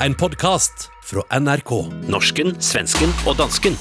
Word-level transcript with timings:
En 0.00 0.14
podcast 0.14 0.90
fra 1.02 1.22
NRK. 1.40 1.70
Norsken, 2.12 2.50
svensken 2.60 3.08
og 3.24 3.38
dansken. 3.38 3.72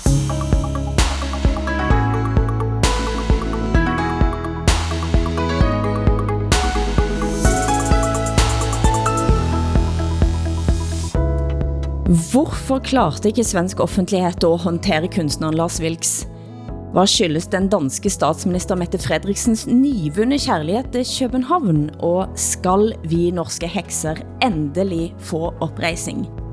Hvorfor 12.31 12.79
klarte 12.79 13.33
ikke 13.33 13.43
svensk 13.43 13.83
offentlighed 13.83 14.47
å 14.47 14.55
håndtere 14.63 15.11
kunstneren 15.11 15.59
Lars 15.59 15.81
Vilks? 15.83 16.21
Hvad 16.95 17.09
skyldes 17.11 17.49
den 17.51 17.65
danske 17.67 18.07
statsminister 18.07 18.77
Mette 18.79 18.95
Fredriksens 19.03 19.65
nyvunne 19.67 20.37
kærlighed 20.39 20.93
til 20.93 21.03
København? 21.19 21.89
Og 21.99 22.29
skal 22.39 22.95
vi 23.03 23.31
norske 23.35 23.67
hekser 23.67 24.15
endelig 24.39 25.11
få 25.19 25.51
oprejsing? 25.59 26.44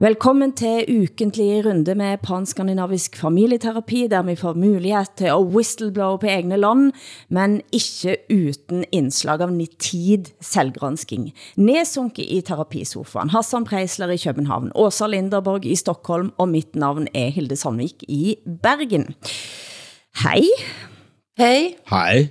Velkommen 0.00 0.54
til 0.56 0.86
ukentlig 0.88 1.58
runde 1.66 1.92
med 1.94 2.22
panskandinavisk 2.24 3.18
familieterapi, 3.20 4.06
der 4.08 4.22
vi 4.24 4.32
får 4.34 4.56
mulighed 4.56 5.10
til 5.20 5.26
at 5.28 5.44
whistleblow 5.52 6.14
på 6.16 6.26
egne 6.26 6.56
land, 6.56 6.86
men 7.28 7.58
ikke 7.68 8.14
uden 8.32 8.86
indslag 8.96 9.44
av 9.44 9.52
nitid 9.52 10.30
selvgransking. 10.40 11.26
Nedsunket 11.60 12.32
i 12.32 12.40
terapisofaen, 12.40 13.34
Hassan 13.36 13.68
Preisler 13.68 14.16
i 14.16 14.16
København, 14.16 14.72
Åsa 14.72 15.06
Linderborg 15.06 15.68
i 15.68 15.76
Stockholm, 15.76 16.32
og 16.38 16.48
mit 16.48 16.72
navn 16.80 17.04
er 17.12 17.28
Hilde 17.28 17.60
Sandvik 17.60 18.00
i 18.08 18.38
Bergen. 18.62 19.10
Hej. 20.24 20.48
Hej. 21.36 21.74
Hej. 21.92 22.28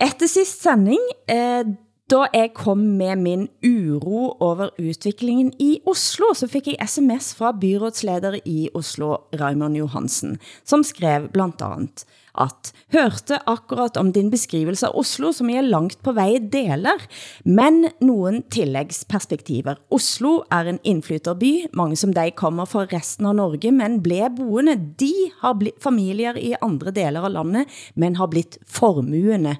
Efter 0.00 0.26
sidst 0.26 0.62
sending, 0.62 1.04
eh, 1.28 1.91
da 2.12 2.26
jeg 2.34 2.50
kom 2.52 2.78
med 2.98 3.16
min 3.24 3.46
uro 3.64 4.36
over 4.40 4.68
udviklingen 4.76 5.52
i 5.60 5.78
Oslo, 5.88 6.34
så 6.36 6.44
fik 6.50 6.66
jeg 6.68 6.88
sms 6.88 7.30
fra 7.38 7.52
byrådsleder 7.56 8.34
i 8.44 8.68
Oslo, 8.76 9.14
Raymond 9.40 9.78
Johansen, 9.80 10.36
som 10.64 10.84
skrev 10.84 11.30
blandt 11.32 11.64
andet, 11.64 12.04
at 12.36 12.72
hørte 12.92 13.38
akkurat 13.48 13.96
om 13.96 14.10
din 14.12 14.28
beskrivelse 14.30 14.86
af 14.90 14.98
Oslo, 15.00 15.32
som 15.32 15.50
jeg 15.50 15.64
langt 15.64 16.02
på 16.04 16.12
vej 16.12 16.36
deler, 16.52 17.00
men 17.48 17.88
nogen 18.00 18.42
tillægsperspektiver. 18.52 19.80
Oslo 19.90 20.42
er 20.50 20.68
en 20.68 20.82
indflytterby, 20.84 21.64
mange 21.72 21.96
som 21.96 22.12
dig 22.12 22.34
kommer 22.36 22.68
fra 22.68 22.84
resten 22.92 23.26
af 23.26 23.36
Norge, 23.40 23.72
men 23.72 24.02
blev 24.04 24.28
boende. 24.36 24.76
De 25.00 25.14
har 25.40 25.56
blitt 25.56 25.80
familier 25.80 26.36
i 26.36 26.52
andre 26.60 26.92
deler 26.92 27.24
av 27.24 27.32
landet, 27.40 27.82
men 27.96 28.20
har 28.20 28.28
blitt 28.28 28.60
formuende. 28.68 29.56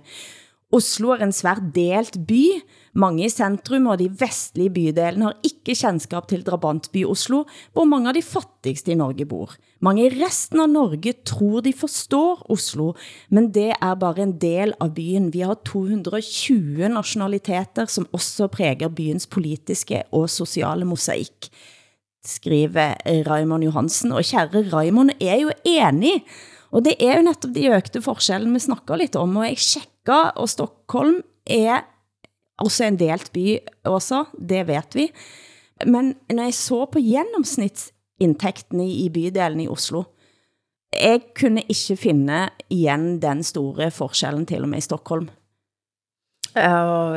Oslo 0.73 1.11
er 1.13 1.27
en 1.27 1.35
svært 1.37 1.67
delt 1.75 2.17
by. 2.29 2.47
Mange 2.97 3.27
i 3.27 3.33
centrum 3.33 3.91
og 3.93 3.99
de 4.01 4.07
vestlige 4.21 4.73
bydelen 4.73 5.27
har 5.27 5.37
ikke 5.45 5.75
kendskab 5.77 6.31
til 6.31 6.45
Drabantby 6.47 7.05
Oslo, 7.09 7.43
hvor 7.73 7.85
mange 7.89 8.09
av 8.09 8.17
de 8.17 8.25
fattigste 8.25 8.95
i 8.95 8.97
Norge 8.97 9.27
bor. 9.29 9.53
Mange 9.85 10.07
i 10.07 10.15
resten 10.15 10.63
av 10.65 10.71
Norge 10.73 11.13
tror 11.29 11.61
de 11.67 11.75
forstår 11.77 12.45
Oslo, 12.53 12.93
men 13.29 13.51
det 13.53 13.71
er 13.75 14.01
bare 14.01 14.25
en 14.25 14.35
del 14.41 14.73
av 14.81 14.95
byen. 14.97 15.29
Vi 15.35 15.45
har 15.45 15.61
220 15.69 16.89
nationaliteter, 16.93 17.89
som 17.93 18.09
også 18.13 18.49
præger 18.53 18.93
byens 18.93 19.29
politiske 19.29 20.05
og 20.13 20.31
sociale 20.33 20.89
mosaik 20.89 21.53
skriver 22.23 22.95
Raymond 23.27 23.65
Johansen. 23.67 24.13
Og 24.13 24.25
kære 24.25 24.65
Raymond 24.73 25.17
er 25.21 25.41
jo 25.43 25.51
enig, 25.67 26.21
og 26.71 26.85
det 26.87 26.97
er 27.01 27.19
jo 27.19 27.27
netop 27.27 27.55
de 27.55 27.69
økte 27.75 28.03
forskellen 28.03 28.55
vi 28.55 28.63
snakker 28.63 29.01
lidt 29.01 29.17
om, 29.17 29.37
og 29.37 29.49
jeg 29.49 29.59
tjekker, 30.03 30.33
og 30.37 30.49
Stockholm 30.49 31.23
er 31.47 31.85
også 32.59 32.87
en 32.87 32.99
delt 32.99 33.33
by 33.33 33.59
også, 33.85 34.25
det 34.39 34.67
vet 34.67 34.95
vi. 34.95 35.11
Men 35.87 36.15
når 36.31 36.45
jeg 36.45 36.55
så 36.55 36.87
på 36.87 36.99
gennemsnitsindtægten 36.99 38.81
i, 38.81 39.09
bydelen 39.09 39.61
i 39.61 39.69
Oslo, 39.69 40.05
jeg 40.93 41.23
kunne 41.35 41.63
ikke 41.69 41.97
finde 41.97 42.51
igen 42.71 43.21
den 43.21 43.43
store 43.43 43.91
forskellen 43.91 44.47
til 44.47 44.63
og 44.63 44.69
med 44.69 44.79
i 44.79 44.81
Stockholm. 44.81 45.31
Ja, 46.55 47.17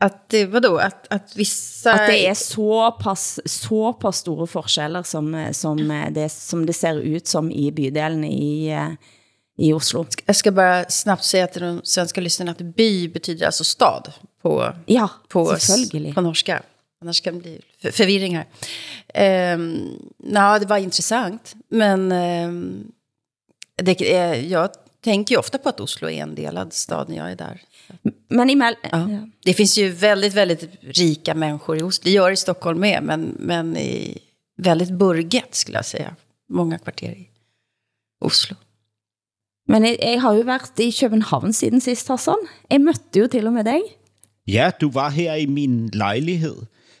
att 0.00 0.28
det 0.28 0.46
vadå 0.46 0.78
att 0.78 1.06
att 1.10 1.36
vissa 1.36 1.92
At 1.92 2.08
det 2.08 2.26
er 2.26 2.34
så 2.34 2.90
pass, 3.00 3.40
så 3.46 3.92
pass 3.92 4.16
store 4.16 4.46
forskjeller 4.46 5.02
som, 5.02 5.52
som, 5.52 5.78
det, 6.10 6.28
som 6.32 6.66
det 6.66 6.74
ser 6.74 7.00
ut 7.00 7.26
som 7.26 7.50
i 7.50 7.70
bydelen 7.70 8.24
i, 8.24 8.72
i 9.60 9.72
Oslo. 9.72 10.06
Jag 10.26 10.36
ska 10.36 10.52
bara 10.52 10.84
snabbt 10.88 11.24
säga 11.24 11.46
till 11.46 11.62
de 11.62 11.80
svenska 11.84 12.20
lyssnarna 12.20 12.50
att 12.50 12.58
by 12.58 13.08
betyder 13.08 13.46
alltså 13.46 13.64
stad 13.64 14.12
på 14.42 14.74
Ja, 14.86 15.08
på 15.28 15.56
på 16.14 16.20
norska. 16.20 16.62
Annars 17.02 17.20
kan 17.20 17.34
det 17.34 17.40
bli 17.40 17.60
för, 17.82 17.90
förvirring 17.90 18.36
här. 18.36 18.46
Ehm, 19.14 19.98
ja, 20.32 20.58
det 20.58 20.66
var 20.66 20.78
intressant, 20.78 21.54
men 21.68 22.12
ehm, 22.12 22.92
det, 23.76 24.14
är, 24.14 24.34
jag 24.34 24.70
tänker 25.00 25.34
ju 25.34 25.38
ofta 25.38 25.58
på 25.58 25.68
att 25.68 25.80
Oslo 25.80 26.10
är 26.10 26.22
en 26.22 26.34
delad 26.34 26.72
stad 26.72 27.08
när 27.08 27.16
jag 27.16 27.30
är 27.30 27.36
där. 27.36 27.62
Men 28.28 28.50
imell... 28.50 28.74
Ja. 28.90 29.08
Det 29.44 29.54
finns 29.54 29.78
ju 29.78 29.90
väldigt, 29.90 30.34
väldigt 30.34 30.70
rika 30.80 31.34
människor 31.34 31.78
i 31.78 31.82
Oslo. 31.82 32.02
Det 32.04 32.10
gör 32.10 32.30
i 32.30 32.36
Stockholm 32.36 32.80
med, 32.80 33.02
men, 33.02 33.36
men 33.38 33.76
i 33.76 34.18
väldigt 34.56 34.90
burget 34.90 35.54
skulle 35.54 35.78
jag 35.78 35.86
säga. 35.86 36.16
Många 36.48 36.78
kvarter 36.78 37.10
i 37.10 37.28
Oslo. 38.20 38.56
Men 39.70 39.84
jeg, 39.84 39.98
jeg 40.02 40.20
har 40.22 40.34
jo 40.34 40.40
været 40.40 40.80
i 40.80 40.94
København 41.00 41.52
siden 41.52 41.80
sidst, 41.80 42.08
Hassan. 42.08 42.34
Jeg 42.70 42.80
mødte 42.80 43.18
jo 43.20 43.26
til 43.26 43.46
og 43.46 43.52
med 43.52 43.64
dig. 43.64 43.80
Ja, 44.48 44.70
du 44.80 44.90
var 44.90 45.10
her 45.10 45.34
i 45.34 45.46
min 45.46 45.88
lejlighed. 45.92 46.56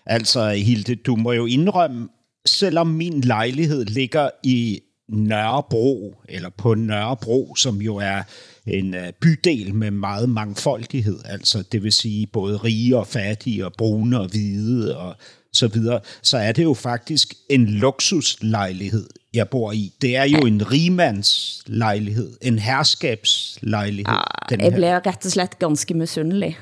Altså, 0.06 0.48
Hilde, 0.50 0.94
du 0.94 1.16
må 1.16 1.32
jo 1.32 1.46
indrømme, 1.46 2.08
selvom 2.46 2.86
min 2.86 3.20
lejlighed 3.20 3.84
ligger 3.84 4.30
i 4.42 4.80
Nørrebro, 5.08 6.14
eller 6.28 6.50
på 6.58 6.74
Nørrebro, 6.74 7.54
som 7.54 7.82
jo 7.82 7.96
er 7.96 8.22
en 8.66 8.94
øh, 8.94 9.12
bydel 9.20 9.74
med 9.74 9.90
meget 9.90 10.28
mangfoldighed, 10.28 11.18
altså 11.24 11.62
det 11.72 11.82
vil 11.82 11.92
sige 11.92 12.26
både 12.26 12.56
rige 12.56 12.96
og 12.96 13.06
fattige, 13.06 13.66
og 13.66 13.72
brune 13.78 14.20
og 14.20 14.28
hvide 14.28 14.98
og 14.98 15.16
så 15.52 15.68
videre, 15.68 16.00
så 16.22 16.38
er 16.38 16.52
det 16.52 16.64
jo 16.64 16.74
faktisk 16.74 17.34
en 17.48 17.66
luksuslejlighed, 17.66 19.06
jeg 19.34 19.48
bor 19.48 19.72
i. 19.72 19.92
Det 20.02 20.16
er 20.16 20.24
jo 20.24 20.38
en 20.38 20.70
rigmandslejlighed, 20.72 22.36
en 22.42 22.58
herskabslejlighed. 22.58 24.14
den 24.48 24.60
Jeg 24.60 24.70
her. 24.70 24.76
blev 24.76 24.88
rett 25.06 25.26
og 25.26 25.32
slett 25.32 25.58
ganske 25.58 25.94
misundelig. 25.94 26.58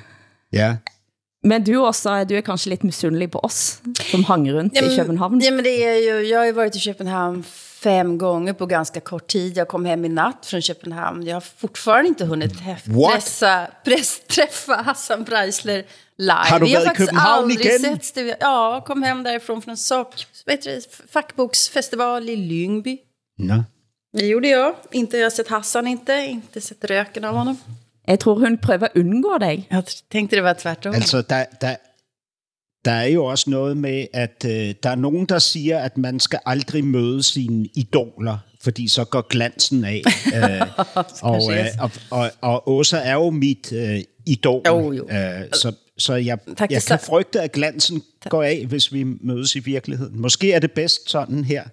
Ja. 0.53 0.77
Men 1.43 1.65
du 1.65 1.76
også, 1.76 2.25
du 2.25 2.34
er 2.37 2.43
kanskje 2.43 2.71
lidt 2.71 2.82
misundelig 2.82 3.31
på 3.31 3.38
oss, 3.38 3.81
som 4.10 4.25
hang 4.25 4.49
rundt 4.53 4.76
i 4.76 4.97
København. 4.97 5.41
Ja, 5.41 5.50
men 5.50 5.65
det 5.65 5.84
är 5.84 5.94
ju, 5.94 6.26
jag 6.28 6.38
har 6.38 6.47
ju 6.47 6.53
varit 6.53 6.76
i 6.76 6.81
Köpenhamn 6.81 7.44
fem 7.82 8.19
gånger 8.19 8.53
på 8.53 8.66
ganska 8.66 9.00
kort 9.00 9.26
tid. 9.26 9.56
Jag 9.56 9.69
kom 9.69 9.84
hem 9.84 10.04
i 10.04 10.09
natt 10.09 10.47
från 10.47 10.62
Köpenhamn. 10.62 11.26
Jag 11.26 11.37
har 11.37 11.41
fortfarande 11.41 12.09
inte 12.09 12.25
hunnit 12.25 12.53
pressa, 12.59 13.66
press, 13.84 14.21
träffa 14.28 14.75
Hassan 14.75 15.25
Preisler 15.25 15.84
live. 16.19 16.32
Har 16.32 16.60
du 16.60 16.66
Vi 16.66 16.75
har 16.75 16.81
været 16.81 16.84
i 16.84 16.88
faktiskt 16.88 17.09
København 17.09 17.43
aldrig 17.43 17.66
igen? 17.66 17.81
setts. 17.81 18.12
Det. 18.12 18.37
Ja, 18.41 18.84
kom 18.87 19.03
hem 19.03 19.22
därifrån 19.22 19.62
från 19.62 19.70
en 19.70 19.76
sak, 19.76 20.26
fackboksfestival 21.09 22.28
i 22.28 22.37
Lyngby. 22.37 22.99
Nå. 23.38 23.65
Det 24.12 24.26
gjorde 24.26 24.49
jag. 24.49 24.75
Inte 24.91 25.16
jag 25.16 25.25
har 25.25 25.31
sett 25.31 25.49
Hassan 25.49 25.87
inte, 25.87 26.12
inte 26.12 26.60
sett 26.60 26.84
röken 26.84 27.25
av 27.25 27.34
honom. 27.34 27.56
Jeg 28.09 28.21
tror 28.21 28.35
hun 28.35 28.59
prøver 28.59 28.85
at 28.85 28.91
undgå 28.97 29.39
dig. 29.41 29.69
Jag 29.71 29.85
tänkte 30.13 30.37
det 30.37 30.45
var 30.45 30.53
tvärtom. 30.53 30.95
Altså, 30.95 31.23
der, 31.23 31.45
der, 31.61 31.77
der 32.85 32.91
er 32.91 33.07
jo 33.07 33.25
også 33.25 33.51
noget 33.51 33.77
med, 33.77 34.07
at 34.13 34.45
øh, 34.47 34.75
der 34.83 34.91
er 34.91 34.95
nogen, 34.95 35.27
der 35.27 35.39
siger, 35.39 35.79
at 35.79 35.99
man 35.99 36.21
skal 36.21 36.39
aldrig 36.47 36.85
møde 36.85 37.23
sine 37.23 37.67
idoler, 37.77 38.39
fordi 38.61 38.89
så 38.89 39.05
går 39.05 39.29
glansen 39.29 39.85
af. 39.85 40.03
øh, 40.37 40.67
og, 41.23 41.53
øh, 41.53 41.67
og, 41.81 41.91
og, 42.11 42.31
og 42.41 42.71
Åsa 42.71 42.97
er 42.97 43.15
jo 43.15 43.31
mit 43.31 43.73
øh, 43.73 44.00
idol. 44.27 44.62
Jo, 44.67 44.93
jo. 44.93 45.09
Øh, 45.11 45.44
så 45.53 45.73
så 45.99 46.15
jeg, 46.15 46.38
Tak, 46.56 46.71
jeg 46.71 46.82
kan 46.82 46.99
frygte, 46.99 47.41
at 47.41 47.53
glansen 47.53 48.03
går 48.29 48.43
af, 48.43 48.67
hvis 48.69 48.93
vi 48.93 49.05
mødes 49.05 49.56
i 49.56 49.59
virkeligheden. 49.59 50.21
Måske 50.21 50.53
er 50.53 50.59
det 50.59 50.73
bedst 50.73 51.11
sådan 51.11 51.44
her. 51.44 51.65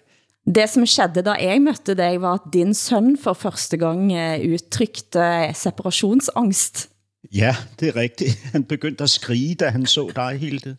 Det 0.45 0.69
som 0.69 0.86
skedde 0.86 1.21
da 1.25 1.31
jeg 1.31 1.62
mødte 1.62 1.95
dig, 1.95 2.21
var 2.21 2.33
at 2.33 2.53
din 2.53 2.74
søn 2.74 3.18
for 3.18 3.33
første 3.33 3.77
gang 3.77 4.13
eh, 4.13 4.53
udtrykte 4.53 5.53
separationsangst. 5.53 6.89
Ja, 7.33 7.56
det 7.80 7.88
er 7.88 7.95
rigtigt. 7.95 8.39
Han 8.53 8.63
begyndte 8.63 9.03
at 9.03 9.09
skrige, 9.09 9.56
da 9.56 9.69
han 9.69 9.86
så 9.86 10.12
dig, 10.15 10.38
Hilde. 10.39 10.77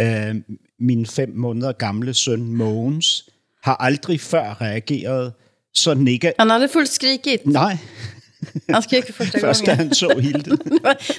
Øh, 0.00 0.34
min 0.80 1.06
fem 1.06 1.32
måneder 1.34 1.72
gamle 1.72 2.14
søn 2.14 2.54
Mogens 2.54 3.28
har 3.62 3.76
aldrig 3.76 4.20
før 4.20 4.60
reageret 4.60 5.32
så 5.74 5.94
negativt. 5.94 6.34
Han 6.38 6.50
hade 6.50 6.68
fullt 6.68 6.88
skrikit. 6.88 7.46
Nej, 7.46 7.78
Han 8.70 8.82
skrek 8.82 9.06
för 9.06 9.12
första 9.12 9.40
først 9.40 9.66
da 9.66 9.74
han 9.74 9.94
så 9.94 10.18
Hilde. 10.18 10.58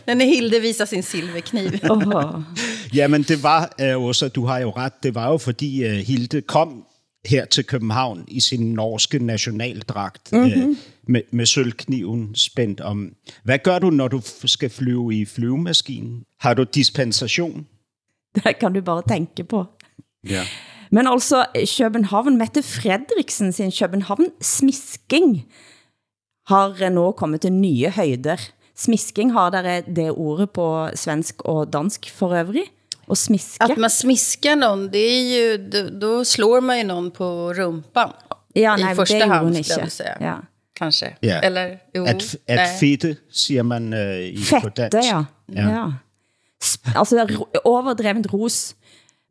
När 0.16 0.26
Hilde 0.26 0.60
visar 0.60 0.86
sin 0.86 1.04
silverkniv. 1.04 1.72
Oh. 1.90 2.42
Jamen, 2.94 3.24
det 3.24 3.44
var, 3.44 3.76
øh, 3.82 4.02
Åsa, 4.02 4.28
du 4.28 4.46
har 4.46 4.60
jo 4.60 4.70
ret, 4.70 5.04
det 5.04 5.16
var 5.16 5.32
jo 5.32 5.38
fordi 5.38 5.84
øh, 5.84 5.98
Hilde 5.98 6.42
kom 6.42 6.86
her 7.26 7.46
til 7.46 7.64
København 7.64 8.26
i 8.28 8.40
sin 8.40 8.74
norske 8.74 9.20
nationaldragt 9.20 10.32
mm-hmm. 10.32 10.70
øh, 10.70 10.76
med, 11.08 11.22
med 11.32 11.46
sølvkniven 11.46 12.36
spændt 12.36 12.82
om. 12.82 13.14
Hvad 13.44 13.60
gør 13.60 13.80
du, 13.80 13.90
når 13.90 14.08
du 14.08 14.18
f- 14.18 14.48
skal 14.48 14.70
flyve 14.70 15.16
i 15.16 15.26
flyvemaskinen? 15.26 16.24
Har 16.40 16.54
du 16.54 16.64
dispensation? 16.64 17.68
Det 18.36 18.60
kan 18.60 18.74
du 18.74 18.82
bare 18.82 19.02
tænke 19.10 19.44
på. 19.44 19.66
Ja. 20.30 20.44
Men 20.92 21.08
altså, 21.08 21.46
København, 21.78 22.38
Mette 22.38 22.64
Fredriksen 22.64 23.54
sin 23.54 23.72
København 23.80 24.26
smisking 24.42 25.46
har 26.48 26.90
nå 26.90 27.12
kommet 27.12 27.42
til 27.42 27.54
nye 27.54 27.90
højder. 27.90 28.52
Smisking 28.76 29.34
har 29.34 29.50
dere 29.50 29.82
det 29.96 30.12
ordet 30.12 30.50
på 30.50 30.90
svensk 30.96 31.42
og 31.46 31.74
dansk 31.74 32.12
for 32.12 32.30
øvrig. 32.36 32.64
Og 33.08 33.18
smiske. 33.18 33.64
Att 33.64 33.78
man 33.78 33.90
smiskar 33.90 34.56
någon, 34.56 34.90
det 34.92 34.98
är 34.98 35.22
ju, 35.38 35.58
då, 35.58 35.90
då 35.90 36.26
slår 36.26 36.62
man 36.62 36.78
ju 36.78 36.84
någon 36.84 37.12
på 37.12 37.54
rumpan. 37.54 38.12
ja, 38.54 38.78
I 38.80 38.84
nej, 38.84 38.96
första 38.96 39.18
det 39.18 39.26
hand, 39.26 39.66
skulle 39.66 39.82
jag 39.82 39.92
säga. 39.92 40.18
Ja. 40.20 40.42
Kanske. 40.74 41.16
Ja. 41.20 41.40
Eller, 41.40 41.80
jo. 41.94 42.06
At, 42.06 42.36
at 42.48 42.56
nej. 42.56 42.80
fedte, 42.80 43.16
siger 43.32 43.64
man 43.64 43.94
øh, 43.94 44.20
i, 44.20 44.38
på 44.38 44.60
Fette, 44.60 44.90
dansk. 44.90 45.10
ja. 45.10 45.26
ja. 45.48 45.70
ja. 45.70 45.94
Altså, 46.96 47.28
overdrevent 47.64 48.34
ros. 48.34 48.76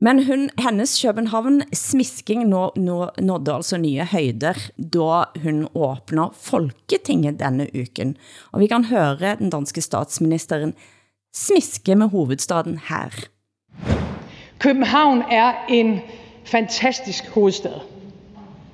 Men 0.00 0.24
hun, 0.26 0.50
hennes 0.58 1.02
København 1.02 1.62
smisking 1.72 2.48
nå, 2.48 2.72
nå, 2.76 3.10
nådde 3.22 3.52
altså 3.54 3.78
nye 3.80 4.04
højder, 4.04 4.58
da 4.76 5.24
hun 5.42 5.68
åbner 5.74 6.34
Folketinget 6.40 7.38
denne 7.40 7.68
uken. 7.74 8.16
Og 8.52 8.60
vi 8.60 8.66
kan 8.66 8.84
høre 8.84 9.36
den 9.38 9.50
danske 9.50 9.80
statsministeren 9.80 10.74
smiske 11.34 11.94
med 11.94 12.12
hovedstaden 12.12 12.78
her. 12.88 13.14
København 14.64 15.22
er 15.30 15.52
en 15.68 16.00
fantastisk 16.44 17.28
hovedstad. 17.28 17.80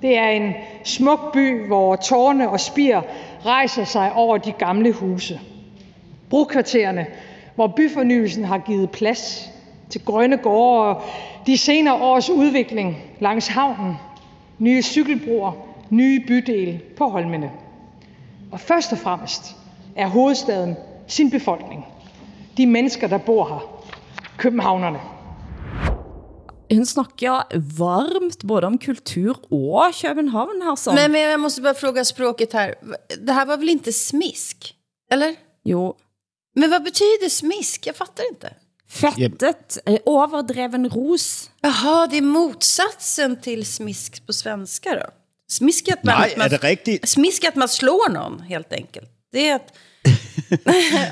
Det 0.02 0.19
er 0.19 0.28
en 0.28 0.54
smuk 0.84 1.32
by, 1.32 1.66
hvor 1.66 1.96
tårne 1.96 2.50
og 2.50 2.60
spir 2.60 3.00
rejser 3.46 3.84
sig 3.84 4.12
over 4.12 4.38
de 4.38 4.52
gamle 4.52 4.92
huse. 4.92 5.40
Brokvartererne, 6.28 7.06
hvor 7.54 7.66
byfornyelsen 7.66 8.44
har 8.44 8.58
givet 8.58 8.90
plads 8.90 9.50
til 9.88 10.04
grønne 10.04 10.37
gårde 10.37 10.96
og 10.96 11.02
de 11.46 11.58
senere 11.58 11.94
års 11.94 12.31
udvikling 12.31 12.96
langs 13.20 13.48
havnen, 13.48 13.94
nye 14.58 14.82
cykelbroer, 14.82 15.52
nye 15.90 16.25
bydele 16.26 16.81
på 16.96 17.08
Holmene. 17.08 17.50
Og 18.52 18.60
først 18.60 18.92
og 18.92 18.98
fremmest 18.98 19.56
er 19.96 20.06
hovedstaden 20.06 20.76
sin 21.06 21.31
befolkning. 21.31 21.87
De 22.56 22.66
mennesker, 22.66 23.06
der 23.08 23.19
bor 23.19 23.44
her. 23.48 23.81
Københavnerne. 24.37 25.00
Hun 26.70 26.87
snakker 26.87 27.43
varmt 27.78 28.43
både 28.43 28.67
om 28.67 28.78
kultur 28.78 29.37
og 29.50 29.94
København 29.94 30.62
her, 30.62 30.76
som. 30.76 30.94
Men, 30.94 31.12
men 31.12 31.20
jag 31.20 31.40
måste 31.40 31.61
bara 31.62 31.75
fråga 31.75 32.05
språket 32.05 32.52
här. 32.52 32.75
Det 33.20 33.32
här 33.32 33.46
var 33.46 33.56
väl 33.56 33.69
inte 33.69 33.93
smisk? 33.93 34.75
Eller? 35.12 35.37
jo, 35.64 35.96
Men 36.55 36.70
vad 36.70 36.82
betyder 36.82 37.28
smisk? 37.28 37.87
Jag 37.87 37.96
fattar 37.96 38.25
inte. 38.31 38.55
fettet, 38.88 39.78
eh, 39.87 39.99
overdreven 40.06 40.88
ros. 40.90 41.50
Jaha, 41.61 42.06
det 42.06 42.17
är 42.17 42.22
motsatsen 42.22 43.40
till 43.40 43.66
smisk 43.66 44.26
på 44.26 44.32
svenska 44.32 44.94
då? 44.94 45.06
Smisk 45.49 45.88
är 45.88 45.93
att 45.93 46.05
man, 46.05 46.14
Nej, 46.20 46.31
att 46.31 46.37
man, 46.38 46.46
er 46.46 46.50
det 46.50 46.56
rigtigt? 46.69 47.08
Smisk 47.08 47.44
är 47.44 47.49
att 47.49 47.56
man 47.56 47.69
slår 47.69 48.11
någon, 48.12 48.40
helt 48.40 48.73
enkelt. 48.73 49.11
Det 49.32 49.49
är 49.49 49.55
att... 49.56 49.73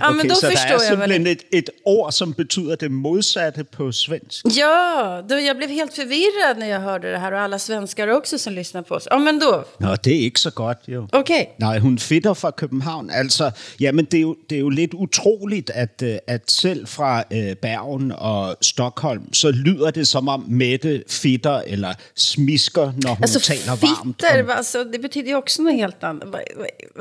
ja, 0.00 0.11
men 0.11 0.29
då 0.29 0.35
så 0.35 0.46
der 0.46 0.50
förstår 0.56 0.69
er 0.69 0.90
jag 0.90 0.96
väl. 0.96 1.11
simpelthen 1.11 1.26
et, 1.26 1.44
et 1.52 1.70
ord, 1.85 2.12
som 2.12 2.32
betyder 2.32 2.76
det 2.76 2.88
modsatte 2.90 3.64
på 3.64 3.93
svensk. 3.93 4.46
Ja, 4.56 5.23
då, 5.29 5.38
jag 5.38 5.56
blev 5.56 5.69
helt 5.70 5.94
förvirrad 5.94 6.58
när 6.58 6.67
jag 6.67 6.81
hørte 6.81 7.11
det 7.11 7.19
här 7.19 7.32
och 7.32 7.40
alla 7.40 7.58
svenskar 7.58 8.08
också 8.08 8.38
som 8.38 8.52
lyssnar 8.52 8.82
på 8.82 8.94
oss. 8.94 9.08
Ja, 9.11 9.19
men 9.19 9.38
då. 9.38 9.64
Nå, 9.81 9.96
det 10.05 10.12
er 10.12 10.20
ikke 10.25 10.40
så 10.40 10.50
godt, 10.50 10.79
jo. 10.87 11.08
Okej. 11.12 11.55
Nej, 11.58 11.79
hun 11.79 11.99
fitter 11.99 12.35
fra 12.35 12.50
København. 12.50 13.11
Altså, 13.11 13.50
jamen, 13.81 14.05
det 14.05 14.19
er 14.19 14.20
jo, 14.23 14.37
det 14.50 14.56
er 14.56 14.61
jo 14.61 14.69
lidt 14.69 14.94
utroligt, 14.94 15.70
at, 15.70 16.02
øh, 16.02 16.19
at 16.26 16.50
selv 16.50 16.87
fra 16.87 17.25
øh, 17.32 17.56
Bergen 17.56 18.12
og 18.12 18.56
Stockholm, 18.62 19.35
så 19.35 19.50
lyder 19.50 19.90
det 19.90 20.08
som 20.08 20.29
om 20.29 20.44
Mette 20.49 21.02
fitter 21.08 21.61
eller 21.67 21.94
smisker, 22.17 22.93
når 23.02 23.14
hun 23.14 23.23
Alltså 23.25 23.40
taler 23.40 23.70
varmt. 23.70 24.17
fitter, 24.20 24.40
Om, 24.40 24.46
va? 24.46 24.52
alltså, 24.52 24.85
det 24.85 25.00
betyder 25.02 25.29
ju 25.29 25.35
också 25.37 25.62
något 25.62 25.75
helt 25.75 25.96
vad 26.02 26.40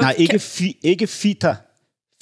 nej, 0.01 0.13
ikke, 0.17 0.39
fi, 0.39 0.77
ikke 0.83 1.07
fitter. 1.07 1.55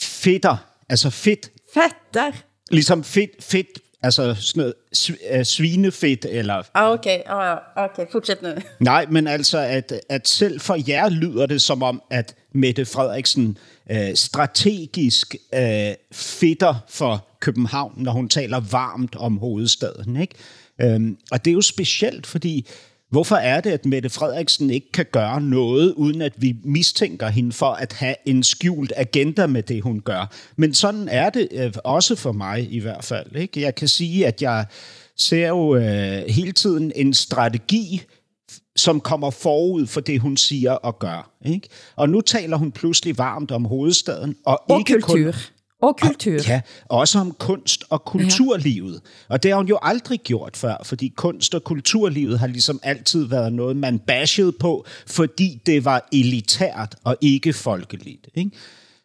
Fitter. 0.01 0.57
Altså 0.89 1.09
fedt. 1.09 1.51
Fetter. 1.74 2.31
Ligesom 2.71 3.03
fedt, 3.03 3.44
fedt 3.44 3.68
altså 4.03 4.36
sådan 4.39 4.59
noget 4.62 4.74
sv- 4.97 5.36
øh, 5.38 5.45
svinefedt, 5.45 6.25
eller 6.30 6.56
Ja, 6.75 6.92
okej. 6.94 7.24
Ja, 7.25 7.50
ja. 7.51 7.56
Okej, 7.75 8.06
fortsätt 8.12 8.42
nu. 8.42 8.50
Nej, 8.80 9.06
men 9.09 9.27
altså, 9.27 9.57
at, 9.57 9.94
at 10.09 10.27
selv 10.27 10.59
for 10.59 10.77
jer 10.88 11.09
lyder 11.09 11.45
det 11.45 11.62
som 11.62 11.83
om, 11.83 12.01
at 12.09 12.36
Mette 12.53 12.86
Frederiksen 12.86 13.57
øh, 13.92 14.15
strategisk 14.15 15.36
øh, 15.53 15.94
fitter 16.12 16.75
for 16.89 17.27
København, 17.39 17.94
når 17.97 18.12
hun 18.12 18.30
taler 18.30 18.59
varmt 18.71 19.15
om 19.15 19.38
hovedstaden. 19.38 20.21
Ikke? 20.21 20.36
Øhm, 20.81 21.18
og 21.31 21.45
det 21.45 21.51
er 21.51 21.56
jo 21.56 21.62
specielt, 21.62 22.27
fordi 22.27 22.68
hvorfor 23.16 23.36
er 23.36 23.62
det, 23.62 23.72
at 23.72 23.86
Mette 23.86 24.10
Frederiksen 24.10 24.70
ikke 24.70 24.92
kan 24.92 25.06
gøre 25.12 25.42
noget, 25.42 25.94
uden 25.94 26.22
at 26.22 26.34
vi 26.38 26.56
mistænker 26.64 27.28
hende 27.28 27.52
for 27.52 27.70
at 27.70 27.94
have 27.94 28.16
en 28.26 28.44
skjult 28.44 28.94
agenda 28.96 29.48
med 29.48 29.64
det, 29.64 29.82
hun 29.82 30.00
gør? 30.00 30.32
Men 30.56 30.74
sådan 30.74 31.08
er 31.08 31.30
det 31.30 31.48
øh, 31.52 31.74
også 31.84 32.16
for 32.16 32.32
mig 32.32 32.74
i 32.74 32.80
hvert 32.80 33.04
fald. 33.04 33.36
Ikke? 33.36 33.62
Jeg 33.62 33.76
kan 33.76 33.88
sige, 33.88 34.28
at 34.28 34.42
jeg 34.42 34.66
ser 35.18 35.48
jo 35.48 35.76
øh, 35.76 36.24
hele 36.28 36.52
tiden 36.52 36.92
en 36.96 37.14
strategi, 37.14 38.02
som 38.76 39.00
kommer 39.00 39.30
forud 39.30 39.88
for 39.88 40.02
det, 40.02 40.20
hun 40.20 40.38
siger 40.38 40.72
og 40.72 41.00
gør. 41.00 41.32
Ikke? 41.46 41.68
Og 41.96 42.10
nu 42.10 42.22
taler 42.22 42.58
hun 42.58 42.72
pludselig 42.72 43.18
varmt 43.18 43.52
om 43.52 43.66
hovedstaden. 43.66 44.36
Og, 44.46 44.62
Og 44.70 44.80
ikke 44.80 45.02
kultur. 45.02 45.32
Kun, 45.32 45.42
og 45.81 45.98
kultur. 46.01 46.39
Ja, 46.48 46.62
også 46.89 47.19
om 47.19 47.31
kunst 47.31 47.83
og 47.89 48.06
kulturlivet. 48.06 48.94
Ja. 48.94 49.33
Og 49.33 49.44
det 49.44 49.51
har 49.51 49.57
hun 49.57 49.68
jo 49.68 49.80
aldrig 49.81 50.19
gjort 50.19 50.57
før, 50.57 50.75
fordi 50.83 51.13
kunst 51.16 51.56
og 51.56 51.63
kulturlivet 51.63 52.39
har 52.39 52.48
ligesom 52.48 52.80
altid 52.83 53.25
været 53.25 53.54
noget, 53.54 53.77
man 53.77 54.00
bashede 54.00 54.51
på, 54.51 54.86
fordi 55.07 55.62
det 55.66 55.86
var 55.86 56.07
elitært 56.13 56.95
og 57.04 57.18
ikke 57.22 57.54
folkeligt. 57.54 58.27
Ikke? 58.36 58.51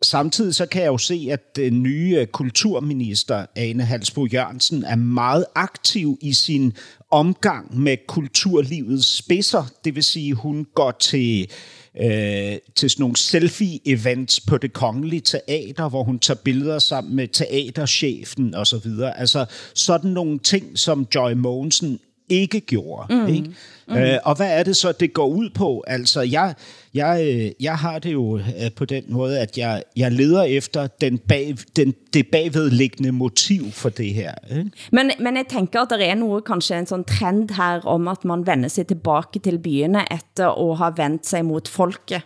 Samtidig 0.02 0.54
så 0.54 0.66
kan 0.66 0.82
jeg 0.82 0.88
jo 0.88 0.98
se, 0.98 1.28
at 1.30 1.56
den 1.56 1.82
nye 1.82 2.26
kulturminister, 2.26 3.46
Ane 3.56 3.84
Halsbo 3.84 4.26
Jørgensen, 4.26 4.84
er 4.84 4.96
meget 4.96 5.44
aktiv 5.54 6.18
i 6.20 6.32
sin 6.32 6.72
omgang 7.10 7.80
med 7.80 7.96
kulturlivets 8.08 9.16
spidser. 9.16 9.64
Det 9.84 9.94
vil 9.94 10.02
sige, 10.02 10.34
hun 10.34 10.66
går 10.74 10.90
til 10.90 11.50
øh, 11.96 12.58
til 12.76 12.90
sådan 12.90 13.02
nogle 13.02 13.16
selfie-events 13.18 14.44
på 14.46 14.58
det 14.58 14.72
kongelige 14.72 15.20
teater, 15.20 15.88
hvor 15.88 16.02
hun 16.02 16.18
tager 16.18 16.40
billeder 16.44 16.78
sammen 16.78 17.16
med 17.16 17.28
teaterchefen 17.28 18.54
og 18.54 18.66
så 18.66 18.78
videre. 18.78 19.18
Altså 19.18 19.44
sådan 19.74 20.10
nogle 20.10 20.38
ting, 20.38 20.78
som 20.78 21.06
Joy 21.14 21.32
Mogensen 21.32 22.00
ikke 22.30 22.60
gjorde. 22.60 23.14
Mm. 23.14 23.26
Ikke? 23.26 23.50
Mm. 23.88 23.96
Øh, 23.96 24.18
og 24.24 24.36
hvad 24.36 24.58
er 24.58 24.62
det 24.62 24.76
så, 24.76 24.92
det 24.92 25.12
går 25.12 25.26
ud 25.26 25.50
på? 25.54 25.84
Altså, 25.86 26.20
jeg, 26.20 26.54
jeg, 26.94 27.26
øh, 27.26 27.50
jeg 27.60 27.76
har 27.76 27.98
det 27.98 28.12
jo 28.12 28.38
øh, 28.38 28.72
på 28.76 28.84
den 28.84 29.04
måde, 29.08 29.38
at 29.38 29.58
jeg, 29.58 29.82
jeg 29.96 30.12
leder 30.12 30.42
efter 30.42 30.86
den 30.86 31.18
bag, 31.18 31.56
den, 31.76 31.94
det 32.14 32.26
bagvedliggende 32.32 33.12
motiv 33.12 33.70
for 33.72 33.88
det 33.88 34.14
her. 34.14 34.34
Ikke? 34.50 34.70
Men, 34.92 35.10
men 35.20 35.36
jeg 35.36 35.44
tænker, 35.50 35.80
at 35.80 35.90
der 35.90 35.96
er 35.96 36.14
noget, 36.14 36.44
kanskje 36.44 36.78
en 36.78 36.86
sådan 36.86 37.04
trend 37.04 37.50
her, 37.50 37.80
om 37.86 38.08
at 38.08 38.24
man 38.24 38.46
vender 38.46 38.68
sig 38.68 38.86
tilbage 38.86 39.40
til 39.44 39.58
byerne, 39.58 40.04
efter 40.10 40.70
at 40.70 40.78
have 40.78 40.92
vendt 40.96 41.26
sig 41.26 41.44
mod 41.44 41.68
folket. 41.68 42.22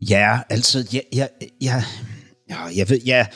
Ja, 0.00 0.38
altså, 0.50 0.88
jeg, 0.92 1.02
jeg, 1.12 1.28
jeg, 1.60 1.82
ja, 2.50 2.62
jeg 2.76 2.90
ved, 2.90 3.00
ja, 3.06 3.26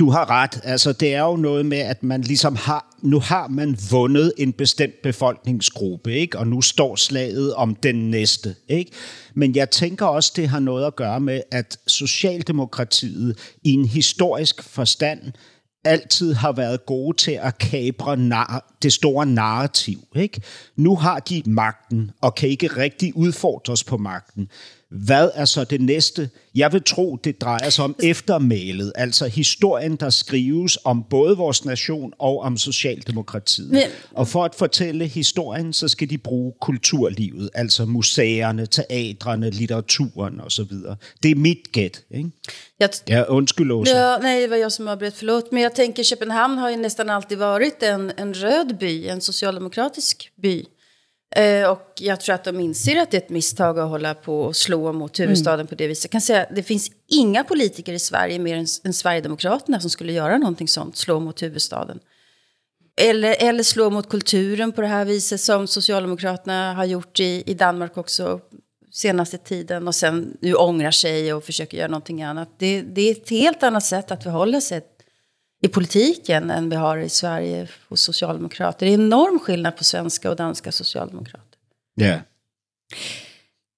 du 0.00 0.10
har 0.10 0.30
ret. 0.30 0.60
Altså, 0.64 0.92
det 0.92 1.14
er 1.14 1.22
jo 1.22 1.36
noget 1.36 1.66
med, 1.66 1.78
at 1.78 2.02
man 2.02 2.20
ligesom 2.20 2.56
har, 2.56 2.96
nu 3.02 3.20
har 3.20 3.48
man 3.48 3.76
vundet 3.90 4.32
en 4.38 4.52
bestemt 4.52 5.02
befolkningsgruppe, 5.02 6.14
ikke? 6.14 6.38
Og 6.38 6.46
nu 6.46 6.60
står 6.60 6.96
slaget 6.96 7.54
om 7.54 7.74
den 7.74 8.10
næste, 8.10 8.54
ikke? 8.68 8.92
Men 9.34 9.56
jeg 9.56 9.70
tænker 9.70 10.06
også, 10.06 10.32
det 10.36 10.48
har 10.48 10.60
noget 10.60 10.86
at 10.86 10.96
gøre 10.96 11.20
med, 11.20 11.40
at 11.52 11.78
Socialdemokratiet 11.86 13.38
i 13.64 13.70
en 13.72 13.84
historisk 13.84 14.62
forstand 14.62 15.32
altid 15.84 16.34
har 16.34 16.52
været 16.52 16.86
gode 16.86 17.16
til 17.16 17.32
at 17.42 17.58
kabre 17.58 18.16
nar- 18.16 18.78
det 18.82 18.92
store 18.92 19.26
narrativ. 19.26 19.98
Ikke? 20.16 20.42
Nu 20.76 20.96
har 20.96 21.18
de 21.18 21.42
magten, 21.46 22.10
og 22.20 22.34
kan 22.34 22.48
ikke 22.48 22.66
rigtig 22.66 23.16
udfordres 23.16 23.84
på 23.84 23.96
magten. 23.96 24.48
Hvad 24.90 25.30
er 25.34 25.44
så 25.44 25.64
det 25.64 25.80
næste? 25.80 26.30
Jeg 26.54 26.72
vil 26.72 26.82
tro, 26.82 27.16
det 27.24 27.40
drejer 27.40 27.70
sig 27.70 27.84
om 27.84 27.94
eftermælet, 28.02 28.92
altså 28.94 29.26
historien, 29.26 29.96
der 29.96 30.10
skrives 30.10 30.78
om 30.84 31.04
både 31.10 31.36
vores 31.36 31.64
nation 31.64 32.12
og 32.18 32.40
om 32.40 32.56
Socialdemokratiet. 32.56 33.70
Men- 33.70 33.82
Og 34.14 34.28
for 34.28 34.44
at 34.44 34.54
fortælle 34.54 35.06
historien, 35.06 35.72
så 35.72 35.88
skal 35.88 36.10
de 36.10 36.18
bruge 36.18 36.52
kulturlivet, 36.60 37.50
altså 37.54 37.84
museerne, 37.84 38.66
teatrene, 38.66 39.50
litteraturen 39.50 40.40
osv. 40.40 40.72
Det 41.22 41.30
er 41.30 41.34
mit 41.34 41.72
gæt. 41.72 42.02
Ikke? 42.10 42.30
Jag, 42.80 42.90
Ja, 43.08 43.22
undskyld, 43.28 43.72
Åsa. 43.72 43.96
Ja, 43.98 44.18
nej, 44.18 44.40
det 44.40 44.50
var 44.50 44.56
jag 44.56 44.72
som 44.72 44.88
avbröt, 44.88 45.14
förlåt. 45.14 45.52
Men 45.52 45.62
jag 45.62 45.74
tänker 45.74 46.04
Köpenhamn 46.04 46.58
har 46.58 46.70
ju 46.70 46.76
nästan 46.76 47.10
alltid 47.10 47.38
varit 47.38 47.82
en, 47.82 48.12
en 48.18 48.34
röd 48.34 48.76
by, 48.80 49.08
en 49.08 49.20
socialdemokratisk 49.20 50.30
by. 50.42 50.64
Eh, 51.36 51.70
och 51.70 51.92
jag 51.98 52.20
tror 52.20 52.34
att 52.34 52.44
de 52.44 52.60
inser 52.60 52.96
att 52.96 53.10
det 53.10 53.16
är 53.16 53.22
ett 53.22 53.30
misstag 53.30 53.78
att 53.78 53.88
hålla 53.88 54.14
på 54.14 54.40
och 54.40 54.56
slå 54.56 54.92
mot 54.92 55.20
huvudstaden 55.20 55.66
på 55.66 55.74
det 55.74 55.86
viset. 55.86 56.04
Jag 56.04 56.10
kan 56.10 56.20
säga 56.20 56.46
det 56.54 56.62
finns 56.62 56.90
inga 57.08 57.44
politiker 57.44 57.92
i 57.92 57.98
Sverige 57.98 58.38
mer 58.38 58.56
än, 58.56 58.66
än 58.84 58.92
Sverigedemokraterna 58.92 59.80
som 59.80 59.90
skulle 59.90 60.12
göra 60.12 60.38
någonting 60.38 60.68
sånt, 60.68 60.96
slå 60.96 61.20
mot 61.20 61.42
huvudstaden. 61.42 61.98
Eller, 62.96 63.36
eller 63.38 63.62
slå 63.62 63.90
mot 63.90 64.08
kulturen 64.08 64.72
på 64.72 64.80
det 64.80 64.86
här 64.86 65.04
viset 65.04 65.40
som 65.40 65.66
Socialdemokraterna 65.66 66.74
har 66.74 66.84
gjort 66.84 67.20
i, 67.20 67.42
i 67.46 67.54
Danmark 67.54 67.96
också 67.96 68.40
senaste 68.92 69.38
tiden 69.38 69.88
och 69.88 69.94
sen 69.94 70.36
nu 70.40 70.54
ångrar 70.54 70.90
sig 70.90 71.34
och 71.34 71.44
försöker 71.44 71.78
göra 71.78 71.88
någonting 71.88 72.22
annat. 72.22 72.48
Det, 72.58 72.82
det 72.82 73.00
är 73.00 73.12
ett 73.12 73.30
helt 73.30 73.62
annat 73.62 73.84
sätt 73.84 74.10
att 74.10 74.22
förhålla 74.22 74.60
sig 74.60 74.82
i 75.62 75.68
politiken 75.68 76.50
än 76.50 76.68
vi 76.68 76.76
har 76.76 76.98
i 76.98 77.08
Sverige 77.08 77.68
hos 77.88 78.02
socialdemokrater. 78.02 78.86
Det 78.86 78.92
är 78.92 78.94
enorm 78.94 79.38
skillnad 79.38 79.76
på 79.76 79.84
svenska 79.84 80.30
och 80.30 80.36
danska 80.36 80.72
socialdemokrater. 80.72 81.58
Ja. 81.94 82.18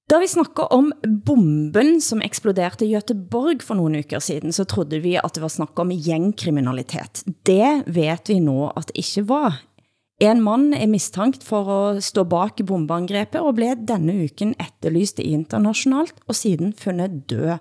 Da 0.08 0.18
vi 0.18 0.28
snakker 0.28 0.72
om 0.72 0.92
bomben 1.02 2.00
som 2.00 2.20
eksploderede 2.22 2.84
i 2.84 2.88
Göteborg 2.88 3.62
for 3.62 3.74
nogle 3.74 3.98
uker 3.98 4.20
siden, 4.20 4.52
så 4.52 4.64
trodde 4.64 4.98
vi 5.00 5.16
at 5.16 5.34
det 5.34 5.40
var 5.40 5.48
snak 5.48 5.78
om 5.78 5.90
gængkriminalitet. 5.90 7.22
Det 7.42 7.82
vet 7.86 8.28
vi 8.28 8.40
nå 8.40 8.72
at 8.76 8.90
det 8.90 9.00
ikke 9.00 9.24
var. 9.28 9.62
En 10.20 10.42
mand 10.42 10.74
er 10.74 10.86
mistankt 10.86 11.42
for 11.44 11.70
at 11.72 12.04
stå 12.04 12.26
bak 12.28 12.60
bombeangrebet 12.66 13.40
og 13.40 13.56
blev 13.56 13.80
denne 13.88 14.12
uken 14.26 14.52
etterlyst 14.60 15.18
internationalt 15.18 16.14
og 16.28 16.36
siden 16.36 16.76
fundet 16.78 17.24
død. 17.30 17.56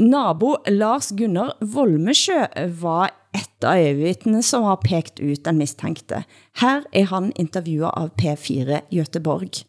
Nabo 0.00 0.56
Lars 0.66 1.10
Gunnar 1.10 1.52
Volmesjø 1.60 2.40
var 2.80 3.12
et 3.30 3.64
av 3.64 3.78
øjevittene 3.78 4.40
som 4.42 4.64
har 4.66 4.80
pekt 4.82 5.20
ut 5.20 5.44
den 5.46 5.60
mistænkte. 5.60 6.24
Her 6.58 6.82
er 6.90 7.06
han 7.12 7.28
intervjuet 7.38 7.94
av 7.94 8.10
P4 8.18 8.80
Göteborg. 8.90 9.62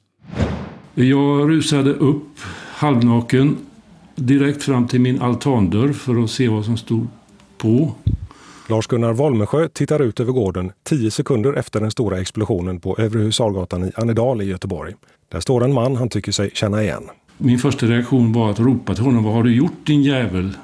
Jag 0.95 1.49
rusade 1.49 1.93
upp 1.93 2.41
halvnaken 2.81 3.57
direkt 4.15 4.63
fram 4.63 4.87
till 4.87 5.01
min 5.01 5.21
altandörr 5.21 5.93
för 5.93 6.23
att 6.23 6.31
se 6.31 6.47
vad 6.47 6.65
som 6.65 6.77
stod 6.77 7.07
på. 7.57 7.91
Lars-Gunnar 8.69 9.13
Volmesjö 9.13 9.67
tittar 9.67 10.01
ut 10.01 10.19
över 10.19 10.31
gården 10.31 10.71
tio 10.83 11.11
sekunder 11.11 11.53
efter 11.53 11.79
den 11.79 11.91
stora 11.91 12.19
explosionen 12.19 12.79
på 12.79 12.95
Övre 12.97 13.19
Husargatan 13.19 13.85
i 13.85 13.91
Annedal 13.95 14.41
i 14.41 14.45
Göteborg. 14.45 14.93
Där 15.31 15.39
står 15.39 15.63
en 15.63 15.73
man 15.73 15.95
han 15.95 16.09
tycker 16.09 16.31
sig 16.31 16.49
känna 16.53 16.83
igen. 16.83 17.09
Min 17.37 17.59
första 17.59 17.85
reaktion 17.85 18.33
var 18.33 18.49
att 18.49 18.59
ropa 18.59 18.95
till 18.95 19.03
honom, 19.03 19.23
vad 19.23 19.33
har 19.33 19.43
du 19.43 19.55
gjort 19.55 19.85
din 19.85 20.03
jävel? 20.03 20.57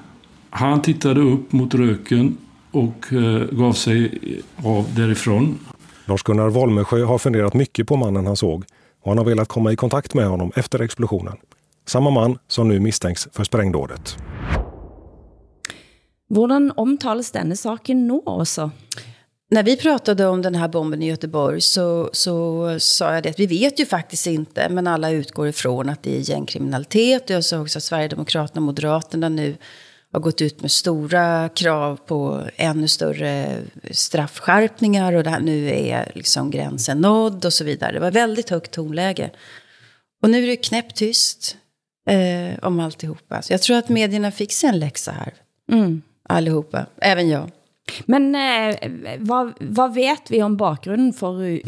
Han 0.49 0.81
tittade 0.81 1.21
upp 1.21 1.51
mot 1.51 1.73
röken 1.73 2.37
och 2.71 3.13
eh, 3.13 3.43
gav 3.51 3.73
sig 3.73 4.19
av 4.63 4.85
därifrån. 4.95 5.59
Lars-Gunnar 6.05 6.49
Volmesjö 6.49 7.03
har 7.03 7.17
funderat 7.17 7.53
mycket 7.53 7.87
på 7.87 7.95
mannen 7.95 8.25
han 8.25 8.35
såg 8.35 8.63
och 9.01 9.11
han 9.11 9.17
har 9.17 9.25
velat 9.25 9.47
komma 9.47 9.71
i 9.71 9.75
kontakt 9.75 10.13
med 10.13 10.27
honom 10.27 10.51
efter 10.55 10.81
explosionen. 10.81 11.37
Samma 11.85 12.09
man 12.09 12.37
som 12.47 12.67
nu 12.67 12.79
misstänks 12.79 13.27
för 13.31 13.43
sprängdådet. 13.43 14.17
Hvordan 16.29 16.71
omtales 16.77 17.31
denne 17.31 17.55
saken 17.55 18.07
nu 18.07 18.21
også? 18.25 18.71
När 19.53 19.63
vi 19.63 19.77
pratade 19.77 20.25
om 20.27 20.41
den 20.41 20.55
här 20.55 20.67
bomben 20.67 21.03
i 21.03 21.07
Göteborg 21.07 21.61
så, 21.61 22.09
så 22.13 22.79
sa 22.79 23.13
jag 23.13 23.23
det 23.23 23.29
att 23.29 23.39
vi 23.39 23.45
vet 23.45 23.79
ju 23.79 23.85
faktiskt 23.85 24.27
inte, 24.27 24.69
men 24.69 24.87
alla 24.87 25.09
utgår 25.09 25.47
ifrån 25.47 25.89
att 25.89 26.03
det 26.03 26.17
är 26.17 26.29
gängkriminalitet. 26.29 27.29
Jag 27.29 27.45
sa 27.45 27.61
också 27.61 27.79
att 27.79 27.83
Sverigedemokraterna 27.83 28.59
och 28.59 28.65
Moderaterna 28.65 29.29
nu 29.29 29.57
har 30.13 30.19
gått 30.19 30.41
ut 30.41 30.61
med 30.61 30.71
stora 30.71 31.49
krav 31.49 31.95
på 31.95 32.41
ännu 32.55 32.87
större 32.87 33.57
straffskärpningar 33.91 35.13
och 35.13 35.23
det 35.23 35.29
här 35.29 35.39
nu 35.39 35.69
är 35.69 36.11
liksom 36.15 36.51
gränsen 36.51 37.01
nådd 37.01 37.45
och 37.45 37.53
så 37.53 37.63
vidare. 37.63 37.91
Det 37.91 37.99
var 37.99 38.11
väldigt 38.11 38.49
högt 38.49 38.71
tonläge. 38.71 39.31
Och 40.23 40.29
nu 40.29 40.43
är 40.43 40.47
det 40.47 40.55
knäpptyst 40.55 41.57
eh, 42.09 42.59
om 42.61 42.79
alltihopa. 42.79 43.41
Så 43.41 43.53
jag 43.53 43.61
tror 43.61 43.77
att 43.77 43.89
medierna 43.89 44.31
fick 44.31 44.51
sig 44.51 44.69
en 44.69 44.79
läxa 44.79 45.11
här. 45.11 45.33
Mm. 45.71 46.01
Allihopa, 46.29 46.85
även 46.97 47.29
jag. 47.29 47.51
Men 48.05 48.35
eh, 48.35 48.91
hvad, 49.19 49.53
hvad 49.59 49.93
vet 49.93 50.31
vi 50.31 50.41
om 50.43 50.57
bakgrunden 50.57 51.13
for 51.13 51.41
u- 51.43 51.61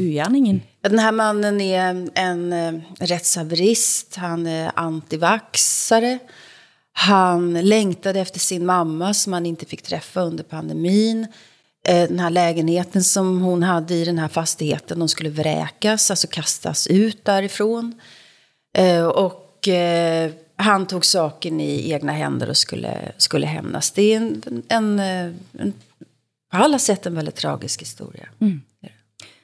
Den 0.82 1.00
här 1.00 1.12
mannen 1.12 1.62
är 1.62 1.80
en, 1.90 2.10
en 2.16 2.54
eh, 2.54 2.82
rättshaverist, 3.00 4.16
han 4.16 4.48
är 4.48 4.72
antivaxare. 4.76 6.20
Han 6.94 7.54
längtade 7.54 8.20
efter 8.20 8.40
sin 8.40 8.66
mamma 8.66 9.14
som 9.14 9.34
han 9.34 9.46
inte 9.46 9.66
fick 9.66 9.82
träffa 9.82 10.22
under 10.22 10.44
pandemin. 10.44 11.28
Eh, 11.88 12.08
Den 12.08 12.20
här 12.20 12.30
lägenheten 12.30 13.04
som 13.04 13.42
hon 13.42 13.64
hade 13.64 13.94
i 13.94 14.06
den 14.06 14.20
här 14.20 14.28
fastigheten, 14.28 15.00
de 15.00 15.08
skulle 15.10 15.30
vräkas, 15.30 16.12
alltså 16.12 16.28
kastas 16.28 16.88
ut 16.88 17.26
därifrån. 17.26 17.94
Eh, 18.78 19.06
Och 19.06 19.68
eh, 19.68 20.32
han 20.56 20.86
tog 20.86 21.06
saken 21.06 21.62
i 21.62 21.92
egna 21.92 22.12
händer 22.12 22.50
och 22.50 22.58
skulle, 22.58 23.12
skulle 23.18 23.48
hämnas. 23.48 23.92
Det 23.92 24.02
är 24.14 24.18
en, 24.18 24.64
en, 24.68 25.00
en, 25.00 25.74
på 26.54 26.58
alla 26.58 26.80
sätt 26.80 27.06
en 27.06 27.16
väldigt 27.16 27.36
tragisk 27.36 27.82
historia. 27.82 28.30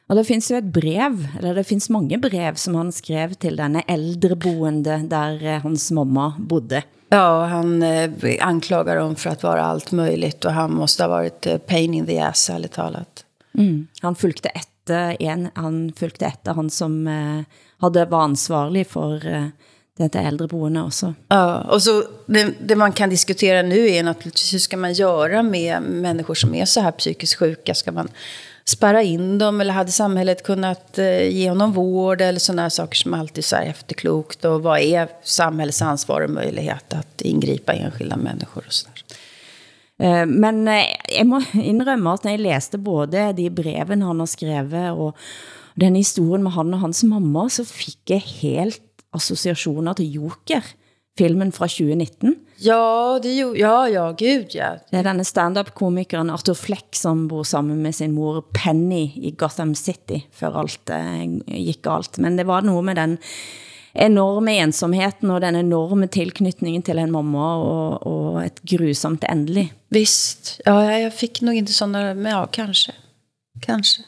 Og 0.10 0.18
der 0.18 0.26
findes 0.26 0.50
jo 0.50 0.58
et 0.58 0.70
brev, 0.74 1.20
eller 1.38 1.60
det 1.60 1.68
findes 1.70 1.90
mange 1.94 2.18
brev, 2.18 2.56
som 2.58 2.76
han 2.80 2.90
skrev 2.94 3.36
til 3.38 3.60
denne 3.60 3.84
ældreboende, 3.86 4.96
der 5.10 5.44
eh, 5.44 5.60
hans 5.62 5.92
mamma 5.94 6.32
bodde. 6.40 6.82
Ja, 7.14 7.46
han 7.46 7.84
eh, 7.84 8.10
anklagar 8.42 8.96
dem 8.96 9.16
för 9.16 9.30
att 9.30 9.44
vara 9.44 9.62
allt 9.62 9.92
möjligt 9.92 10.46
och 10.46 10.52
han 10.52 10.74
måste 10.74 11.04
ha 11.04 11.08
varit 11.10 11.48
eh, 11.48 11.58
pain 11.58 11.94
in 11.94 12.06
the 12.06 12.20
ass, 12.20 12.50
ärligt 12.50 12.72
talat. 12.72 13.26
Mm. 13.58 13.88
Han 14.02 14.16
fulgte 14.16 14.50
efter 14.50 15.22
en, 15.22 15.50
han 15.54 15.94
fulgte 15.94 16.26
efter 16.26 16.54
han 16.54 16.70
som 16.70 17.08
eh, 17.08 17.42
hade 17.78 18.06
var 18.06 18.24
ansvarlig 18.24 18.88
for 18.88 19.28
eh, 19.28 19.48
dette 20.00 20.20
ældreboende 20.20 20.84
også. 20.84 21.14
Ja, 21.30 21.62
och 21.62 21.84
så 21.84 22.04
det, 22.26 22.54
det 22.60 22.76
man 22.76 22.92
kan 22.92 23.10
diskutera 23.10 23.62
nu 23.62 23.90
är 23.90 24.04
naturligtvis 24.04 24.54
hur 24.54 24.60
ska 24.60 24.78
man 24.78 24.94
göra 24.94 25.44
med 25.44 25.82
människor 25.82 26.36
som 26.36 26.56
är 26.56 26.66
så 26.66 26.82
här 26.82 26.92
psykiskt 26.92 27.36
sjuka? 27.40 27.74
Ska 27.74 27.92
man 27.92 28.10
spärra 28.66 29.04
in 29.04 29.38
dem 29.38 29.62
eller 29.62 29.74
hade 29.74 29.92
samhället 29.92 30.44
kunnat 30.44 30.98
eh, 30.98 31.28
ge 31.28 31.50
honom 31.50 31.74
vård 31.74 32.22
eller 32.22 32.40
sådana 32.40 32.62
här 32.62 32.70
saker 32.70 32.96
som 32.96 33.14
alltid 33.14 33.38
är 33.38 33.48
så 33.48 33.56
här 33.56 33.66
efterklokt 33.66 34.46
och 34.46 34.64
vad 34.64 34.80
är 34.80 35.08
samhällets 35.24 35.82
ansvar 35.82 36.22
och 36.22 36.30
möjlighet 36.30 36.94
att 36.94 37.22
ingripa 37.22 37.74
i 37.74 37.80
enskilda 37.80 38.18
människor 38.18 38.64
och 38.68 38.74
sådär. 38.74 39.04
Eh, 40.00 40.26
Men 40.26 40.68
eh, 40.68 40.96
jeg 41.12 41.28
må 41.28 41.42
indrømme 41.54 42.14
at 42.14 42.24
når 42.24 42.32
jeg 42.32 42.46
læste 42.46 42.78
både 42.78 43.34
de 43.36 43.50
breven 43.50 44.02
han 44.02 44.20
har 44.20 44.30
skrevet, 44.32 44.92
og 44.92 45.16
den 45.80 45.96
historien 45.96 46.44
med 46.44 46.52
han 46.56 46.74
og 46.74 46.80
hans 46.80 47.04
mamma, 47.04 47.50
så 47.50 47.66
fik 47.66 47.98
jeg 48.10 48.24
helt 48.42 48.82
associationer 49.16 49.98
til 49.98 50.20
Joker, 50.20 50.66
filmen 51.20 51.52
fra 51.52 51.68
2019. 51.68 52.36
Ja, 52.64 53.20
det 53.24 53.34
jo, 53.38 53.54
ja, 53.56 53.88
ja, 53.92 54.10
gud 54.12 54.56
ja. 54.56 54.74
Det 54.90 55.00
er 55.00 55.08
denne 55.08 55.24
stand-up-komikeren 55.28 56.32
Arthur 56.34 56.58
Fleck, 56.60 56.92
som 56.96 57.28
bor 57.32 57.48
sammen 57.48 57.82
med 57.84 57.96
sin 57.96 58.14
mor 58.16 58.42
Penny 58.56 59.08
i 59.16 59.34
Gotham 59.38 59.74
City, 59.76 60.22
før 60.36 60.62
alt 60.64 60.92
eh, 60.96 61.26
gik 61.48 61.82
galt. 61.88 62.20
Men 62.20 62.40
det 62.40 62.48
var 62.50 62.68
noget 62.68 62.86
med 62.92 63.00
den 63.00 63.18
enorme 64.00 64.54
ensomheten 64.60 65.32
og 65.34 65.42
den 65.42 65.56
enorme 65.56 66.08
tilknytningen 66.08 66.84
til 66.86 67.00
en 67.02 67.12
mamma 67.12 67.48
og, 67.64 68.08
og 68.08 68.44
et 68.46 68.62
grusomt 68.68 69.26
endelig. 69.30 69.70
Visst. 69.90 70.60
Ja, 70.66 70.84
jag, 70.92 71.02
jag 71.02 71.14
fick 71.14 71.42
nog 71.42 71.56
inte 71.56 71.74
sådana, 71.74 72.14
men 72.14 72.32
ja, 72.32 72.46
kanske. 72.46 72.92
Kanske. 73.62 74.02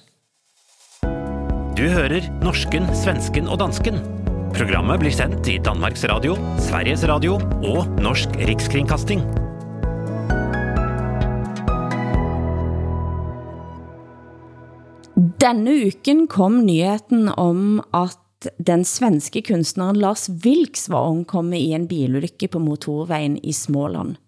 Du 1.77 1.88
hører 1.89 2.27
norsken, 2.43 2.86
svensken 2.96 3.48
og 3.48 3.60
dansken. 3.60 4.20
Programmet 4.62 5.00
blir 5.00 5.12
sendt 5.12 5.48
i 5.50 5.56
Danmarks 5.58 6.03
Radio, 6.06 6.36
Sveriges 6.62 7.01
Radio 7.10 7.39
og 7.65 7.96
Norsk 7.98 8.36
Rikskringkasting. 8.46 9.24
Denne 15.41 15.74
uken 15.88 16.27
kom 16.30 16.60
nyheten 16.68 17.32
om 17.34 17.82
at 17.89 18.51
den 18.62 18.86
svenske 18.86 19.41
kunstneren 19.50 19.98
Lars 19.98 20.27
Vilks 20.30 20.91
var 20.94 21.10
omkommet 21.10 21.58
i 21.58 21.74
en 21.74 21.89
bilulykke 21.89 22.53
på 22.53 22.62
motorvejen 22.62 23.41
i 23.41 23.58
Småland. 23.58 24.20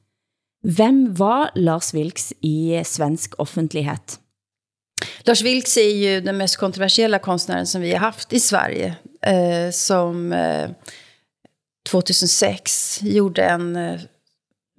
Hvem 0.65 1.11
var 1.13 1.53
Lars 1.53 1.93
Vilks 1.93 2.31
i 2.41 2.81
svensk 2.81 3.37
offentlighet? 3.37 4.17
Lars 5.29 5.45
Vilks 5.45 5.77
är 5.77 5.93
ju 5.93 6.21
den 6.21 6.37
mest 6.37 6.57
kontroversiella 6.57 7.19
konstnären 7.19 7.67
som 7.67 7.81
vi 7.81 7.93
har 7.93 7.99
haft 7.99 8.33
i 8.33 8.39
Sverige. 8.39 8.95
Eh, 9.27 9.71
som 9.71 10.33
eh, 10.33 10.69
2006 11.89 12.99
gjorde 13.01 13.43
en 13.43 13.75
eh, 13.75 13.99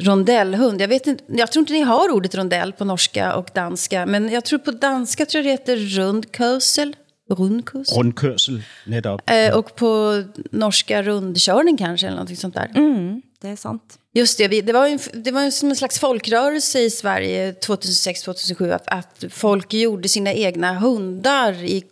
rondellhund. 0.02 0.80
Jag, 0.80 0.88
vet 0.88 1.06
inte, 1.06 1.24
jag 1.28 1.52
tror 1.52 1.60
inte 1.60 1.72
ni 1.72 1.80
har 1.80 2.10
ordet 2.10 2.34
rondell 2.34 2.72
på 2.72 2.84
norska 2.84 3.34
och 3.34 3.50
danska. 3.54 4.06
Men 4.06 4.28
jag 4.28 4.44
tror 4.44 4.58
på 4.58 4.70
danska 4.70 5.26
tror 5.26 5.44
jag 5.44 5.46
det 5.46 5.50
heter 5.50 5.76
rundkösel. 5.76 6.96
Rundkösel. 7.30 7.98
Rundkørsel, 7.98 8.62
netop. 8.86 9.30
Eh, 9.30 9.56
och 9.56 9.76
på 9.76 10.22
norska 10.50 11.02
rundkörning 11.02 11.76
kanske, 11.76 12.06
eller 12.06 12.16
någonting 12.16 12.36
sånt 12.36 12.54
där. 12.54 12.70
Mm, 12.74 13.22
det 13.40 13.48
er 13.48 13.56
sant. 13.56 13.98
Just 14.14 14.38
det, 14.38 14.48
vi, 14.48 14.60
det 14.60 14.72
var 14.72 14.86
ju 14.86 14.92
en, 14.92 15.22
det 15.22 15.30
var 15.30 15.42
ju 15.42 15.50
som 15.50 15.70
en 15.70 15.76
slags 15.76 15.98
folkrörelse 15.98 16.80
i 16.80 16.90
Sverige 16.90 17.52
2006-2007 17.52 18.74
att, 18.74 18.88
att 18.88 19.24
folk 19.30 19.72
gjorde 19.72 20.08
sina 20.08 20.32
egna 20.32 20.78
hundar 20.78 21.52
i 21.52 21.84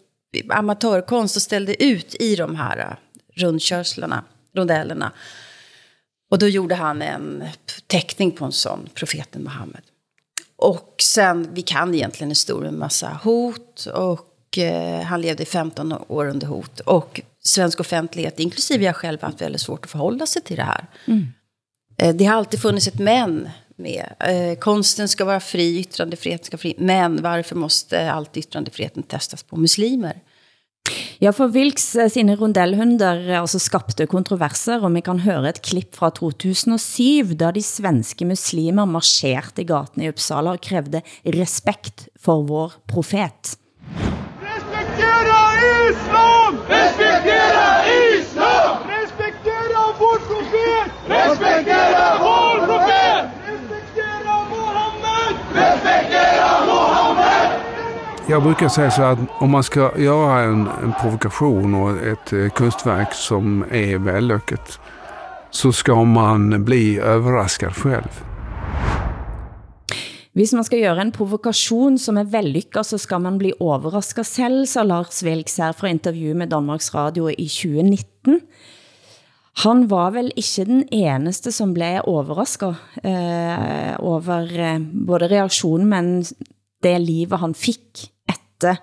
amatörkonst 0.50 1.36
och 1.36 1.42
ställde 1.42 1.84
ut 1.84 2.14
i 2.20 2.36
de 2.36 2.56
här 2.56 2.78
uh, 2.78 2.94
rundkörslarna, 3.34 4.24
rondellerna. 4.54 5.12
Och 6.30 6.38
då 6.38 6.48
gjorde 6.48 6.74
han 6.74 7.02
en 7.02 7.44
teckning 7.86 8.30
på 8.30 8.44
en 8.44 8.52
sån, 8.52 8.88
profeten 8.94 9.42
Muhammed. 9.42 9.82
Och 10.56 10.94
sen, 11.02 11.48
vi 11.52 11.62
kan 11.62 11.94
egentligen 11.94 12.30
historien 12.30 12.78
massa 12.78 13.20
hot 13.22 13.86
och 13.86 14.58
eh, 14.58 15.02
han 15.02 15.20
levde 15.20 15.42
i 15.42 15.46
15 15.46 15.92
år 16.08 16.26
under 16.26 16.46
hot. 16.46 16.80
Och 16.80 17.20
svensk 17.44 17.80
offentlighet, 17.80 18.40
inklusive 18.40 18.84
jag 18.84 18.96
själv, 18.96 19.20
har 19.20 19.28
haft 19.28 19.42
väldigt 19.42 19.60
svårt 19.60 19.84
att 19.84 19.90
förhålla 19.90 20.26
sig 20.26 20.42
till 20.42 20.56
det 20.56 20.62
här. 20.62 20.86
Mm. 21.06 21.26
Eh, 21.98 22.14
det 22.14 22.24
har 22.24 22.36
alltid 22.36 22.62
funnits 22.62 22.86
ett 22.86 22.98
men 22.98 23.48
med. 23.76 24.14
Eh, 24.20 24.58
konsten 24.58 25.08
ska 25.08 25.24
vara 25.24 25.40
fri, 25.40 25.78
yttrandefriheten 25.80 26.44
ska 26.44 26.56
vara 26.56 26.62
fri. 26.62 26.74
Men 26.78 27.22
varför 27.22 27.56
måste 27.56 28.12
alltid 28.12 28.44
yttrandefriheten 28.44 29.02
testas 29.02 29.42
på 29.42 29.56
muslimer? 29.56 30.20
Ja, 31.18 31.30
for 31.32 31.48
Vilks 31.54 31.94
eh, 31.96 32.08
sine 32.10 32.34
rondellhunder 32.36 33.28
altså 33.38 33.60
skapte 33.62 34.08
kontroverser, 34.10 34.82
og 34.82 34.90
vi 34.96 35.04
kan 35.06 35.22
høre 35.22 35.52
et 35.52 35.60
klipp 35.62 35.94
fra 35.94 36.10
2007, 36.10 37.36
da 37.38 37.52
de 37.54 37.62
svenske 37.62 38.26
muslimer 38.26 38.88
marcherte 38.90 39.62
i 39.62 39.68
gaten 39.68 40.02
i 40.02 40.10
Uppsala 40.10 40.56
og 40.56 40.64
krævde 40.66 41.04
respekt 41.38 42.08
for 42.18 42.42
vår 42.48 42.74
profet. 42.90 43.54
Respektera 44.42 45.38
islam! 45.92 46.58
Respektera 46.68 47.68
islam! 48.18 48.76
Respektera 48.90 49.82
vår 50.02 50.18
profet! 50.26 50.90
Respektera 51.14 52.06
vår 52.18 52.66
profet! 52.66 53.24
Respektera 53.46 54.34
Mohammed! 54.50 55.34
Respektera 55.54 56.50
Mohammed! 56.66 57.72
Jag 58.32 58.42
brukar 58.42 58.68
säga 58.68 58.90
så 58.90 59.02
att 59.02 59.18
om 59.38 59.50
man 59.50 59.62
ska 59.62 59.98
göra 59.98 60.40
en, 60.40 60.66
en 60.82 60.92
provokation 61.00 61.74
och 61.74 62.06
ett 62.06 62.32
eh, 62.32 62.38
øh, 62.38 62.50
konstverk 62.50 63.14
som 63.14 63.64
är 63.70 63.98
vällyckat 63.98 64.80
så 65.50 65.72
ska 65.72 66.04
man 66.04 66.64
bli 66.64 66.98
överraskad 66.98 67.72
själv. 67.76 68.24
Hvis 70.32 70.52
man 70.52 70.64
skal 70.64 70.80
gøre 70.80 71.00
en 71.00 71.12
provokation, 71.12 71.98
som 71.98 72.16
er 72.16 72.24
vellykket, 72.24 72.86
så 72.86 72.98
skal 72.98 73.20
man 73.20 73.38
bli 73.38 73.52
overrasket 73.60 74.26
selv, 74.26 74.66
sa 74.66 74.82
Lars 74.82 75.22
Vilks 75.22 75.58
her 75.58 75.72
fra 75.72 75.88
interview 75.88 76.34
med 76.34 76.48
Danmarks 76.48 76.94
Radio 76.94 77.28
i 77.28 77.48
2019. 77.48 78.40
Han 79.64 79.90
var 79.90 80.10
vel 80.10 80.32
ikke 80.36 80.64
den 80.64 80.88
eneste, 80.92 81.52
som 81.52 81.74
blev 81.74 82.00
overrasket 82.04 82.74
eh, 83.04 84.00
over 84.00 84.58
eh, 84.58 84.80
både 85.06 85.28
reaktionen, 85.28 85.86
men 85.86 86.24
det 86.82 86.98
livet 86.98 87.40
han 87.40 87.54
fik 87.54 88.10
efter 88.28 88.76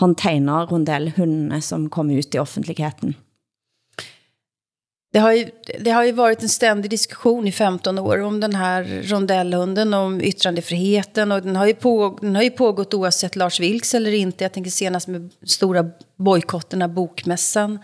han 0.00 0.14
tegner 0.14 0.66
rondellhundene, 0.66 1.62
som 1.62 1.90
kom 1.90 2.10
ut 2.10 2.34
i 2.34 2.38
offentligheten. 2.38 3.14
Det 5.12 5.18
har, 5.18 5.32
ju, 5.32 5.50
det 5.80 5.90
har 5.90 6.04
ju 6.04 6.12
varit 6.12 6.42
en 6.42 6.48
ständig 6.48 6.90
diskussion 6.90 7.46
i 7.46 7.52
15 7.52 7.98
år 7.98 8.20
om 8.22 8.40
den 8.40 8.54
här 8.54 9.02
rondellhunden, 9.04 9.94
om 9.94 10.20
yttrandefriheten. 10.20 11.32
Och 11.32 11.42
den 11.42 11.56
har, 11.56 11.66
ju 11.66 11.74
på, 11.74 12.18
den 12.20 12.36
har 12.36 12.42
ju 12.42 12.50
pågått 12.50 12.94
oavsett 12.94 13.36
Lars 13.36 13.60
Vilks 13.60 13.94
eller 13.94 14.12
inte. 14.12 14.44
Jag 14.44 14.52
tänker 14.52 14.70
senast 14.70 15.08
med 15.08 15.30
stora 15.42 15.90
bojkotterna, 16.16 16.88
bokmässan. 16.88 17.78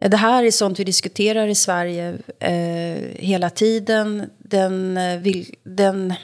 Det 0.00 0.16
här 0.16 0.44
är 0.44 0.50
sånt 0.50 0.78
vi 0.78 0.84
diskuterar 0.84 1.46
i 1.46 1.54
Sverige 1.54 2.18
eh, 2.40 3.24
hela 3.24 3.50
tiden. 3.50 4.30
Den, 4.38 4.96
eh, 4.96 5.18
vill, 5.18 5.54
den, 5.62 6.14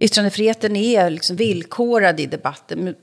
yttrandefriheten 0.00 0.76
är 0.76 1.10
liksom 1.10 1.36
villkorad 1.36 2.20
i 2.20 2.26
debatten. 2.26 2.94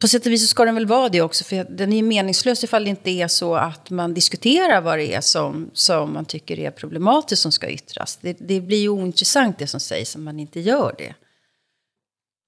På 0.00 0.08
sätt 0.08 0.26
och 0.26 0.32
vis 0.32 0.40
så 0.40 0.46
ska 0.46 0.64
den 0.64 0.74
väl 0.74 0.86
vara 0.86 1.08
det 1.08 1.20
också, 1.20 1.44
för 1.44 1.64
den 1.70 1.92
är 1.92 2.02
meningslös 2.02 2.64
ifall 2.64 2.84
det 2.84 2.90
inte 2.90 3.10
är 3.10 3.28
så 3.28 3.54
att 3.54 3.90
man 3.90 4.14
diskuterar 4.14 4.80
vad 4.80 4.98
det 4.98 5.14
är 5.14 5.20
som, 5.20 5.70
som 5.72 6.12
man 6.12 6.24
tycker 6.24 6.58
är 6.58 6.70
problematiskt 6.70 7.42
som 7.42 7.52
ska 7.52 7.70
yttras. 7.70 8.18
Det, 8.20 8.36
det 8.40 8.60
blir 8.60 8.80
ju 8.80 8.88
ointressant 8.88 9.58
det 9.58 9.66
som 9.66 9.80
sägs 9.80 10.16
om 10.16 10.24
man 10.24 10.40
inte 10.40 10.60
gör 10.60 10.94
det. 10.98 11.14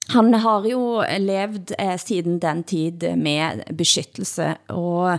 Han 0.08 0.34
har 0.34 0.66
jo 0.66 1.04
levet 1.18 1.72
eh, 1.78 1.96
siden 1.96 2.38
den 2.38 2.62
tid 2.62 3.12
med 3.16 3.62
beskyttelse, 3.70 4.56
og 4.68 5.18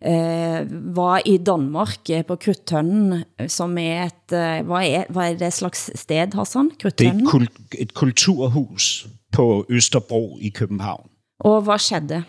eh, 0.00 0.66
var 0.96 1.22
i 1.24 1.36
Danmark 1.36 2.10
eh, 2.10 2.24
på 2.24 2.36
Krudtønden, 2.36 3.24
som 3.48 3.78
er 3.78 4.04
et, 4.04 4.32
eh, 4.32 4.66
hvad, 4.66 4.88
er, 4.88 5.04
hvad 5.08 5.32
er 5.32 5.38
det 5.38 5.52
slags 5.52 5.90
sted, 5.94 6.34
Hassan? 6.34 6.70
Det 6.82 7.00
er 7.00 7.12
et, 7.12 7.28
kul 7.28 7.48
et 7.78 7.94
kulturhus 7.94 9.06
på 9.32 9.66
Østerbro 9.68 10.38
i 10.40 10.48
København. 10.48 11.10
Og 11.40 11.62
hvad 11.62 11.78
skedde? 11.78 12.24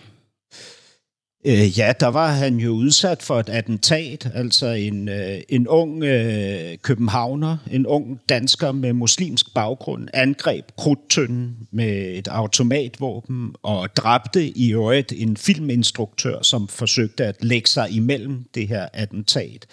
Øh, 1.46 1.80
ja, 1.80 1.94
der 2.00 2.08
var 2.08 2.32
han 2.32 2.58
jo 2.58 2.72
udsat 2.72 3.24
for 3.24 3.40
et 3.40 3.50
attentat, 3.50 4.32
altså 4.34 4.68
en, 4.68 5.10
øh, 5.10 5.42
en 5.50 5.68
ung 5.68 6.04
øh, 6.04 6.78
københavner, 6.82 7.58
en 7.72 7.86
ung 7.86 8.20
dansker 8.30 8.72
med 8.72 8.94
muslimsk 8.94 9.54
baggrund, 9.54 10.08
angreb 10.14 10.66
krudtønden 10.78 11.56
med 11.72 12.18
et 12.18 12.28
automatvåben 12.28 13.56
og 13.64 13.96
dræbte 13.96 14.48
i 14.58 14.74
øvrigt 14.74 15.14
en 15.16 15.38
filminstruktør, 15.38 16.42
som 16.42 16.68
forsøgte 16.68 17.26
at 17.26 17.44
lægge 17.44 17.70
sig 17.70 17.92
imellem 17.92 18.44
det 18.56 18.68
her 18.68 18.88
attentat. 18.94 19.66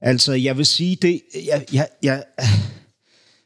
Altså, 0.00 0.32
jeg 0.32 0.56
vil 0.56 0.66
sige, 0.66 0.96
det, 0.96 1.20
jeg, 1.46 1.64
jeg, 1.72 1.88
jeg, 2.02 2.24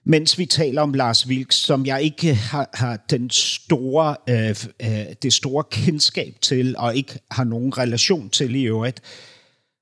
mens 0.09 0.39
vi 0.39 0.47
taler 0.47 0.83
om 0.83 0.95
Lars 0.95 1.29
Vilks, 1.29 1.57
som 1.57 1.87
jeg 1.87 2.03
ikke 2.03 2.35
har, 2.35 2.71
har 2.75 2.97
den 3.11 3.31
store, 3.31 4.17
øh, 4.29 4.57
øh, 4.83 5.07
det 5.23 5.33
store 5.33 5.65
kendskab 5.71 6.35
til, 6.41 6.75
og 6.79 6.97
ikke 6.97 7.19
har 7.31 7.45
nogen 7.45 7.79
relation 7.79 8.31
til 8.31 8.55
i 8.55 8.63
øvrigt, 8.63 9.03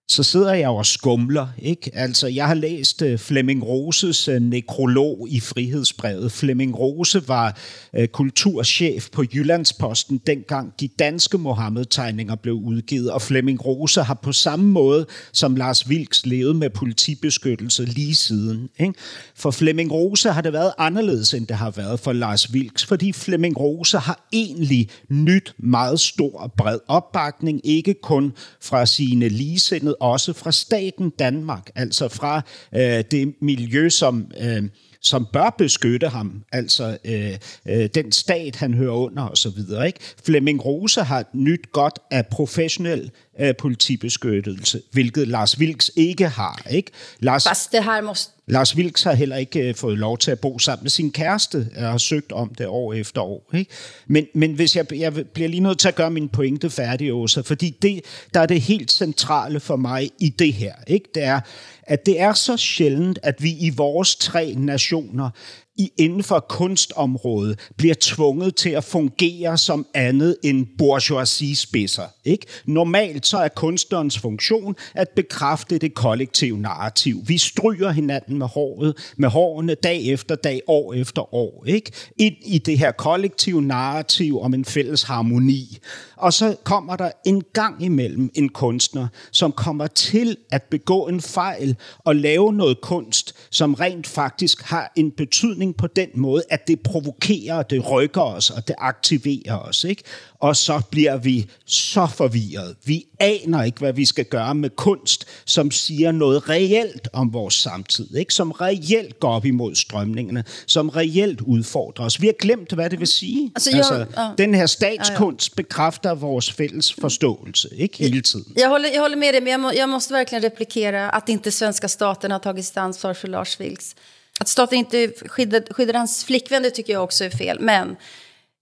så 0.08 0.22
sidder 0.22 0.52
jeg 0.52 0.68
og 0.68 0.86
skumler. 0.86 1.46
Ikke? 1.58 1.90
Altså, 1.94 2.26
jeg 2.26 2.46
har 2.46 2.54
læst 2.54 3.02
uh, 3.02 3.18
Flemming 3.18 3.66
Roses 3.66 4.28
uh, 4.28 4.34
nekrolog 4.34 5.26
i 5.30 5.40
Frihedsbrevet. 5.40 6.32
Flemming 6.32 6.78
Rose 6.78 7.28
var 7.28 7.58
uh, 7.98 8.04
kulturchef 8.04 9.08
på 9.12 9.24
Jyllandsposten, 9.34 10.20
dengang 10.26 10.72
de 10.80 10.88
danske 10.88 11.38
Mohammed-tegninger 11.38 12.34
blev 12.34 12.54
udgivet, 12.54 13.10
og 13.10 13.22
Flemming 13.22 13.66
Rose 13.66 14.02
har 14.02 14.14
på 14.14 14.32
samme 14.32 14.70
måde 14.70 15.06
som 15.32 15.56
Lars 15.56 15.88
Vilks 15.88 16.26
levet 16.26 16.56
med 16.56 16.70
politibeskyttelse 16.70 17.84
lige 17.84 18.14
siden. 18.14 18.68
Ikke? 18.78 18.94
For 19.36 19.50
Flemming 19.50 19.92
Rose 19.92 20.32
har 20.32 20.40
det 20.40 20.52
været 20.52 20.72
anderledes, 20.78 21.34
end 21.34 21.46
det 21.46 21.56
har 21.56 21.70
været 21.70 22.00
for 22.00 22.12
Lars 22.12 22.52
Vilks, 22.52 22.84
fordi 22.84 23.12
Flemming 23.12 23.60
Rose 23.60 23.98
har 23.98 24.28
egentlig 24.32 24.88
nyt 25.08 25.54
meget 25.58 26.00
stor 26.00 26.38
og 26.38 26.52
bred 26.52 26.78
opbakning, 26.88 27.60
ikke 27.64 27.94
kun 28.02 28.32
fra 28.60 28.86
sine 28.86 29.28
ligesindede 29.28 29.93
også 30.00 30.32
fra 30.32 30.52
staten 30.52 31.10
Danmark, 31.10 31.70
altså 31.74 32.08
fra 32.08 32.42
øh, 32.74 33.04
det 33.10 33.34
miljø, 33.40 33.88
som, 33.88 34.30
øh, 34.40 34.62
som 35.00 35.26
bør 35.32 35.54
beskytte 35.58 36.08
ham, 36.08 36.42
altså 36.52 36.98
øh, 37.04 37.38
øh, 37.68 37.88
den 37.94 38.12
stat, 38.12 38.56
han 38.56 38.74
hører 38.74 38.94
under 38.94 39.28
osv. 39.28 39.58
Ikke? 39.86 40.00
Flemming 40.24 40.64
Rose 40.64 41.02
har 41.02 41.24
nyt 41.34 41.72
godt 41.72 41.98
af 42.10 42.26
professionel 42.26 43.10
øh, 43.40 43.54
politibeskyttelse, 43.56 44.82
hvilket 44.92 45.28
Lars 45.28 45.60
Vilks 45.60 45.90
ikke 45.96 46.28
har. 46.28 46.66
Ikke? 46.70 46.90
Lars, 47.20 47.44
Fast 47.48 47.72
det 47.72 47.84
her 47.84 48.00
måste... 48.00 48.32
Lars 48.46 48.76
Vilks 48.76 49.02
har 49.02 49.12
heller 49.12 49.36
ikke 49.36 49.68
øh, 49.68 49.74
fået 49.74 49.98
lov 49.98 50.18
til 50.18 50.30
at 50.30 50.40
bo 50.40 50.58
sammen 50.58 50.84
med 50.84 50.90
sin 50.90 51.12
kæreste, 51.12 51.68
og 51.76 51.82
har 51.82 51.98
søgt 51.98 52.32
om 52.32 52.54
det 52.54 52.66
år 52.66 52.94
efter 52.94 53.20
år. 53.20 53.50
Ikke? 53.54 53.70
Men, 54.06 54.26
men 54.34 54.52
hvis 54.52 54.76
jeg, 54.76 54.92
jeg 54.92 55.12
bliver 55.14 55.48
lige 55.48 55.60
nødt 55.60 55.78
til 55.78 55.88
at 55.88 55.94
gøre 55.94 56.10
min 56.10 56.28
pointe 56.28 56.70
færdig, 56.70 57.12
Åsa, 57.12 57.40
fordi 57.40 57.76
det, 57.82 58.00
der 58.34 58.40
er 58.40 58.46
det 58.46 58.60
helt 58.60 58.92
centrale 58.92 59.60
for 59.60 59.76
mig 59.76 60.10
i 60.18 60.28
det 60.28 60.52
her, 60.52 60.74
ikke? 60.86 61.08
det 61.14 61.22
er, 61.22 61.40
at 61.82 62.06
det 62.06 62.20
er 62.20 62.32
så 62.32 62.56
sjældent, 62.56 63.18
at 63.22 63.42
vi 63.42 63.50
i 63.50 63.70
vores 63.70 64.16
tre 64.16 64.54
nationer 64.56 65.30
i 65.76 65.92
inden 65.98 66.22
for 66.22 66.46
kunstområdet 66.48 67.70
bliver 67.76 67.94
tvunget 68.00 68.56
til 68.56 68.70
at 68.70 68.84
fungere 68.84 69.58
som 69.58 69.86
andet 69.94 70.36
end 70.44 70.66
bourgeoisie-spidser. 70.78 72.06
Ikke? 72.24 72.46
Normalt 72.66 73.26
så 73.26 73.38
er 73.38 73.48
kunstnerens 73.48 74.18
funktion 74.18 74.76
at 74.94 75.08
bekræfte 75.16 75.78
det 75.78 75.94
kollektive 75.94 76.58
narrativ. 76.58 77.22
Vi 77.26 77.38
stryger 77.38 77.90
hinanden 77.90 78.38
med 78.38 78.46
håret, 78.46 79.12
med 79.16 79.28
hårene 79.28 79.74
dag 79.74 80.04
efter 80.04 80.34
dag, 80.34 80.60
år 80.66 80.94
efter 80.94 81.34
år. 81.34 81.64
Ikke? 81.66 81.92
Ind 82.18 82.36
i 82.44 82.58
det 82.58 82.78
her 82.78 82.92
kollektive 82.92 83.62
narrativ 83.62 84.40
om 84.40 84.54
en 84.54 84.64
fælles 84.64 85.02
harmoni. 85.02 85.78
Og 86.16 86.32
så 86.32 86.56
kommer 86.64 86.96
der 86.96 87.10
en 87.26 87.42
gang 87.52 87.84
imellem 87.84 88.30
en 88.34 88.48
kunstner, 88.48 89.08
som 89.30 89.52
kommer 89.52 89.86
til 89.86 90.36
at 90.50 90.62
begå 90.62 91.06
en 91.06 91.20
fejl 91.20 91.76
og 91.98 92.16
lave 92.16 92.52
noget 92.52 92.80
kunst, 92.80 93.34
som 93.50 93.74
rent 93.74 94.06
faktisk 94.06 94.62
har 94.62 94.92
en 94.96 95.10
betydning 95.10 95.63
stemning 95.64 95.76
på 95.76 95.86
den 95.86 96.08
måde, 96.14 96.42
at 96.50 96.68
det 96.68 96.80
provokerer, 96.80 97.62
det 97.62 97.90
rykker 97.90 98.20
os, 98.20 98.50
og 98.50 98.68
det 98.68 98.76
aktiverer 98.78 99.58
os. 99.58 99.84
Ikke? 99.84 100.02
Og 100.40 100.56
så 100.56 100.80
bliver 100.90 101.16
vi 101.16 101.46
så 101.66 102.06
forvirret. 102.06 102.76
Vi 102.84 103.04
aner 103.20 103.62
ikke, 103.62 103.78
hvad 103.78 103.92
vi 103.92 104.04
skal 104.04 104.24
gøre 104.24 104.54
med 104.54 104.70
kunst, 104.70 105.24
som 105.46 105.70
siger 105.70 106.12
noget 106.12 106.48
reelt 106.48 107.08
om 107.12 107.32
vores 107.32 107.54
samtid. 107.54 108.16
Ikke? 108.16 108.34
Som 108.34 108.50
reelt 108.52 109.20
går 109.20 109.28
op 109.32 109.44
imod 109.44 109.74
strømningerne, 109.74 110.44
som 110.66 110.88
reelt 110.88 111.40
udfordrer 111.40 112.04
os. 112.04 112.20
Vi 112.20 112.26
har 112.26 112.34
glemt, 112.40 112.72
hvad 112.72 112.90
det 112.90 112.98
vil 113.00 113.08
sige. 113.08 113.50
Altså, 113.54 113.70
jeg- 113.70 113.78
altså, 113.78 114.06
ja. 114.16 114.28
den 114.38 114.54
her 114.54 114.66
statskunst 114.66 115.56
bekræfter 115.56 116.14
vores 116.14 116.52
fælles 116.52 116.92
forståelse, 117.00 117.68
ikke 117.76 117.98
hele 117.98 118.20
tiden. 118.20 118.52
Jag 118.56 118.68
håller, 118.68 118.88
jag 118.94 119.00
håller 119.00 119.16
med 119.16 119.32
dig, 119.32 119.42
men 119.42 119.50
jag, 119.50 119.60
må, 119.60 119.70
jag 119.76 119.88
måste 119.88 120.14
verkligen 120.14 120.44
replikera 120.44 121.10
att 121.10 121.28
inte 121.28 121.50
svenska 121.50 121.88
staten 121.88 122.30
har 122.30 122.38
tagit 122.38 122.76
ansvar 122.76 123.14
för 123.14 123.28
Lars 123.28 123.60
Vilks. 123.60 123.94
Att 124.40 124.48
staten 124.48 124.78
inte 124.78 125.08
skyddar, 125.08 125.74
skyddar 125.74 125.94
hans 125.94 126.24
flickvän, 126.24 126.62
det 126.62 126.70
tycker 126.70 126.92
jag 126.92 127.04
också 127.04 127.24
är 127.24 127.30
fel. 127.30 127.60
Men 127.60 127.96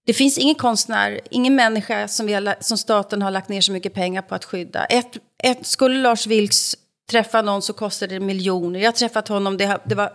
det 0.05 0.13
finns 0.13 0.37
ingen 0.37 0.55
konstnär, 0.55 1.21
ingen 1.29 1.55
människa 1.55 2.07
som, 2.07 2.25
vi 2.25 2.33
har, 2.33 2.55
som 2.59 2.77
staten 2.77 3.21
har 3.21 3.31
lagt 3.31 3.49
ner 3.49 3.61
så 3.61 3.71
mycket 3.71 3.93
pengar 3.93 4.21
på 4.21 4.35
att 4.35 4.45
skydda. 4.45 4.85
Ett, 4.85 5.17
ett, 5.43 5.67
skulle 5.67 6.01
Lars 6.01 6.27
Vilks 6.27 6.75
träffa 7.11 7.41
någon 7.41 7.61
så 7.61 7.73
kostar 7.73 8.07
det 8.07 8.19
miljoner. 8.19 8.79
Jag 8.79 8.87
har 8.87 8.93
träffat 8.93 9.27
honom, 9.27 9.57
det, 9.57 9.79
det 9.85 9.95
var 9.95 10.13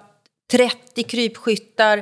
30 0.50 1.02
krypskyttar 1.02 1.98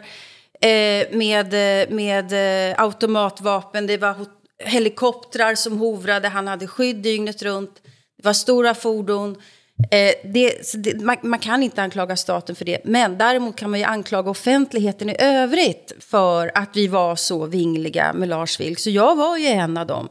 eh, 0.61 1.07
med, 1.13 1.55
eh, 1.55 1.89
med 1.91 2.33
eh, 2.71 2.83
automatvapen. 2.83 3.87
Det 3.87 3.97
var 3.97 4.17
helikoptrar 4.59 5.55
som 5.55 5.79
hovrade. 5.79 6.29
Han 6.29 6.49
hade 6.49 6.67
skydd 6.67 6.97
dygnet 6.97 7.43
runt. 7.43 7.83
Det 8.17 8.25
var 8.25 8.33
stora 8.33 8.75
fordon. 8.75 9.43
Eh, 9.91 10.15
det, 10.25 10.67
så 10.67 10.79
det, 10.79 11.01
man, 11.01 11.17
man 11.23 11.39
kan 11.39 11.63
inte 11.63 11.83
anklaga 11.83 12.17
staten 12.17 12.57
för 12.57 12.65
det. 12.65 12.79
Men 12.85 13.19
däremot 13.19 13.57
kan 13.57 13.71
man 13.71 13.81
ju 13.81 13.85
anklaga 13.85 14.31
offentligheten 14.31 15.11
i 15.11 15.17
övrigt 15.19 15.93
för 16.01 16.51
att 16.55 16.71
vi 16.75 16.89
var 16.89 17.17
så 17.17 17.47
vingliga 17.47 18.13
med 18.13 18.29
Lars 18.29 18.61
Vilks. 18.61 18.83
Så 18.83 18.91
jag 18.91 19.17
var 19.17 19.37
ju 19.37 19.47
en 19.47 19.77
av 19.77 19.87
dem. 19.87 20.09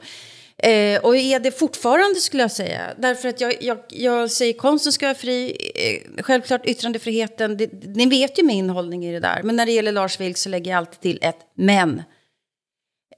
Eh, 0.57 0.99
och 0.99 1.15
är 1.15 1.39
det 1.39 1.51
fortfarande 1.51 2.15
skulle 2.15 2.43
jag 2.43 2.51
säga. 2.51 2.81
Därför 2.97 3.29
att 3.29 3.41
jag, 3.41 3.63
jag, 3.63 3.77
jag 3.89 4.31
säger 4.31 4.53
konsten 4.53 4.91
ska 4.91 5.05
vara 5.05 5.15
fri. 5.15 5.57
Eh, 5.75 6.23
självklart 6.23 6.65
yttrandefriheten. 6.65 7.57
Det, 7.57 7.69
ni 7.95 8.05
vet 8.05 8.39
ju 8.39 8.43
min 8.43 8.69
hållning 8.69 9.05
i 9.05 9.11
det 9.11 9.19
där. 9.19 9.43
Men 9.43 9.55
när 9.55 9.65
det 9.65 9.71
gäller 9.71 9.91
Lars 9.91 10.19
Vilks 10.19 10.41
så 10.41 10.49
lägger 10.49 10.71
jag 10.71 10.77
alltid 10.77 11.01
till 11.01 11.19
ett 11.21 11.39
men. 11.55 12.03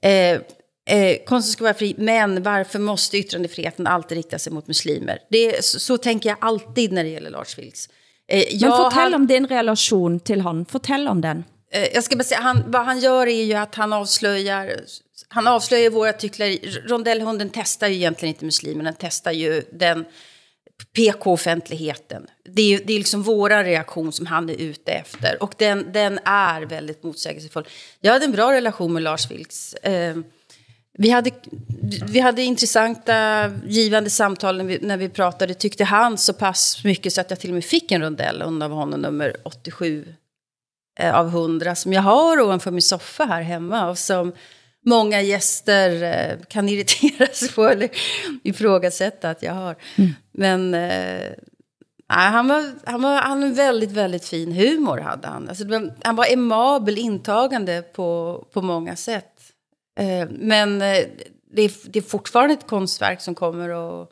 Eh, 0.02 0.40
eh, 0.88 1.16
konsten 1.26 1.52
ska 1.52 1.64
vara 1.64 1.74
fri, 1.74 1.94
men 1.98 2.42
varför 2.42 2.78
måste 2.78 3.18
yttrandefriheten 3.18 3.86
alltid 3.86 4.16
rikta 4.16 4.38
sig 4.38 4.52
mot 4.52 4.66
muslimer? 4.66 5.18
Det, 5.30 5.64
så, 5.64 5.80
så 5.80 5.98
tänker 5.98 6.28
jag 6.28 6.38
alltid 6.40 6.92
när 6.92 7.04
det 7.04 7.10
gäller 7.10 7.30
Lars 7.30 7.58
Vilks. 7.58 7.88
Eh, 8.28 8.44
Men 8.60 8.70
han- 8.92 9.14
om 9.14 9.26
din 9.26 9.46
relation 9.46 10.20
til 10.20 10.40
han. 10.40 10.64
Fortæl 10.66 11.08
om 11.08 11.20
den. 11.20 11.44
Eh, 11.72 11.86
jag 11.94 12.04
ska 12.04 12.16
bara 12.16 12.24
säga, 12.24 12.40
han, 12.40 12.62
vad 12.66 12.84
han 12.84 12.98
gör 12.98 13.26
är 13.26 13.44
ju 13.44 13.54
att 13.54 13.74
han 13.74 13.92
avslöjar, 13.92 14.72
han 15.28 15.46
avslöjar 15.46 15.90
våra 15.90 16.10
artiklar. 16.10 16.56
Rondellhunden 16.88 17.50
testar 17.52 17.88
ju 17.88 17.94
egentligen 17.94 18.34
inte 18.34 18.44
muslimer, 18.44 18.84
den 18.84 18.94
testar 18.98 19.32
ju 19.32 19.62
den 19.72 20.04
PK-offentligheten. 20.96 22.26
Det 22.44 22.74
är, 22.74 22.80
det 22.84 22.92
är 22.92 22.98
liksom 22.98 23.22
våra 23.22 23.64
reaktion 23.64 24.12
som 24.12 24.26
han 24.26 24.50
är 24.50 24.54
ute 24.54 24.92
efter. 24.92 25.42
Och 25.42 25.54
den, 25.58 25.92
den 25.92 26.18
är 26.24 26.62
väldigt 26.62 27.02
motsägelsefull. 27.02 27.64
Jag 28.00 28.12
hade 28.12 28.24
en 28.24 28.32
bra 28.32 28.52
relation 28.52 28.92
med 28.92 29.02
Lars 29.02 29.30
Vilks. 29.30 29.74
Eh, 29.74 30.16
vi 31.00 31.10
hade, 31.10 31.30
vi 32.08 32.20
hade 32.20 32.42
intressanta, 32.42 33.48
givande 33.66 34.10
samtal 34.10 34.56
när 34.56 34.64
vi, 34.64 34.78
när 34.82 34.96
vi 34.96 35.08
pratade. 35.08 35.54
Tyckte 35.54 35.84
han 35.84 36.18
så 36.18 36.32
pass 36.32 36.84
mycket 36.84 37.12
så 37.12 37.20
att 37.20 37.30
jag 37.30 37.40
till 37.40 37.50
och 37.50 37.54
med 37.54 37.64
fick 37.64 37.92
en 37.92 38.02
rondell 38.02 38.42
av 38.42 38.70
honom, 38.70 39.00
nummer 39.00 39.36
87 39.42 40.14
eh, 41.00 41.14
av 41.14 41.26
100 41.26 41.74
som 41.74 41.92
jag 41.92 42.02
har 42.02 42.40
ovanför 42.40 42.70
min 42.70 42.82
soffa 42.82 43.24
här 43.24 43.42
hemma 43.42 43.90
och 43.90 43.98
som 43.98 44.32
många 44.86 45.22
gäster 45.22 46.02
eh, 46.02 46.46
kan 46.48 46.68
irriteras 46.68 47.54
på 47.54 47.68
eller 47.68 47.88
ifrågasätta 48.42 49.30
att 49.30 49.42
jag 49.42 49.54
har. 49.54 49.76
Men 50.32 50.74
eh, 50.74 51.32
han, 52.06 52.48
var, 52.48 52.64
han, 52.84 53.02
var, 53.02 53.16
han 53.16 53.42
en 53.42 53.54
väldigt, 53.54 53.92
väldigt 53.92 54.24
fin 54.24 54.52
humor. 54.52 54.98
hade 54.98 55.28
Han 55.28 55.48
alltså, 55.48 55.64
var, 55.64 55.94
han 56.02 56.16
var 56.16 56.32
emabel 56.32 56.98
intagande 56.98 57.82
på, 57.82 58.44
på 58.52 58.62
många 58.62 58.96
sätt. 58.96 59.37
Eh, 59.98 60.28
men 60.30 60.82
eh, 60.82 61.06
det, 61.50 61.62
är, 61.62 61.72
det 61.90 61.98
är 61.98 62.02
fortfarande 62.02 62.54
ett 62.54 62.66
konstverk 62.66 63.20
som 63.20 63.34
kommer 63.34 63.68
att 63.68 64.10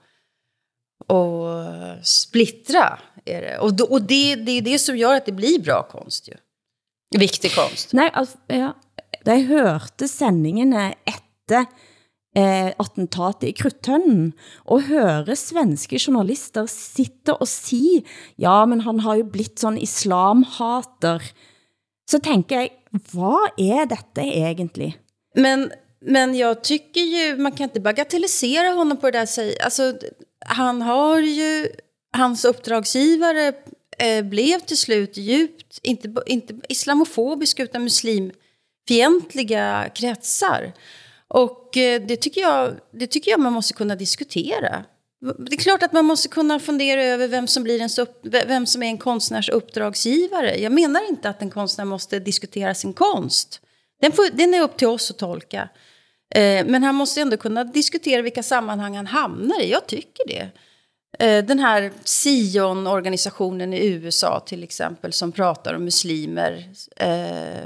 och 1.06 1.64
eh, 1.64 2.02
splittra. 2.02 2.98
Är 3.24 3.40
det. 3.40 3.58
Och, 3.58 3.74
då, 3.74 3.84
och 3.84 4.02
det, 4.02 4.34
det 4.34 4.52
är 4.52 4.62
det 4.62 4.78
som 4.78 4.96
gör 4.96 5.14
att 5.14 5.26
det 5.26 5.32
blir 5.32 5.58
bra 5.58 5.82
konst. 5.90 6.28
Ju. 6.28 6.34
Viktig 7.18 7.54
konst. 7.54 7.92
Nej, 7.92 8.10
altså, 8.14 8.38
ja, 8.46 8.72
da 9.26 9.34
jeg 9.34 9.48
hørte 9.50 10.08
sendingene 10.10 10.88
etter 11.06 11.66
eh, 12.36 12.70
attentatet 12.78 13.48
i 13.50 13.54
Krudtønnen, 13.58 14.32
og 14.66 14.86
høre 14.90 15.36
svenske 15.38 15.98
journalister 15.98 16.68
sitte 16.70 17.34
og 17.34 17.48
si, 17.50 18.02
ja, 18.42 18.58
men 18.66 18.84
han 18.86 19.02
har 19.06 19.20
jo 19.22 19.28
blitt 19.34 19.62
sånn 19.62 19.78
islamhater, 19.82 21.24
så 22.10 22.22
tänker 22.22 22.62
jeg, 22.62 22.74
hvad 23.12 23.58
er 23.58 23.90
dette 23.90 24.22
egentlig? 24.22 24.94
Men, 25.36 25.72
men 26.00 26.34
jag 26.34 26.64
tycker 26.64 27.00
ju, 27.00 27.36
man 27.36 27.52
kan 27.52 27.64
inte 27.64 27.80
bagatellisera 27.80 28.68
honom 28.68 28.96
på 28.96 29.10
det 29.10 29.18
där 29.18 29.26
sättet. 29.26 29.64
Alltså, 29.64 29.94
han 30.46 30.82
har 30.82 31.20
ju, 31.20 31.68
hans 32.12 32.44
uppdragsgivare 32.44 33.52
eh, 33.98 34.24
blev 34.24 34.58
till 34.58 34.76
slut 34.76 35.16
djupt, 35.16 35.80
inte, 35.82 36.14
inte 36.26 36.54
islamofobisk 36.68 37.60
utan 37.60 37.84
muslimfientliga 37.84 39.90
kretsar. 39.94 40.72
Och 41.28 41.76
eh, 41.76 42.02
det, 42.02 42.16
tycker 42.16 42.40
jag, 42.40 42.74
det 42.90 43.06
tycker 43.06 43.30
jag 43.30 43.40
man 43.40 43.52
måste 43.52 43.74
kunna 43.74 43.96
diskutera. 43.96 44.84
Det 45.38 45.54
är 45.54 45.58
klart 45.58 45.82
att 45.82 45.92
man 45.92 46.04
måste 46.04 46.28
kunna 46.28 46.60
fundera 46.60 47.02
över 47.02 47.28
vem 47.28 47.46
som, 47.46 47.62
blir 47.62 47.76
ens 47.76 47.98
upp, 47.98 48.20
vem 48.22 48.66
som 48.66 48.82
är 48.82 48.86
en 48.86 48.98
konstnärs 48.98 49.48
uppdragsgivare. 49.48 50.58
Jag 50.58 50.72
menar 50.72 51.08
inte 51.08 51.28
att 51.28 51.42
en 51.42 51.50
konstnär 51.50 51.84
måste 51.84 52.18
diskutera 52.18 52.74
sin 52.74 52.92
konst. 52.92 53.60
Den, 54.00 54.12
får, 54.12 54.30
den 54.32 54.54
är 54.54 54.60
upp 54.60 54.76
till 54.76 54.88
oss 54.88 55.10
att 55.10 55.18
tolka. 55.18 55.68
Eh, 56.34 56.66
men 56.66 56.82
han 56.82 56.94
måste 56.94 57.20
ändå 57.20 57.36
kunna 57.36 57.64
diskutera 57.64 58.22
vilka 58.22 58.42
sammanhang 58.42 58.96
han 58.96 59.06
hamnar 59.06 59.60
i. 59.60 59.70
Jag 59.70 59.86
tycker 59.86 60.28
det. 60.28 60.50
Eh, 61.18 61.44
den 61.44 61.58
här 61.58 61.92
Sion-organisationen 62.04 63.74
i 63.74 63.86
USA 63.86 64.40
till 64.40 64.62
exempel 64.62 65.12
som 65.12 65.32
pratar 65.32 65.74
om 65.74 65.84
muslimer, 65.84 66.68
eh, 66.96 67.64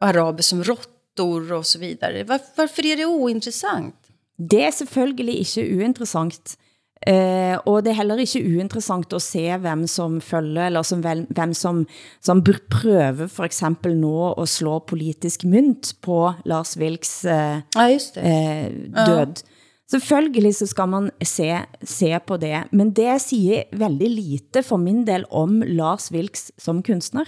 araber 0.00 0.42
som 0.42 0.64
råttor 0.64 1.52
och 1.52 1.66
så 1.66 1.78
vidare. 1.78 2.24
Var, 2.24 2.40
varför 2.56 2.86
är 2.86 2.96
det 2.96 3.06
ointressant? 3.06 3.94
Det 4.38 4.60
er 4.62 4.70
selvfølgelig 4.70 5.40
ikke 5.40 5.62
uinteressant. 5.62 6.58
Eh, 7.06 7.54
og 7.62 7.84
det 7.84 7.92
er 7.92 8.00
heller 8.00 8.18
ikke 8.18 8.42
uinteressant 8.42 9.12
at 9.14 9.22
se 9.22 9.44
hvem 9.62 9.84
som 9.90 10.18
følger, 10.20 10.66
eller 10.66 10.86
som 10.86 11.02
hvem 11.02 11.54
som, 11.54 11.84
som 12.20 12.42
prøver 12.42 13.28
for 13.30 13.46
eksempel 13.46 13.94
nå 13.96 14.32
at 14.34 14.50
slå 14.50 14.80
politisk 14.80 15.44
mynt 15.46 15.94
på 16.02 16.34
Lars 16.44 16.76
Vilks 16.76 17.24
eh, 17.24 17.62
Ja, 17.76 17.88
eh, 17.88 18.66
død. 19.06 19.44
Selvfølgelig 19.88 20.54
så 20.54 20.66
skal 20.68 20.88
man 20.88 21.10
se, 21.24 21.48
se 21.80 22.18
på 22.26 22.36
det, 22.36 22.66
men 22.72 22.90
det 22.92 23.22
siger 23.24 23.64
veldig 23.72 24.08
lite 24.10 24.62
for 24.62 24.76
min 24.76 25.06
del 25.06 25.24
om 25.30 25.62
Lars 25.62 26.10
Vilks 26.12 26.50
som 26.58 26.82
kunstner. 26.82 27.24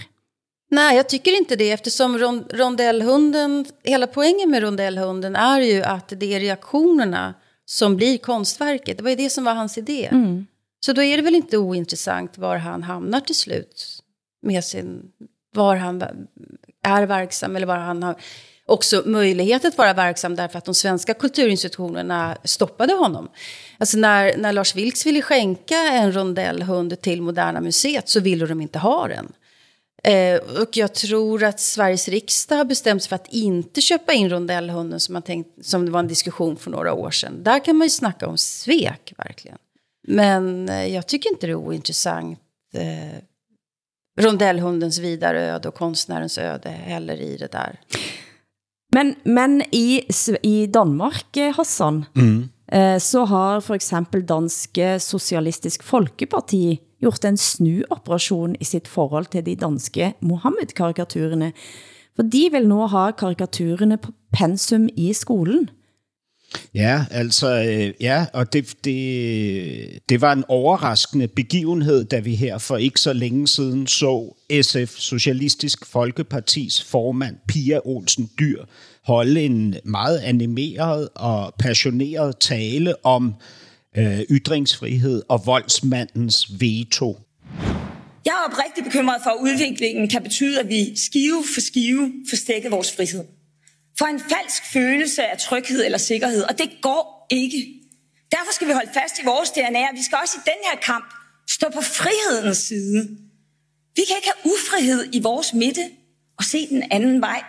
Nej, 0.71 0.97
jag 0.97 1.09
tycker 1.09 1.37
inte 1.37 1.57
det 1.57 1.71
eftersom 1.71 2.19
rond 2.19 2.53
rondellhunden, 2.53 3.65
hela 3.83 4.07
poängen 4.07 4.51
med 4.51 4.63
rondellhunden 4.63 5.37
är 5.37 5.61
ju 5.61 5.83
att 5.83 6.13
det 6.17 6.35
är 6.35 6.41
reaktionerna 6.41 7.35
som 7.71 7.97
blir 7.97 8.19
konstverket. 8.19 8.97
Det 8.97 9.03
var 9.03 9.11
ju 9.11 9.17
det 9.17 9.31
som 9.31 9.45
var 9.45 9.55
hans 9.55 9.79
idé. 9.79 10.09
Så 10.81 10.93
då 10.93 11.03
är 11.03 11.17
det 11.17 11.23
väl 11.23 11.35
inte 11.35 11.57
ointressant 11.57 12.39
var 12.39 12.57
han 12.57 12.83
hamnar 12.83 13.21
till 13.21 13.35
slut 13.35 14.03
med 14.43 14.65
sin, 14.65 15.03
var 15.55 15.77
han 15.77 16.03
är 16.83 17.07
verksam 17.07 17.57
eller 17.57 17.67
var 17.67 17.77
han 17.77 18.03
har 18.03 18.15
också 18.67 19.03
möjlighet 19.07 19.65
att 19.65 19.79
vara 19.79 19.93
verksam 19.93 20.37
därför 20.37 20.59
att 20.59 20.65
de 20.65 20.75
svenska 20.75 21.15
kulturinstitutionerna 21.15 22.37
stoppade 22.45 22.93
honom. 22.93 23.29
Alltså 23.79 23.99
när, 23.99 24.37
när 24.37 24.53
Lars 24.53 24.75
Vilks 24.75 25.07
ville 25.07 25.23
skänka 25.23 25.77
en 25.77 26.13
rondellhund 26.13 27.01
till 27.01 27.23
Moderna 27.23 27.61
Museet 27.61 28.09
så 28.09 28.21
ville 28.21 28.47
de 28.47 28.61
inte 28.61 28.79
ha 28.79 29.09
den. 29.09 29.33
Eh, 30.03 30.41
och 30.63 30.77
jag 30.77 30.95
tror 30.95 31.45
att 31.45 31.61
Sveriges 31.61 32.09
riksdag 32.09 32.57
har 32.57 32.65
bestämt 32.65 33.03
sig 33.03 33.09
för 33.09 33.17
att 33.17 33.29
inte 33.29 33.81
köpa 33.81 34.13
in 34.13 34.31
rondellhunden 34.31 35.01
som, 35.01 35.13
man 35.13 35.23
tänkt, 35.23 35.67
som 35.67 35.85
det 35.87 35.91
var 35.91 36.01
en 36.01 36.09
diskussion 36.09 36.57
för 36.57 36.71
några 36.71 36.93
år 36.93 37.11
sedan. 37.11 37.43
Där 37.43 37.65
kan 37.65 37.77
man 37.77 37.85
ju 37.85 37.91
snacka 37.91 38.27
om 38.27 38.39
svek, 38.39 39.13
verkligen. 39.17 39.59
Men 40.09 40.69
eh, 40.69 40.87
jag 40.87 41.07
tycker 41.07 41.31
inte 41.31 41.47
det 41.47 41.51
är 41.51 41.55
ointressant. 41.55 42.39
Eh, 42.75 43.23
rondellhundens 44.21 44.99
vidare 44.99 45.43
öde 45.43 45.69
och 45.69 45.75
konstnärens 45.75 46.39
öde 46.39 46.69
heller 46.69 47.21
i 47.21 47.37
det 47.37 47.53
där. 47.53 47.81
Men, 48.93 49.15
men 49.23 49.63
i, 49.71 50.07
i 50.43 50.67
Danmark, 50.67 51.37
eh, 51.37 51.57
Hassan, 51.57 52.05
eh, 52.73 52.99
så 52.99 53.25
har 53.25 53.61
for 53.61 53.75
eksempel 53.75 54.27
Danske 54.27 55.01
Socialistisk 55.01 55.83
Folkeparti 55.83 56.79
gjort 57.01 57.25
en 57.25 57.37
snuoperation 57.37 58.57
i 58.61 58.65
sitt 58.65 58.89
forhold 58.89 59.27
til 59.33 59.47
de 59.47 59.57
danske 59.57 60.13
Mohammed-karikaturerne, 60.21 61.53
for 62.17 62.23
de 62.23 62.49
vil 62.53 62.69
nu 62.69 62.87
ha 62.87 63.11
karikaturerne 63.11 63.99
på 63.99 64.13
pensum 64.33 64.89
i 64.97 65.13
skolen. 65.13 65.71
Ja, 66.75 67.05
altså, 67.11 67.65
øh, 67.65 67.95
ja, 68.01 68.27
og 68.33 68.53
det, 68.53 68.75
det, 68.85 69.99
det 70.09 70.21
var 70.21 70.33
en 70.33 70.45
overraskende 70.49 71.29
begivenhed, 71.29 72.05
da 72.05 72.21
vi 72.21 72.35
her 72.35 72.59
for 72.59 72.77
ikke 72.77 73.01
så 73.01 73.13
længe 73.13 73.49
siden 73.49 73.87
så 73.87 74.35
SF, 74.63 74.99
Socialistisk 74.99 75.87
Folkepartis 75.87 76.83
formand 76.83 77.37
Pia 77.49 77.81
Olsen 77.85 78.31
Dyr, 78.39 78.65
holde 79.05 79.43
en 79.43 79.75
meget 79.85 80.19
animeret 80.19 81.09
og 81.15 81.55
passioneret 81.59 82.37
tale 82.39 83.05
om 83.05 83.27
øh, 83.27 83.33
Øh, 83.97 84.21
ytringsfrihed 84.21 85.23
og 85.29 85.47
voldsmandens 85.47 86.61
veto. 86.61 87.19
Jeg 88.25 88.33
er 88.33 88.53
oprigtigt 88.53 88.85
bekymret 88.85 89.21
for, 89.23 89.31
at 89.31 89.37
udviklingen 89.41 90.09
kan 90.09 90.23
betyde, 90.23 90.61
at 90.61 90.69
vi 90.69 90.97
skive 90.97 91.45
for 91.55 91.61
skive 91.61 92.13
forstækker 92.31 92.71
vores 92.71 92.97
frihed 92.97 93.25
for 94.01 94.07
en 94.07 94.21
falsk 94.21 94.63
følelse 94.73 95.23
af 95.23 95.39
tryghed 95.39 95.85
eller 95.85 95.99
sikkerhed, 95.99 96.43
og 96.43 96.59
det 96.59 96.71
går 96.83 97.27
ikke. 97.31 97.67
Derfor 98.31 98.53
skal 98.55 98.69
vi 98.69 98.73
holde 98.73 98.91
fast 98.95 99.19
i 99.19 99.25
vores 99.25 99.51
DNA, 99.51 99.83
og 99.91 99.95
vi 99.95 100.03
skal 100.03 100.19
også 100.23 100.37
i 100.41 100.45
den 100.51 100.61
her 100.71 100.81
kamp 100.81 101.15
stå 101.51 101.67
på 101.75 101.81
frihedens 101.81 102.59
side. 102.59 103.01
Vi 103.97 104.03
kan 104.07 104.17
ikke 104.17 104.31
have 104.33 104.53
ufrihed 104.53 105.09
i 105.13 105.21
vores 105.21 105.53
midte 105.55 105.85
og 106.39 106.45
se 106.45 106.69
den 106.69 106.83
anden 106.91 107.21
vej. 107.21 107.43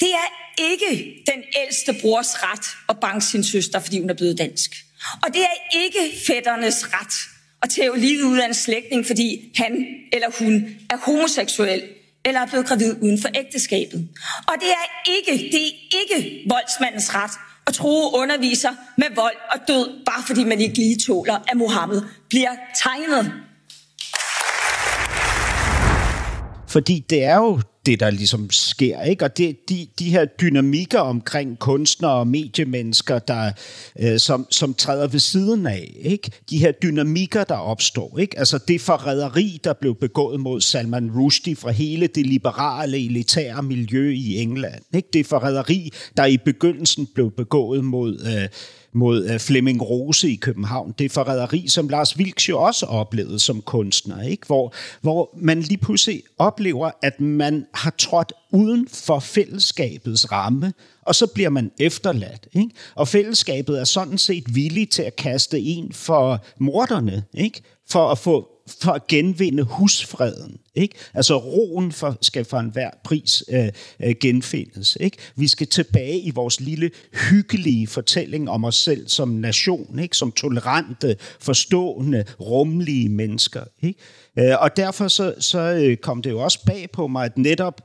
Det 0.00 0.10
er 0.22 0.28
ikke 0.70 1.14
den 1.26 1.42
ældste 1.62 1.94
brors 2.02 2.34
ret 2.42 2.66
at 2.88 3.00
banke 3.00 3.24
sin 3.24 3.44
søster, 3.44 3.78
fordi 3.80 4.00
hun 4.00 4.10
er 4.10 4.14
blevet 4.14 4.38
dansk. 4.38 4.70
Og 5.22 5.34
det 5.34 5.42
er 5.42 5.78
ikke 5.84 6.12
fætternes 6.26 6.92
ret 6.92 7.14
at 7.62 7.70
tæve 7.70 7.98
livet 7.98 8.22
ud 8.22 8.38
af 8.38 8.46
en 8.46 8.54
slægtning, 8.54 9.06
fordi 9.06 9.52
han 9.56 9.86
eller 10.12 10.28
hun 10.38 10.68
er 10.90 10.96
homoseksuel 10.96 11.82
eller 12.24 12.40
er 12.40 12.46
blevet 12.46 12.66
gravid 12.66 12.96
uden 13.02 13.20
for 13.20 13.28
ægteskabet. 13.34 14.08
Og 14.46 14.54
det 14.60 14.68
er 14.68 15.10
ikke, 15.16 15.50
det 15.52 15.66
er 15.66 15.70
ikke 16.02 16.42
voldsmandens 16.48 17.14
ret 17.14 17.30
at 17.66 17.74
tro 17.74 18.10
underviser 18.14 18.70
med 18.96 19.06
vold 19.14 19.36
og 19.52 19.68
død, 19.68 20.04
bare 20.06 20.22
fordi 20.26 20.44
man 20.44 20.60
ikke 20.60 20.78
lige 20.78 20.98
tåler, 21.06 21.38
at 21.48 21.56
Mohammed 21.56 22.02
bliver 22.28 22.56
tegnet. 22.82 23.32
Fordi 26.76 27.04
det 27.10 27.24
er 27.24 27.36
jo 27.36 27.60
det, 27.86 28.00
der 28.00 28.10
ligesom 28.10 28.50
sker. 28.50 29.02
Ikke? 29.02 29.24
Og 29.24 29.36
det, 29.36 29.68
de, 29.68 29.86
de 29.98 30.10
her 30.10 30.24
dynamikker 30.24 30.98
omkring 30.98 31.58
kunstnere 31.58 32.12
og 32.12 32.26
mediemennesker, 32.26 33.18
der, 33.18 33.52
øh, 34.00 34.18
som, 34.18 34.46
som 34.50 34.74
træder 34.74 35.06
ved 35.06 35.20
siden 35.20 35.66
af. 35.66 35.96
Ikke? 36.00 36.30
De 36.50 36.58
her 36.58 36.72
dynamikker, 36.72 37.44
der 37.44 37.54
opstår. 37.54 38.18
Ikke? 38.18 38.38
Altså 38.38 38.58
det 38.68 38.80
forræderi, 38.80 39.60
der 39.64 39.72
blev 39.72 39.94
begået 39.94 40.40
mod 40.40 40.60
Salman 40.60 41.10
Rushdie 41.10 41.56
fra 41.56 41.70
hele 41.70 42.06
det 42.06 42.26
liberale, 42.26 43.04
elitære 43.04 43.62
miljø 43.62 44.10
i 44.10 44.36
England. 44.38 44.82
Ikke? 44.94 45.08
Det 45.12 45.26
forræderi, 45.26 45.92
der 46.16 46.24
i 46.24 46.36
begyndelsen 46.36 47.08
blev 47.14 47.30
begået 47.30 47.84
mod... 47.84 48.20
Øh, 48.26 48.48
mod 48.96 49.28
øh, 49.30 49.40
Flemming 49.40 49.82
Rose 49.82 50.30
i 50.30 50.36
København. 50.36 50.94
Det 50.98 51.12
forræderi, 51.12 51.68
som 51.68 51.88
Lars 51.88 52.18
Vilks 52.18 52.48
jo 52.48 52.60
også 52.62 52.86
oplevede 52.86 53.38
som 53.38 53.62
kunstner, 53.62 54.22
ikke? 54.22 54.46
Hvor, 54.46 54.74
hvor 55.00 55.30
man 55.36 55.60
lige 55.60 55.78
pludselig 55.78 56.22
oplever, 56.38 56.90
at 57.02 57.20
man 57.20 57.66
har 57.74 57.94
trådt 57.98 58.32
uden 58.52 58.88
for 58.88 59.18
fællesskabets 59.18 60.32
ramme, 60.32 60.72
og 61.02 61.14
så 61.14 61.26
bliver 61.26 61.50
man 61.50 61.70
efterladt. 61.78 62.48
Ikke? 62.52 62.70
Og 62.94 63.08
fællesskabet 63.08 63.80
er 63.80 63.84
sådan 63.84 64.18
set 64.18 64.54
villig 64.54 64.90
til 64.90 65.02
at 65.02 65.16
kaste 65.16 65.60
en 65.60 65.92
for 65.92 66.44
morderne, 66.58 67.24
ikke? 67.34 67.62
for 67.88 68.10
at 68.10 68.18
få 68.18 68.55
for 68.68 68.92
at 68.92 69.06
genvinde 69.06 69.62
husfreden. 69.62 70.58
Ikke? 70.74 70.94
Altså 71.14 71.36
roen 71.36 71.92
for, 71.92 72.18
skal 72.22 72.44
for 72.44 72.58
enhver 72.58 72.90
pris 73.04 73.44
øh, 73.52 73.68
øh, 74.04 74.14
genfindes. 74.20 74.96
Ikke? 75.00 75.16
Vi 75.36 75.48
skal 75.48 75.66
tilbage 75.66 76.20
i 76.20 76.30
vores 76.30 76.60
lille 76.60 76.90
hyggelige 77.30 77.86
fortælling 77.86 78.50
om 78.50 78.64
os 78.64 78.76
selv 78.76 79.08
som 79.08 79.28
nation, 79.28 79.98
ikke? 79.98 80.16
som 80.16 80.32
tolerante, 80.32 81.16
forstående, 81.40 82.24
rummelige 82.40 83.08
mennesker. 83.08 83.64
Ikke? 83.82 84.00
Øh, 84.38 84.62
og 84.62 84.76
derfor 84.76 85.08
så, 85.08 85.34
så 85.38 85.58
øh, 85.58 85.96
kom 85.96 86.22
det 86.22 86.30
jo 86.30 86.38
også 86.38 86.64
bag 86.66 86.90
på 86.92 87.06
mig, 87.06 87.24
at 87.24 87.38
netop 87.38 87.80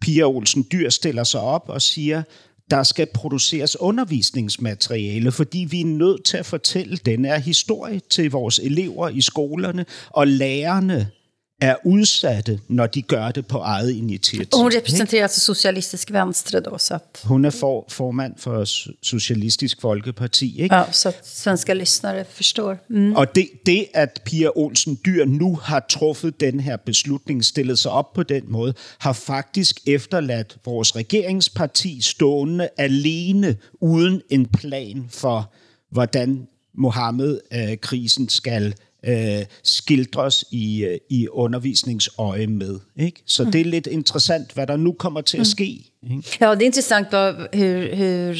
Pia 0.00 0.24
Olsen 0.24 0.66
Dyr 0.72 0.88
stiller 0.88 1.24
sig 1.24 1.40
op 1.40 1.64
og 1.68 1.82
siger, 1.82 2.22
der 2.70 2.82
skal 2.82 3.06
produceres 3.14 3.80
undervisningsmateriale, 3.80 5.32
fordi 5.32 5.58
vi 5.70 5.80
er 5.80 5.84
nødt 5.84 6.24
til 6.24 6.36
at 6.36 6.46
fortælle 6.46 6.96
den 6.96 7.24
her 7.24 7.38
historie 7.38 8.00
til 8.10 8.30
vores 8.30 8.58
elever 8.58 9.08
i 9.08 9.20
skolerne, 9.20 9.86
og 10.08 10.26
lærerne 10.26 11.10
er 11.60 11.76
udsatte, 11.84 12.60
når 12.68 12.86
de 12.86 13.02
gør 13.02 13.30
det 13.30 13.46
på 13.46 13.58
eget 13.58 13.90
initiativ. 13.90 14.48
Och 14.52 14.58
hon 14.58 14.72
representerar 14.72 15.22
alltså 15.22 15.40
Socialistisk 15.40 16.12
Venstre 16.12 16.60
då, 16.60 16.78
så 16.78 16.94
att... 16.94 17.20
Hun 17.24 17.44
er 17.44 17.50
for, 17.50 17.84
formand 17.88 18.34
for 18.38 18.64
Socialistisk 19.02 19.80
Folkeparti, 19.80 20.62
ikke? 20.62 20.76
Ja, 20.76 20.92
så 20.92 21.08
att 21.08 21.26
svenska 21.26 21.74
lyssnare 21.74 22.24
förstår. 22.24 22.78
Mm. 22.90 23.16
Og 23.16 23.34
det, 23.34 23.48
det, 23.66 23.86
at 23.94 24.20
Pia 24.24 24.48
Olsen 24.56 24.98
Dyr 25.04 25.24
nu 25.24 25.58
har 25.62 25.86
truffet 25.88 26.40
den 26.40 26.60
her 26.60 26.76
beslutning, 26.76 27.44
stillet 27.44 27.78
sig 27.78 27.90
op 27.90 28.12
på 28.12 28.22
den 28.22 28.42
måde, 28.48 28.74
har 28.98 29.12
faktisk 29.12 29.80
efterladt 29.86 30.56
vores 30.64 30.96
regeringsparti 30.96 32.00
stående 32.02 32.68
alene, 32.76 33.56
uden 33.80 34.22
en 34.30 34.46
plan 34.46 35.04
for, 35.10 35.52
hvordan 35.90 36.46
Mohammed-krisen 36.74 38.28
skal 38.28 38.74
øh, 39.04 39.46
skildres 39.62 40.44
i, 40.50 40.84
øh, 40.84 40.98
i 41.10 41.28
undervisningsøje 41.28 42.46
med. 42.46 42.80
Ikke? 42.96 43.22
Så 43.26 43.44
mm. 43.44 43.52
det 43.52 43.60
er 43.60 43.64
lidt 43.64 43.86
interessant, 43.86 44.52
hvad 44.52 44.66
der 44.66 44.76
nu 44.76 44.92
kommer 44.92 45.20
til 45.20 45.40
at 45.40 45.46
ske. 45.46 45.92
Ikke? 46.02 46.38
Ja, 46.40 46.54
det 46.54 46.62
är 46.62 46.66
intressant 46.66 47.12
vad, 47.12 47.34
hur, 47.52 47.94
hur, 47.94 48.32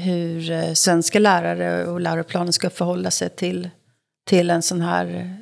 hur 0.00 0.50
eh, 0.50 0.74
svenska 0.74 1.18
lärare 1.18 1.86
och 1.86 2.00
läroplanen 2.00 2.52
ska 2.52 2.70
förhålla 2.70 3.10
sig 3.10 3.30
till, 3.30 3.70
till 4.26 4.50
en 4.50 4.62
sån 4.62 4.80
här 4.80 5.36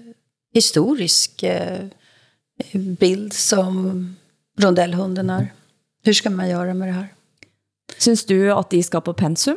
historisk 0.55 1.43
eh, 1.43 1.79
bild 2.73 3.33
som 3.33 4.17
rondellhunden 4.61 5.31
är. 5.31 5.53
Hur 6.05 6.13
ska 6.13 6.31
man 6.31 6.49
göra 6.49 6.75
med 6.75 6.89
det 6.89 6.93
här? 6.93 7.09
Synes 7.99 8.27
du, 8.27 8.53
at 8.53 8.71
de 8.71 8.83
skal 8.83 9.01
på 9.01 9.15
pensum? 9.15 9.57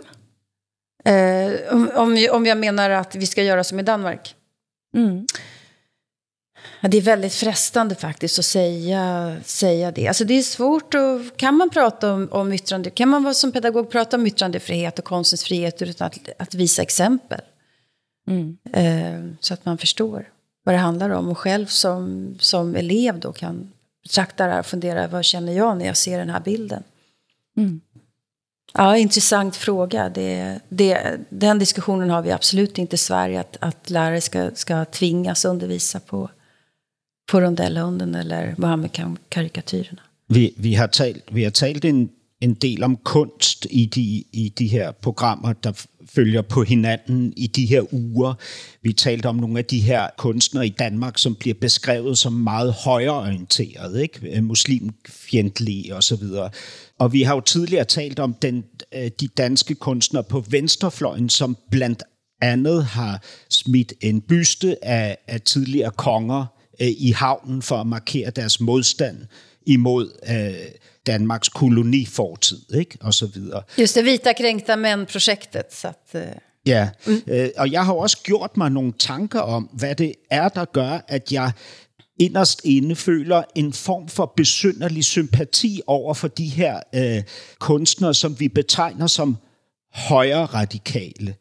Eh, 1.06 1.74
om, 1.74 1.92
om, 1.96 2.28
om 2.32 2.46
jag 2.46 2.58
menar 2.58 2.90
att 2.90 3.16
vi 3.16 3.26
ska 3.26 3.44
göra 3.44 3.64
som 3.64 3.80
i 3.80 3.84
Danmark? 3.84 4.36
Mm. 4.96 5.28
Ja, 6.82 6.90
det 6.90 6.98
är 6.98 7.02
väldigt 7.02 7.34
frestande 7.34 7.96
faktiskt 7.96 8.40
att 8.40 8.46
säga, 8.46 9.36
säga 9.44 9.92
det. 9.92 10.08
Alltså 10.08 10.26
det 10.26 10.34
är 10.34 10.42
svårt 10.42 10.94
att... 10.94 11.38
Kan 11.38 11.56
man 11.56 11.70
prata 11.70 12.14
om, 12.14 12.28
om 12.32 12.54
yttrande... 12.54 12.90
Kan 12.90 13.10
man 13.10 13.24
vara 13.24 13.34
som 13.34 13.52
pedagog 13.52 13.90
prata 13.90 14.18
om 14.18 14.28
yttrandefrihet 14.28 15.00
och 15.00 15.06
konstens 15.06 15.44
frihet 15.44 15.82
utan 15.82 16.08
att, 16.08 16.30
att 16.38 16.54
visa 16.54 16.82
exempel? 16.82 17.42
Mm. 18.28 18.58
Eh, 18.74 19.38
så 19.40 19.54
att 19.54 19.66
man 19.66 19.78
förstår 19.78 20.30
vad 20.64 20.76
det 20.76 20.80
handlar 20.80 21.10
om. 21.10 21.30
Och 21.30 21.38
själv 21.38 21.66
som, 21.66 22.36
som 22.40 22.76
elev 22.76 23.20
då 23.20 23.34
kan 23.34 23.72
betrakta 24.04 24.46
det 24.46 24.52
här 24.52 24.60
och 24.60 24.66
fundera 24.66 25.08
vad 25.08 25.26
känner 25.26 25.54
jag 25.54 25.78
när 25.78 25.86
jag 25.86 25.98
ser 25.98 26.18
den 26.18 26.30
här 26.30 26.40
bilden? 26.40 26.84
Mm. 27.58 27.82
Ja, 28.78 28.98
intressant 28.98 29.56
fråga. 29.56 30.10
Det, 30.10 30.60
det, 30.70 31.20
den 31.30 31.60
diskussionen 31.60 32.10
har 32.10 32.22
vi 32.22 32.32
absolut 32.32 32.78
inte 32.78 32.96
i 32.96 32.98
Sverige, 32.98 33.40
att, 33.40 33.58
att 33.60 33.90
lärare 33.90 34.22
ska, 34.22 34.52
ska 34.54 34.86
tvingas 34.86 35.46
undervisa 35.46 36.00
på, 36.00 36.30
på 37.32 37.42
rondellhunden 37.42 38.16
eller 38.16 38.56
Mohammed-karikatyrerna. 38.58 40.02
Vi, 40.28 40.54
vi, 40.58 40.76
har 40.76 40.88
talt, 40.88 41.24
vi 41.30 41.44
har 41.44 41.52
talt 41.52 41.86
en, 41.86 42.10
en 42.40 42.54
del 42.54 42.84
om 42.84 42.98
kunst 42.98 43.66
i 43.66 43.86
de, 43.86 44.24
i 44.32 44.54
de 44.56 44.66
her 44.66 44.92
programmer, 44.92 45.56
der 45.62 45.76
følger 46.14 46.42
på 46.42 46.64
hinanden 46.64 47.34
i 47.38 47.48
de 47.48 47.66
her 47.66 47.94
uger. 47.94 48.34
Vi 48.82 48.94
talte 48.94 49.28
om 49.28 49.36
nogle 49.36 49.60
af 49.60 49.66
de 49.66 49.80
her 49.80 50.08
kunstnere 50.18 50.68
i 50.68 50.76
Danmark, 50.80 51.18
som 51.18 51.36
bliver 51.36 51.54
beskrevet 51.62 52.18
som 52.18 52.34
meget 52.34 52.74
højreorienterede, 52.74 54.02
ikke? 54.02 54.38
Øh, 54.38 54.44
muslimfjendtlige 54.44 55.96
osv. 55.96 56.24
Og 57.00 57.14
vi 57.14 57.22
har 57.22 57.36
jo 57.36 57.42
tidligere 57.42 57.86
talt 57.86 58.20
om 58.20 58.34
den, 58.42 58.64
øh, 58.96 59.12
de 59.20 59.28
danske 59.28 59.76
kunstnere 59.76 60.24
på 60.24 60.44
venstrefløjen, 60.50 61.30
som 61.30 61.58
blandt 61.72 62.04
andet 62.42 62.86
har 62.86 63.24
smidt 63.50 63.94
en 64.02 64.22
byste 64.22 64.86
af, 64.86 65.18
af 65.28 65.42
tidligere 65.42 65.92
konger 65.92 66.46
øh, 66.82 66.88
i 66.88 67.12
havnen 67.12 67.62
for 67.62 67.78
at 67.78 67.88
markere 67.88 68.30
deres 68.30 68.60
modstand 68.60 69.18
imod 69.66 70.12
øh, 70.30 70.68
Danmarks 71.08 71.50
kolonifortid, 71.50 72.76
ikke? 72.76 72.98
og 73.02 73.14
så 73.14 73.26
videre. 73.26 73.64
Just 73.78 73.96
det 73.96 74.06
vita 74.06 74.34
kränkta 74.34 74.76
män-projektet. 74.76 75.74
Så 75.74 75.88
att, 75.88 76.16
eh, 76.16 76.22
Ja, 76.66 76.90
mm. 77.08 77.22
øh, 77.28 77.50
og 77.58 77.72
jeg 77.72 77.86
har 77.86 77.94
også 77.94 78.18
gjort 78.24 78.58
mig 78.58 78.70
nogle 78.72 78.94
tanker 79.00 79.40
om, 79.40 79.64
hvad 79.64 79.96
det 79.96 80.14
er, 80.30 80.50
der 80.50 80.66
gør, 80.66 81.06
at 81.08 81.32
jeg 81.32 81.52
inderst 82.20 82.62
inde 82.64 82.96
føler 82.96 83.44
en 83.56 83.74
form 83.74 84.08
for 84.08 84.34
besynderlig 84.38 85.04
sympati 85.04 85.82
over 85.88 86.14
for 86.14 86.28
de 86.28 86.48
her 86.48 86.80
øh, 86.96 87.24
kunstnere, 87.60 88.14
som 88.14 88.40
vi 88.40 88.48
betegner 88.48 89.08
som 89.08 89.38
højre 89.94 90.46
radikale. 90.46 91.36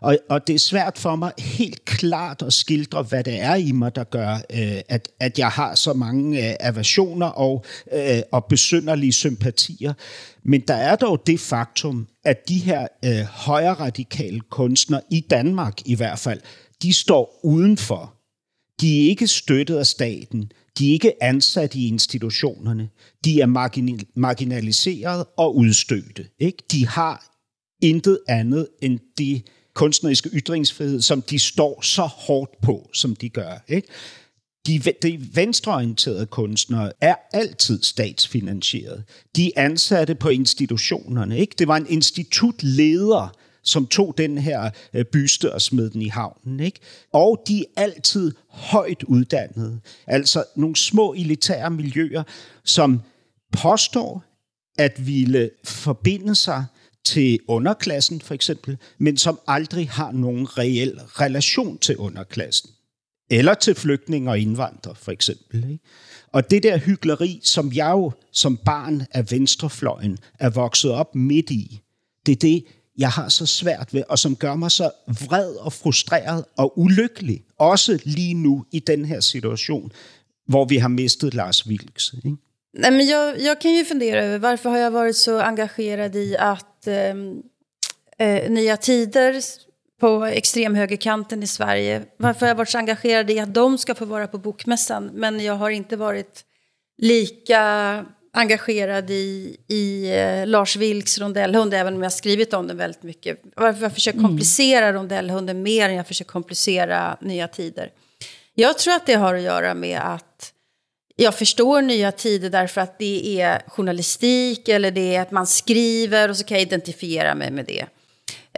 Og, 0.00 0.18
og 0.28 0.46
det 0.46 0.54
er 0.54 0.58
svært 0.58 0.98
for 0.98 1.16
mig 1.16 1.32
helt 1.38 1.84
klart 1.84 2.42
at 2.42 2.52
skildre, 2.52 3.02
hvad 3.02 3.24
det 3.24 3.40
er 3.40 3.54
i 3.54 3.72
mig, 3.72 3.96
der 3.96 4.04
gør, 4.04 4.34
øh, 4.34 4.80
at, 4.88 5.08
at 5.20 5.38
jeg 5.38 5.48
har 5.48 5.74
så 5.74 5.92
mange 5.92 6.50
øh, 6.50 6.56
aversioner 6.60 7.26
og, 7.26 7.64
øh, 7.92 8.20
og 8.32 8.44
besynderlige 8.44 9.12
sympatier. 9.12 9.92
Men 10.42 10.60
der 10.60 10.74
er 10.74 10.96
dog 10.96 11.26
det 11.26 11.40
faktum, 11.40 12.08
at 12.24 12.48
de 12.48 12.58
her 12.58 12.86
øh, 13.04 13.20
højre 13.20 13.74
radikale 13.74 14.40
kunstnere, 14.40 15.00
i 15.10 15.20
Danmark 15.30 15.74
i 15.84 15.94
hvert 15.94 16.18
fald, 16.18 16.40
de 16.82 16.92
står 16.92 17.40
udenfor. 17.44 18.14
De 18.80 19.04
er 19.04 19.08
ikke 19.08 19.26
støttet 19.26 19.76
af 19.76 19.86
staten. 19.86 20.52
De 20.78 20.88
er 20.88 20.92
ikke 20.92 21.22
ansat 21.22 21.74
i 21.74 21.88
institutionerne. 21.88 22.88
De 23.24 23.40
er 23.40 23.46
margin- 23.46 24.12
marginaliseret 24.16 25.24
og 25.36 25.56
udstødte. 25.56 26.26
Ikke? 26.38 26.58
De 26.72 26.86
har 26.86 27.24
intet 27.82 28.20
andet 28.28 28.68
end 28.82 28.98
de 29.18 29.42
kunstneriske 29.78 30.30
ytringsfrihed, 30.32 31.02
som 31.02 31.22
de 31.22 31.38
står 31.38 31.80
så 31.82 32.02
hårdt 32.02 32.60
på, 32.62 32.90
som 32.92 33.16
de 33.16 33.28
gør. 33.28 33.64
Ikke? 33.68 33.88
De, 34.66 34.82
de 35.02 35.28
venstreorienterede 35.34 36.26
kunstnere 36.26 36.92
er 37.00 37.14
altid 37.32 37.82
statsfinansieret. 37.82 39.04
De 39.36 39.52
er 39.56 39.64
ansatte 39.64 40.14
på 40.14 40.28
institutionerne. 40.28 41.38
Ikke? 41.38 41.54
Det 41.58 41.68
var 41.68 41.76
en 41.76 41.86
institutleder, 41.88 43.36
som 43.62 43.86
tog 43.86 44.14
den 44.18 44.38
her 44.38 44.70
øh, 44.94 45.04
byste 45.04 45.54
og 45.54 45.62
smed 45.62 45.90
den 45.90 46.02
i 46.02 46.08
havnen. 46.08 46.60
Ikke? 46.60 46.80
Og 47.12 47.42
de 47.48 47.60
er 47.60 47.82
altid 47.82 48.32
højt 48.48 49.02
uddannede. 49.02 49.80
Altså 50.06 50.44
nogle 50.56 50.76
små 50.76 51.12
elitære 51.12 51.70
miljøer, 51.70 52.22
som 52.64 53.00
påstår 53.52 54.24
at 54.78 55.06
ville 55.06 55.50
forbinde 55.64 56.34
sig 56.34 56.64
til 57.08 57.38
underklassen 57.48 58.20
for 58.20 58.34
eksempel, 58.34 58.76
men 58.98 59.16
som 59.16 59.40
aldrig 59.46 59.90
har 59.90 60.12
nogen 60.12 60.58
reel 60.58 61.00
relation 61.04 61.78
til 61.78 61.96
underklassen. 61.96 62.70
Eller 63.30 63.54
til 63.54 63.74
flygtninge 63.74 64.30
og 64.30 64.38
indvandrere 64.38 64.94
for 64.94 65.12
eksempel. 65.12 65.64
Ikke? 65.70 65.84
Og 66.32 66.50
det 66.50 66.62
der 66.62 66.78
hyggeleri, 66.78 67.40
som 67.42 67.72
jeg 67.72 67.90
jo 67.90 68.12
som 68.32 68.56
barn 68.56 69.06
af 69.10 69.30
venstrefløjen 69.30 70.18
er 70.38 70.50
vokset 70.50 70.90
op 70.90 71.14
midt 71.14 71.50
i, 71.50 71.80
det 72.26 72.32
er 72.32 72.36
det, 72.36 72.64
jeg 72.98 73.10
har 73.10 73.28
så 73.28 73.46
svært 73.46 73.94
ved, 73.94 74.02
og 74.08 74.18
som 74.18 74.36
gør 74.36 74.54
mig 74.54 74.70
så 74.70 74.90
vred 75.06 75.54
og 75.54 75.72
frustreret 75.72 76.44
og 76.56 76.78
ulykkelig, 76.78 77.44
også 77.58 77.98
lige 78.04 78.34
nu 78.34 78.64
i 78.72 78.78
den 78.78 79.04
her 79.04 79.20
situation, 79.20 79.92
hvor 80.46 80.64
vi 80.64 80.76
har 80.76 80.88
mistet 80.88 81.34
Lars 81.34 81.68
Vilks. 81.68 82.14
Ikke? 82.24 82.36
Nej, 82.72 82.90
men 82.90 83.06
jag, 83.06 83.40
jag 83.40 83.60
kan 83.60 83.70
ju 83.70 83.84
fundera 83.84 84.24
över 84.24 84.38
varför 84.38 84.70
har 84.70 84.78
jag 84.78 84.90
varit 84.90 85.16
så 85.16 85.40
engagerad 85.40 86.16
i 86.16 86.36
att 86.36 86.86
eh, 86.86 87.14
eh, 88.18 88.50
Nya 88.50 88.76
Tider 88.76 89.42
på 90.00 90.24
extremhögerkanten 90.24 91.42
i 91.42 91.46
Sverige, 91.46 92.02
varför 92.16 92.40
har 92.40 92.48
jag 92.48 92.54
varit 92.54 92.68
så 92.68 92.78
engagerad 92.78 93.30
i 93.30 93.38
att 93.38 93.54
de 93.54 93.78
ska 93.78 93.94
få 93.94 94.04
vara 94.04 94.26
på 94.26 94.38
bokmässan, 94.38 95.10
men 95.14 95.40
jag 95.40 95.54
har 95.54 95.70
inte 95.70 95.96
varit 95.96 96.44
lika 96.98 98.04
engagerad 98.32 99.10
i, 99.10 99.56
i 99.68 100.12
eh, 100.16 100.46
Lars 100.46 100.76
Vilks 100.76 101.18
rondellhund, 101.18 101.74
även 101.74 101.94
om 101.94 102.02
jag 102.02 102.10
har 102.10 102.16
skrivit 102.16 102.54
om 102.54 102.66
den 102.66 102.76
väldigt 102.76 103.02
mycket. 103.02 103.40
Varför 103.56 103.82
jag 103.82 103.92
försöker 103.94 104.18
komplicera 104.20 104.92
rondellhunden 104.92 105.62
mer 105.62 105.88
än 105.88 105.94
jag 105.94 106.06
försöker 106.06 106.30
komplicera 106.30 107.16
Nya 107.20 107.48
Tider. 107.48 107.90
Jag 108.54 108.78
tror 108.78 108.94
att 108.94 109.06
det 109.06 109.14
har 109.14 109.34
att 109.34 109.42
göra 109.42 109.74
med 109.74 110.00
att 110.00 110.52
jag 111.20 111.34
förstår 111.34 111.82
nya 111.82 112.12
tider 112.12 112.50
därför 112.50 112.80
att 112.80 112.98
det 112.98 113.40
är 113.40 113.62
journalistik 113.66 114.68
eller 114.68 114.90
det 114.90 115.16
är 115.16 115.22
att 115.22 115.30
man 115.30 115.46
skriver 115.46 116.28
och 116.28 116.36
så 116.36 116.44
kan 116.44 116.56
jag 116.56 116.62
identifiera 116.62 117.34
mig 117.34 117.50
med 117.50 117.64
det. 117.64 117.86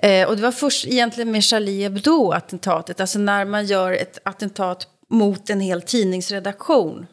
Eh, 0.03 0.29
och 0.29 0.37
det 0.37 0.43
var 0.43 0.53
först 0.53 0.87
egentligen 0.87 1.33
med 1.33 1.45
Charlie 1.45 1.83
Hebdo-attentatet, 1.83 3.01
alltså 3.01 3.19
när 3.19 3.45
man 3.45 3.67
gör 3.67 3.93
ett 3.93 4.19
attentat 4.23 4.89
mot 5.11 5.51
en 5.51 5.61
hel 5.61 5.83
tidningsredaktion 5.83 7.07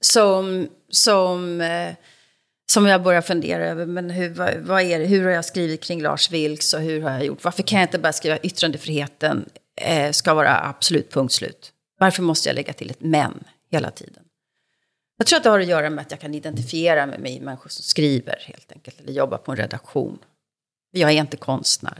som, 0.00 0.68
som, 0.90 1.60
eh, 1.60 1.94
som 2.72 2.86
jag 2.86 3.02
börjar 3.02 3.22
fundera 3.22 3.66
över, 3.66 3.86
men 3.86 4.10
hur, 4.10 4.28
vad, 4.28 4.54
vad 4.56 4.82
är 4.82 4.98
det, 4.98 5.06
hur 5.06 5.24
har 5.24 5.30
jag 5.30 5.44
skrivit 5.44 5.82
kring 5.82 6.02
Lars 6.02 6.30
Vilks 6.30 6.74
och 6.74 6.80
hur 6.80 7.02
har 7.02 7.10
jag 7.10 7.24
gjort? 7.24 7.44
Varför 7.44 7.62
kan 7.62 7.80
jag 7.80 7.86
inte 7.86 7.98
bara 7.98 8.12
skriva 8.12 8.38
yttrandefriheten 8.38 9.48
eh, 9.80 10.10
ska 10.10 10.34
vara 10.34 10.60
absolut 10.60 11.12
punkt 11.12 11.32
slut? 11.32 11.72
Varför 11.98 12.22
måste 12.22 12.48
jag 12.48 12.54
lägga 12.54 12.72
till 12.72 12.90
ett 12.90 13.00
men 13.00 13.44
hela 13.70 13.90
tiden? 13.90 14.24
Jag 15.18 15.26
tror 15.26 15.36
att 15.36 15.42
det 15.42 15.50
har 15.50 15.60
att 15.60 15.66
göra 15.66 15.90
med 15.90 16.02
att 16.02 16.10
jag 16.10 16.20
kan 16.20 16.34
identifiera 16.34 17.06
mig 17.06 17.18
med 17.18 17.42
människor 17.42 17.70
som 17.70 17.82
skriver 17.82 18.38
helt 18.40 18.72
enkelt, 18.72 19.00
eller 19.00 19.12
jobbar 19.12 19.38
på 19.38 19.52
en 19.52 19.56
redaktion. 19.56 20.18
Jag 20.92 21.12
är 21.12 21.20
inte 21.20 21.36
konstnär. 21.36 21.98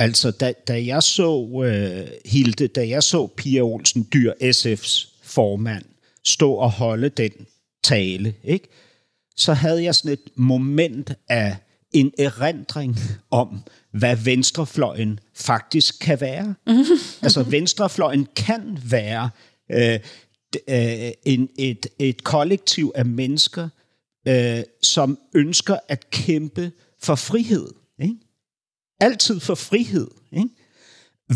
Altså, 0.00 0.30
da, 0.30 0.52
da 0.68 0.86
jeg 0.86 1.02
så, 1.02 1.64
øh, 1.64 2.08
Hilde, 2.24 2.68
da 2.68 2.88
jeg 2.88 3.02
så 3.02 3.26
Pia 3.26 3.62
Olsen 3.62 4.06
Dyr, 4.12 4.32
SF's 4.40 5.08
formand, 5.22 5.84
stå 6.24 6.52
og 6.52 6.70
holde 6.70 7.08
den 7.08 7.46
tale, 7.82 8.34
ikke? 8.44 8.68
så 9.36 9.52
havde 9.52 9.82
jeg 9.82 9.94
sådan 9.94 10.12
et 10.12 10.30
moment 10.34 11.12
af 11.28 11.56
en 11.92 12.12
erindring 12.18 12.96
om, 13.30 13.62
hvad 13.92 14.16
venstrefløjen 14.16 15.20
faktisk 15.34 16.00
kan 16.00 16.20
være. 16.20 16.54
altså, 17.22 17.42
venstrefløjen 17.42 18.26
kan 18.36 18.78
være 18.90 19.30
øh, 19.72 20.00
øh, 20.68 21.12
en, 21.24 21.48
et, 21.58 21.86
et 21.98 22.24
kollektiv 22.24 22.92
af 22.94 23.06
mennesker, 23.06 23.68
øh, 24.28 24.62
som 24.82 25.18
ønsker 25.34 25.76
at 25.88 26.10
kæmpe 26.10 26.72
for 27.02 27.14
frihed. 27.14 27.68
Ikke? 28.02 28.14
Altid 29.00 29.40
for 29.40 29.54
frihed. 29.54 30.08
Ikke? 30.32 30.48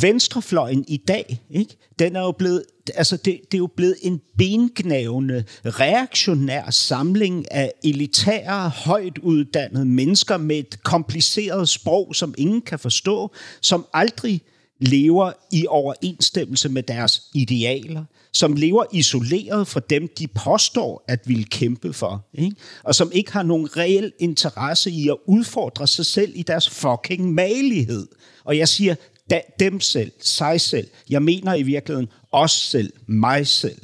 Venstrefløjen 0.01 0.85
i 0.89 0.97
dag, 0.97 1.43
ikke? 1.51 1.77
den 1.99 2.17
er 2.17 2.21
jo 2.21 2.33
blevet, 2.33 2.65
altså 2.95 3.17
det, 3.17 3.41
det 3.51 3.55
er 3.55 3.59
jo 3.59 3.71
blevet 3.77 3.97
en 4.03 4.21
bengnavende, 4.39 5.45
reaktionær 5.65 6.71
samling 6.71 7.53
af 7.53 7.73
elitære, 7.85 8.69
højt 8.69 9.19
uddannede 9.19 9.85
mennesker 9.85 10.37
med 10.37 10.59
et 10.59 10.83
kompliceret 10.83 11.69
sprog, 11.69 12.15
som 12.15 12.35
ingen 12.39 12.63
kan 12.63 12.79
forstå, 12.79 13.35
som 13.61 13.87
aldrig 13.95 14.43
lever 14.83 15.33
i 15.53 15.67
overensstemmelse 15.67 16.69
med 16.69 16.83
deres 16.83 17.23
idealer, 17.35 18.05
som 18.33 18.53
lever 18.53 18.85
isoleret 18.93 19.69
fra 19.69 19.81
dem, 19.91 20.09
de 20.19 20.29
påstår 20.29 21.05
at 21.09 21.21
ville 21.27 21.45
kæmpe 21.45 21.93
for, 21.93 22.27
ikke? 22.35 22.57
og 22.85 22.95
som 22.95 23.11
ikke 23.15 23.33
har 23.33 23.43
nogen 23.43 23.77
reel 23.77 24.13
interesse 24.19 24.91
i 24.91 25.09
at 25.09 25.17
udfordre 25.27 25.87
sig 25.87 26.07
selv 26.07 26.33
i 26.35 26.43
deres 26.43 26.71
fucking 26.71 27.35
malighed. 27.35 28.09
Og 28.45 28.59
jeg 28.59 28.69
siger 28.69 28.95
da, 29.31 29.41
dem 29.61 29.81
selv, 29.81 30.13
sig 30.21 30.61
selv. 30.61 30.89
Jeg 31.11 31.23
mener 31.23 31.55
i 31.55 31.63
virkeligheden 31.63 32.09
os 32.33 32.53
selv, 32.53 32.93
mig 33.07 33.47
selv. 33.47 33.79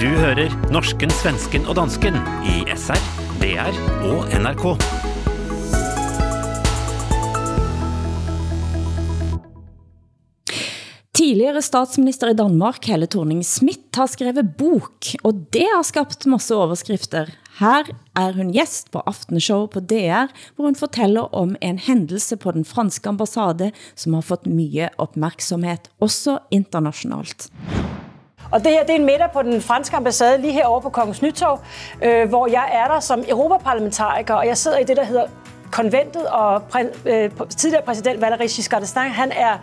Du 0.00 0.06
hører 0.06 0.70
norsken, 0.72 1.10
svensken 1.10 1.66
og 1.66 1.76
dansken 1.76 2.14
i 2.44 2.76
SR, 2.76 3.00
DR 3.42 3.72
og 4.02 4.42
NRK. 4.42 4.97
Tidligere 11.18 11.58
statsminister 11.62 12.28
i 12.30 12.34
Danmark, 12.38 12.84
Helle 12.86 13.06
thorning 13.10 13.40
Schmidt, 13.44 13.96
har 13.96 14.06
skrevet 14.06 14.52
bok, 14.58 15.08
og 15.26 15.32
det 15.52 15.64
har 15.74 15.82
skabt 15.82 16.26
masse 16.30 16.54
overskrifter. 16.54 17.26
Her 17.58 17.88
er 18.16 18.32
hun 18.36 18.52
gæst 18.52 18.92
på 18.94 19.02
Aftenshow 19.06 19.66
på 19.66 19.80
DR, 19.80 20.28
hvor 20.56 20.64
hun 20.64 20.76
fortæller 20.76 21.34
om 21.34 21.56
en 21.60 21.78
hændelse 21.78 22.36
på 22.36 22.50
den 22.50 22.64
franske 22.64 23.08
ambassade, 23.08 23.72
som 23.96 24.14
har 24.14 24.20
fået 24.20 24.46
mye 24.46 24.88
opmærksomhed, 24.98 25.90
også 26.00 26.38
internationalt. 26.50 27.50
Og 28.52 28.64
det 28.64 28.70
her 28.72 28.86
det 28.86 28.90
er 28.90 28.98
en 28.98 29.06
middag 29.06 29.30
på 29.32 29.42
den 29.42 29.60
franske 29.60 29.96
ambassade 29.96 30.40
lige 30.40 30.52
herovre 30.52 30.82
på 30.82 30.90
Kongens 30.90 31.22
Nytorv, 31.22 31.58
øh, 32.04 32.28
hvor 32.28 32.46
jeg 32.46 32.70
er 32.72 32.92
der 32.92 33.00
som 33.00 33.24
europaparlamentariker, 33.28 34.34
og 34.34 34.46
jeg 34.46 34.56
sidder 34.56 34.78
i 34.78 34.84
det, 34.84 34.96
der 34.96 35.04
hedder 35.04 35.26
konventet, 35.72 36.26
og 36.26 36.56
præ- 36.56 37.08
øh, 37.08 37.30
tidligere 37.56 37.84
præsident 37.84 38.24
Valéry 38.24 38.46
Giscard 38.56 38.82
d'Estaing, 38.82 39.12
han 39.12 39.32
er 39.32 39.56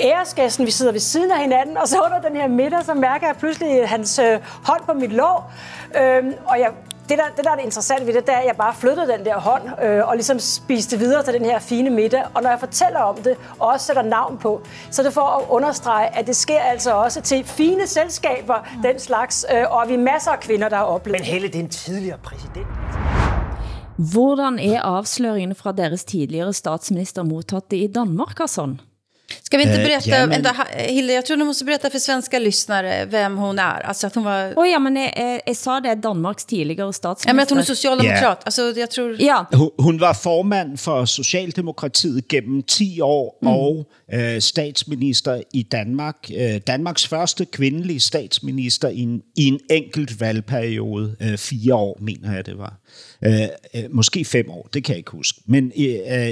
æresgæsten, 0.00 0.66
vi 0.66 0.70
sidder 0.70 0.92
ved 0.92 1.00
siden 1.00 1.30
af 1.30 1.40
hinanden, 1.40 1.76
og 1.76 1.88
så 1.88 1.96
under 2.04 2.28
den 2.28 2.36
her 2.36 2.48
middag, 2.48 2.84
så 2.84 2.94
mærker 2.94 3.26
jeg 3.26 3.36
pludselig 3.36 3.88
hans 3.88 4.18
øh, 4.18 4.38
hånd 4.64 4.82
på 4.86 4.92
mit 4.92 5.12
lår, 5.12 5.52
øhm, 6.00 6.32
og 6.46 6.58
jeg, 6.58 6.70
det, 7.08 7.18
der, 7.18 7.24
det, 7.36 7.44
der 7.44 7.50
er 7.50 7.54
det 7.54 7.64
interessante 7.64 8.06
ved 8.06 8.14
det, 8.14 8.26
det 8.26 8.34
er, 8.34 8.38
at 8.38 8.46
jeg 8.46 8.56
bare 8.56 8.74
flyttede 8.74 9.12
den 9.12 9.24
der 9.24 9.38
hånd, 9.38 9.62
øh, 9.84 10.08
og 10.08 10.14
ligesom 10.14 10.38
spiste 10.38 10.98
videre 10.98 11.22
til 11.22 11.34
den 11.34 11.44
her 11.44 11.58
fine 11.58 11.90
middag, 11.90 12.24
og 12.34 12.42
når 12.42 12.50
jeg 12.50 12.60
fortæller 12.60 13.00
om 13.00 13.16
det, 13.16 13.36
og 13.58 13.68
også 13.68 13.86
sætter 13.86 14.02
navn 14.02 14.38
på, 14.38 14.62
så 14.90 15.02
er 15.02 15.04
det 15.04 15.14
for 15.14 15.38
at 15.38 15.44
understrege, 15.50 16.16
at 16.18 16.26
det 16.26 16.36
sker 16.36 16.60
altså 16.60 16.94
også 16.94 17.20
til 17.20 17.44
fine 17.44 17.86
selskaber, 17.86 18.54
mm. 18.76 18.82
den 18.82 18.98
slags, 18.98 19.46
øh, 19.54 19.64
og 19.70 19.88
vi 19.88 19.94
er 19.94 19.98
masser 19.98 20.30
af 20.30 20.40
kvinder, 20.40 20.68
der 20.68 20.76
har 20.76 20.84
oplevet 20.84 21.20
Men 21.20 21.26
Helle, 21.26 21.48
det 21.48 21.56
er 21.56 21.60
en 21.60 21.68
tidligere 21.68 22.18
præsident. 22.18 22.66
Hvordan 24.12 24.58
er 24.58 24.80
afsløringene 24.82 25.54
fra 25.54 25.72
deres 25.72 26.04
tidligere 26.04 26.52
statsminister 26.52 27.22
modtaget 27.22 27.72
i 27.72 27.86
Danmark, 27.94 28.38
Hassan? 28.38 28.80
Ska 29.54 29.58
vi 29.58 29.64
inte 29.64 29.80
Eh, 29.82 29.88
berätta, 29.88 30.10
ja, 30.10 30.26
men- 30.26 30.42
vänta, 30.42 30.66
Hilde, 30.78 31.12
jag 31.12 31.26
tror 31.26 31.36
du 31.36 31.44
måste 31.44 31.64
berätta 31.64 31.90
för 31.90 31.98
svenska 31.98 32.38
lyssnare 32.38 33.04
vem 33.04 33.36
hon 33.36 33.58
är. 33.58 33.80
Alltså 33.80 34.06
att 34.06 34.14
hon 34.14 34.24
var... 34.24 34.52
Åh 34.56 34.68
ja, 34.68 34.78
men 34.78 34.96
jeg, 34.96 35.12
jeg, 35.16 35.40
jeg 35.46 35.56
sa 35.56 35.80
det, 35.80 35.94
Danmarks 36.02 36.44
tidligere 36.44 36.92
statsminister. 36.92 37.28
Ja, 37.28 37.34
men 37.34 37.42
att 37.42 37.50
hon 37.50 37.58
är 37.58 37.62
socialdemokrat. 37.62 38.22
Ja. 38.22 38.36
Alltså, 38.44 38.72
jag 38.76 38.90
tror... 38.90 39.22
Ja, 39.22 39.46
Hun, 39.52 39.70
hun 39.78 40.00
var 40.00 40.14
formand 40.14 40.80
for 40.80 41.04
Socialdemokratiet 41.04 42.28
gennem 42.28 42.62
10 42.62 43.00
år 43.00 43.38
mm. 43.42 43.48
og 43.48 43.86
øh, 44.14 44.40
statsminister 44.40 45.42
i 45.52 45.62
Danmark. 45.62 46.16
Øh, 46.36 46.60
Danmarks 46.66 47.06
første 47.06 47.44
kvindelige 47.44 48.00
statsminister 48.00 48.88
i 48.88 49.00
en, 49.00 49.22
i 49.36 49.44
en 49.44 49.60
enkelt 49.70 50.20
valgperiode. 50.20 51.16
Øh, 51.20 51.38
fire 51.38 51.74
år, 51.74 51.98
mener 52.00 52.34
jeg 52.34 52.46
det 52.46 52.58
var. 52.58 52.74
Øh, 53.24 53.48
måske 53.90 54.24
fem 54.24 54.50
år, 54.50 54.68
det 54.74 54.84
kan 54.84 54.92
jeg 54.92 54.98
ikke 54.98 55.10
huske. 55.10 55.40
Men 55.46 55.72
i, 55.74 55.86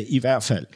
i 0.09 0.18
hvert 0.18 0.43
fald. 0.43 0.66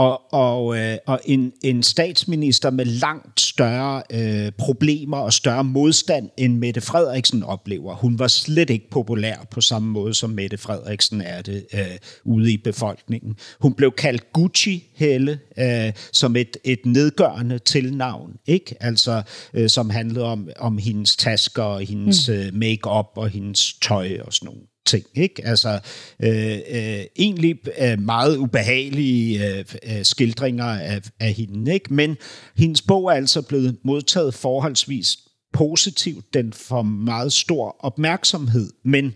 Og, 0.00 0.32
og, 0.32 0.78
øh, 0.78 0.98
og 1.06 1.20
en, 1.24 1.52
en 1.64 1.82
statsminister 1.82 2.70
med 2.70 2.84
langt 2.84 3.40
større 3.40 4.02
øh, 4.12 4.52
problemer 4.58 5.16
og 5.16 5.32
større 5.32 5.64
modstand, 5.64 6.30
end 6.38 6.58
Mette 6.58 6.80
Frederiksen 6.80 7.42
oplever. 7.42 7.94
Hun 7.94 8.18
var 8.18 8.28
slet 8.28 8.70
ikke 8.70 8.90
populær 8.90 9.46
på 9.50 9.60
samme 9.60 9.88
måde, 9.88 10.14
som 10.14 10.30
Mette 10.30 10.58
Frederiksen 10.58 11.20
er 11.20 11.42
det 11.42 11.66
øh, 11.74 11.80
ude 12.24 12.52
i 12.52 12.56
befolkningen. 12.56 13.36
Hun 13.60 13.74
blev 13.74 13.92
kaldt 13.92 14.32
Gucci-helle, 14.32 15.38
øh, 15.58 15.92
som 16.12 16.36
et, 16.36 16.56
et 16.64 16.86
nedgørende 16.86 17.58
tilnavn, 17.58 18.32
ikke? 18.46 18.76
Altså, 18.80 19.22
øh, 19.54 19.68
som 19.68 19.90
handlede 19.90 20.24
om, 20.24 20.48
om 20.58 20.78
hendes 20.78 21.16
tasker 21.16 21.62
og 21.62 21.80
hendes 21.80 22.28
mm. 22.28 22.34
øh, 22.34 22.54
make-up 22.54 23.06
og 23.16 23.28
hendes 23.28 23.74
tøj 23.82 24.18
og 24.24 24.32
sådan 24.32 24.46
nogle 24.46 24.69
ting. 24.90 25.04
Ikke? 25.14 25.46
Altså 25.46 25.80
øh, 26.22 26.58
øh, 26.70 27.04
egentlig 27.18 27.56
øh, 27.82 28.00
meget 28.00 28.36
ubehagelige 28.36 29.48
øh, 29.48 29.64
øh, 29.82 30.04
skildringer 30.04 30.64
af, 30.64 31.00
af 31.20 31.32
hende. 31.32 31.74
Ikke? 31.74 31.94
Men 31.94 32.16
hendes 32.56 32.82
bog 32.82 33.04
er 33.04 33.10
altså 33.14 33.42
blevet 33.42 33.76
modtaget 33.84 34.34
forholdsvis 34.34 35.18
positivt. 35.52 36.34
Den 36.34 36.52
får 36.52 36.82
meget 36.82 37.32
stor 37.32 37.76
opmærksomhed. 37.78 38.70
Men 38.84 39.14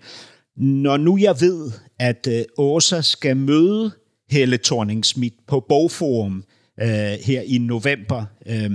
når 0.57 0.97
nu 0.97 1.18
jeg 1.18 1.37
ved, 1.41 1.70
at 1.99 2.29
øh, 2.31 2.45
Åsa 2.59 3.01
skal 3.01 3.37
møde 3.37 3.93
Helle 4.31 4.59
thorning 4.64 5.05
på 5.49 5.64
Bogforum 5.68 6.45
øh, 6.81 6.89
her 7.25 7.41
i 7.41 7.59
november, 7.59 8.25
øh, 8.47 8.70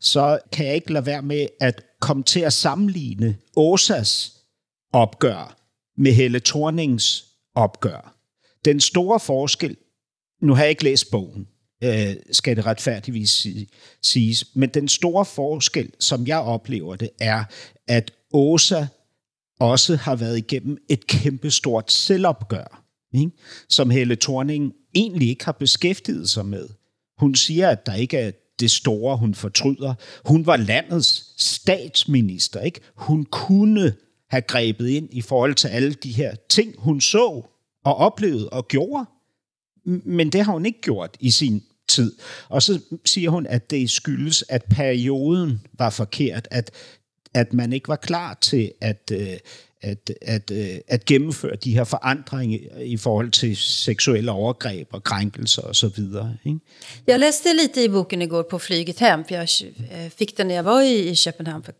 så 0.00 0.38
kan 0.52 0.66
jeg 0.66 0.74
ikke 0.74 0.92
lade 0.92 1.06
være 1.06 1.22
med 1.22 1.46
at 1.60 1.82
komme 2.00 2.22
til 2.22 2.40
at 2.40 2.52
sammenligne 2.52 3.36
Åsas 3.56 4.32
opgør 4.92 5.57
med 5.98 6.12
Helle 6.12 6.40
Thornings 6.40 7.24
opgør. 7.54 8.14
Den 8.64 8.80
store 8.80 9.20
forskel, 9.20 9.76
nu 10.42 10.54
har 10.54 10.62
jeg 10.62 10.70
ikke 10.70 10.84
læst 10.84 11.10
bogen, 11.10 11.48
øh, 11.84 12.16
skal 12.32 12.56
det 12.56 12.66
retfærdigvis 12.66 13.46
siges, 14.02 14.44
men 14.54 14.68
den 14.68 14.88
store 14.88 15.24
forskel, 15.24 15.92
som 16.00 16.26
jeg 16.26 16.38
oplever 16.38 16.96
det, 16.96 17.10
er, 17.20 17.44
at 17.88 18.12
Åsa 18.32 18.86
også 19.60 19.96
har 19.96 20.16
været 20.16 20.38
igennem 20.38 20.76
et 20.88 21.06
kæmpestort 21.06 21.92
selvopgør, 21.92 22.84
ikke? 23.14 23.30
som 23.68 23.90
Helle 23.90 24.16
Thorning 24.16 24.72
egentlig 24.94 25.28
ikke 25.28 25.44
har 25.44 25.52
beskæftiget 25.52 26.30
sig 26.30 26.46
med. 26.46 26.68
Hun 27.18 27.34
siger, 27.34 27.68
at 27.68 27.86
der 27.86 27.94
ikke 27.94 28.16
er 28.16 28.30
det 28.60 28.70
store, 28.70 29.16
hun 29.16 29.34
fortryder. 29.34 29.94
Hun 30.24 30.46
var 30.46 30.56
landets 30.56 31.34
statsminister. 31.38 32.60
Ikke? 32.60 32.80
Hun 32.94 33.24
kunne 33.24 33.94
have 34.30 34.42
grebet 34.42 34.88
ind 34.88 35.08
i 35.12 35.20
forhold 35.20 35.54
til 35.54 35.68
alle 35.68 35.92
de 35.92 36.12
her 36.12 36.34
ting, 36.48 36.74
hun 36.78 37.00
så 37.00 37.42
og 37.84 37.96
oplevede 37.96 38.48
og 38.48 38.68
gjorde. 38.68 39.04
Men 40.04 40.32
det 40.32 40.44
har 40.44 40.52
hun 40.52 40.66
ikke 40.66 40.80
gjort 40.80 41.16
i 41.20 41.30
sin 41.30 41.62
tid. 41.88 42.12
Og 42.48 42.62
så 42.62 42.80
siger 43.04 43.30
hun, 43.30 43.46
at 43.46 43.70
det 43.70 43.90
skyldes, 43.90 44.44
at 44.48 44.64
perioden 44.64 45.60
var 45.78 45.90
forkert, 45.90 46.48
at, 46.50 46.70
at 47.34 47.52
man 47.52 47.72
ikke 47.72 47.88
var 47.88 47.96
klar 47.96 48.38
til 48.40 48.72
at, 48.80 49.12
øh, 49.12 49.38
at, 49.82 50.10
at, 50.22 50.50
øh, 50.50 50.78
at 50.88 51.04
gennemføre 51.04 51.56
de 51.56 51.74
her 51.74 51.84
forandringer 51.84 52.80
i 52.80 52.96
forhold 52.96 53.30
til 53.30 53.56
seksuelle 53.56 54.30
overgreb 54.30 54.88
og 54.92 55.02
krænkelser 55.02 55.62
osv. 55.62 55.98
Ikke? 56.46 56.58
jeg 57.06 57.20
læste 57.20 57.48
lite 57.62 57.84
i 57.84 57.88
boken 57.88 58.22
igår 58.22 58.46
på 58.50 58.58
flyget 58.58 58.98
hem, 58.98 59.24
for 59.24 59.34
jeg 59.34 59.48
øh, 59.92 60.10
fik 60.10 60.38
den 60.38 60.50
när 60.50 60.62
var 60.62 60.80
i, 60.80 61.10
i 61.10 61.14
for 61.64 61.72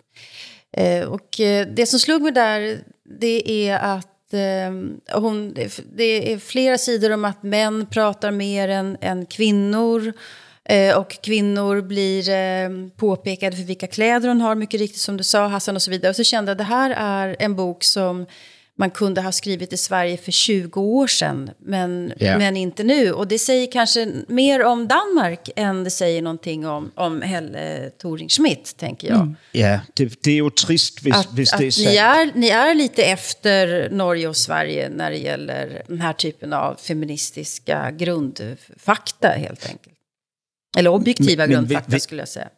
Eh, 0.76 1.08
Och 1.08 1.40
eh, 1.40 1.66
det 1.66 1.86
som 1.86 1.98
slog 2.00 2.22
mig 2.22 2.32
där, 2.32 2.78
det 3.20 3.68
är 3.68 3.78
att 3.78 4.34
eh, 4.34 5.20
hon, 5.20 5.54
det 5.96 6.32
är 6.32 6.38
flera 6.38 6.78
sidor 6.78 7.10
om 7.12 7.24
att 7.24 7.42
män 7.42 7.86
pratar 7.90 8.30
mer 8.30 8.68
än, 8.68 8.96
än 9.00 9.26
kvinnor. 9.26 10.12
Eh, 10.64 10.98
Och 10.98 11.22
kvinnor 11.22 11.80
blir 11.80 12.30
eh, 12.30 12.68
påpekade 12.96 13.56
för 13.56 13.64
vilka 13.64 13.86
kläder 13.86 14.28
hon 14.28 14.40
har, 14.40 14.54
mycket 14.54 14.80
riktigt 14.80 15.00
som 15.00 15.16
du 15.16 15.24
sa 15.24 15.46
Hassan 15.46 15.76
och 15.76 15.82
så 15.82 15.90
vidare. 15.90 16.10
Och 16.10 16.16
så 16.16 16.24
kände 16.24 16.50
jag 16.50 16.54
att 16.54 16.58
det 16.58 16.64
här 16.74 16.90
är 16.90 17.36
en 17.38 17.56
bok 17.56 17.84
som 17.84 18.26
man 18.78 18.90
kunde 18.90 19.20
ha 19.20 19.32
skrivit 19.32 19.72
i 19.72 19.76
Sverige 19.76 20.16
för 20.16 20.32
20 20.32 20.80
år 20.80 21.06
sedan, 21.06 21.50
men, 21.58 22.12
Ja. 22.18 22.38
men 22.38 22.56
inte 22.56 22.84
nu. 22.84 23.12
Och 23.12 23.28
det 23.28 23.38
säger 23.38 23.72
kanske 23.72 24.12
mer 24.28 24.64
om 24.64 24.88
Danmark 24.88 25.50
än 25.56 25.84
det 25.84 25.90
säger 25.90 26.22
någonting 26.22 26.66
om, 26.66 26.90
om 26.94 27.22
Helle 27.22 27.90
Thorning-Schmidt, 28.02 28.76
tänker 28.76 29.08
jag. 29.08 29.34
Ja, 29.52 29.80
det, 29.94 30.22
det 30.22 30.30
er 30.30 30.36
jo 30.36 30.50
trist, 30.50 31.02
hvis, 31.02 31.14
Att, 31.14 31.32
hvis 31.34 31.50
det 31.58 31.66
er 31.66 31.70
sandt. 31.70 31.88
ni, 31.88 31.96
är, 31.96 32.32
ni 32.34 32.48
är 32.48 32.74
lite 32.74 33.02
efter 33.02 33.90
Norge 33.90 34.28
och 34.28 34.36
Sverige 34.36 34.88
när 34.88 35.10
det 35.10 35.18
gäller 35.18 35.82
den 35.88 36.00
här 36.00 36.12
typen 36.12 36.52
av 36.52 36.74
feministiska 36.74 37.90
grundfakta, 37.90 39.28
helt 39.28 39.66
enkelt. 39.66 39.94
Eller 40.78 40.90
objektiva 40.90 41.42
Men- 41.46 41.50
men 41.50 41.58
grundfakta, 41.58 41.92
vi- 41.92 42.00
skulle 42.00 42.20
jag 42.22 42.28
säga. 42.28 42.48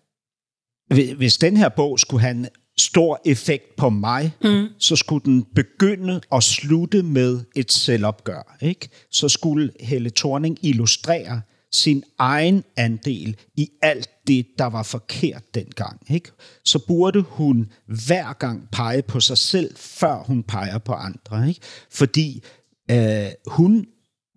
Hvis- 0.94 1.38
den 1.40 1.56
her 1.56 1.70
bog 1.76 2.00
skulle 2.00 2.20
have 2.22 2.30
en 2.30 2.48
stor 2.78 3.20
effekt 3.24 3.76
på 3.76 3.90
mig, 3.90 4.32
mm. 4.44 4.66
så 4.78 4.96
skulle 4.96 5.24
den 5.24 5.46
begynde 5.54 6.20
og 6.30 6.42
slutte 6.42 7.02
med 7.02 7.40
et 7.56 7.72
selvopgør. 7.72 8.56
Ikke? 8.62 8.88
Så 9.10 9.28
skulle 9.28 9.70
Helle 9.80 10.10
Thorning 10.10 10.58
illustrere 10.62 11.42
sin 11.72 12.04
egen 12.18 12.64
andel 12.76 13.36
i 13.56 13.68
alt 13.82 14.08
det, 14.26 14.46
der 14.58 14.64
var 14.64 14.82
forkert 14.82 15.54
dengang. 15.54 16.00
Ikke? 16.10 16.30
Så 16.64 16.78
burde 16.86 17.20
hun 17.20 17.72
hver 18.06 18.32
gang 18.32 18.68
pege 18.72 19.02
på 19.02 19.20
sig 19.20 19.38
selv, 19.38 19.76
før 19.76 20.22
hun 20.26 20.42
peger 20.42 20.78
på 20.78 20.92
andre. 20.92 21.48
Ikke? 21.48 21.60
Fordi 21.90 22.42
øh, 22.90 23.26
hun 23.46 23.86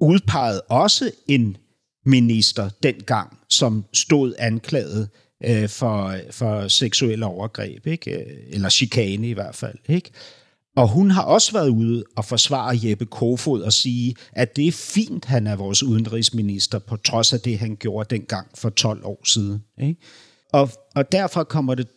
udpegede 0.01 0.61
også 0.61 1.11
en 1.27 1.57
minister 2.05 2.69
dengang, 2.83 3.37
som 3.49 3.85
stod 3.93 4.33
anklaget 4.39 5.09
øh, 5.43 5.69
for, 5.69 6.15
for 6.31 6.67
seksuelle 6.67 7.25
overgreb, 7.25 7.87
ikke? 7.87 8.11
Øh, 8.11 8.37
eller 8.49 8.69
chikane 8.69 9.27
i 9.27 9.33
hvert 9.33 9.55
fald. 9.55 9.77
Ikke? 9.89 10.11
Og 10.75 10.87
hun 10.87 11.11
har 11.11 11.23
også 11.23 11.51
været 11.51 11.69
ude 11.69 12.03
og 12.15 12.25
forsvare 12.25 12.79
Jeppe 12.83 13.05
Kofod 13.05 13.61
og 13.61 13.73
sige, 13.73 14.15
at 14.31 14.55
det 14.55 14.67
er 14.67 14.71
fint, 14.71 15.25
han 15.25 15.47
er 15.47 15.55
vores 15.55 15.83
udenrigsminister, 15.83 16.79
på 16.79 16.97
trods 16.97 17.33
af 17.33 17.39
det, 17.39 17.59
han 17.59 17.75
gjorde 17.75 18.15
dengang 18.15 18.47
for 18.55 18.69
12 18.69 19.05
år 19.05 19.21
siden. 19.25 19.63
Ikke? 19.81 20.01
Og, 20.53 20.69
og 20.95 21.11
derfor 21.11 21.43
kommer 21.43 21.75
det 21.75 21.87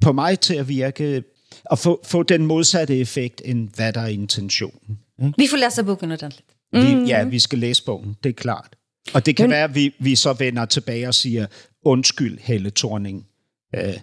på 0.00 0.12
mig 0.12 0.40
til 0.40 0.54
at 0.54 0.68
virke 0.68 1.22
at 1.70 1.78
få, 1.78 2.00
få 2.04 2.22
den 2.22 2.46
modsatte 2.46 2.98
effekt, 2.98 3.42
end 3.44 3.68
hvad 3.76 3.92
der 3.92 4.00
er 4.00 4.06
intentionen. 4.06 4.98
Ikke? 5.22 5.34
Vi 5.36 5.46
får 5.50 5.56
läsa 5.56 5.82
boken 5.82 6.12
ordentligt. 6.12 6.44
Vi, 6.72 7.10
ja, 7.10 7.24
vi 7.24 7.38
skal 7.38 7.58
læse 7.58 7.84
bogen, 7.84 8.16
det 8.24 8.30
er 8.30 8.34
klart. 8.34 8.76
Og 9.14 9.26
det 9.26 9.36
kan 9.36 9.50
være, 9.50 9.64
at 9.64 9.74
vi, 9.74 9.94
vi 9.98 10.16
så 10.16 10.32
vender 10.32 10.64
tilbage 10.64 11.08
og 11.08 11.14
siger, 11.14 11.46
undskyld, 11.84 12.38
Helle 12.38 12.70
Thorning. 12.70 13.26
Øh, 13.74 14.00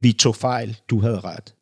vi 0.00 0.12
tog 0.12 0.36
fejl, 0.36 0.76
du 0.90 1.00
havde 1.00 1.20
ret. 1.20 1.54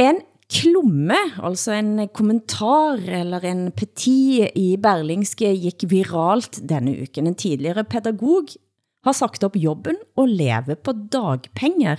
En 0.00 0.16
klomme, 0.50 1.16
altså 1.42 1.72
en 1.72 2.08
kommentar 2.14 2.98
eller 3.20 3.40
en 3.40 3.72
peti 3.72 4.46
i 4.54 4.76
Berlingske 4.76 5.56
gik 5.56 5.90
viralt 5.90 6.60
denne 6.68 7.02
uken. 7.02 7.26
En 7.26 7.34
tidligere 7.34 7.84
pædagog 7.84 8.48
har 9.04 9.12
sagt 9.12 9.44
op 9.44 9.56
jobben 9.56 9.96
og 10.16 10.28
lever 10.28 10.74
på 10.84 10.92
dagpenger. 11.12 11.96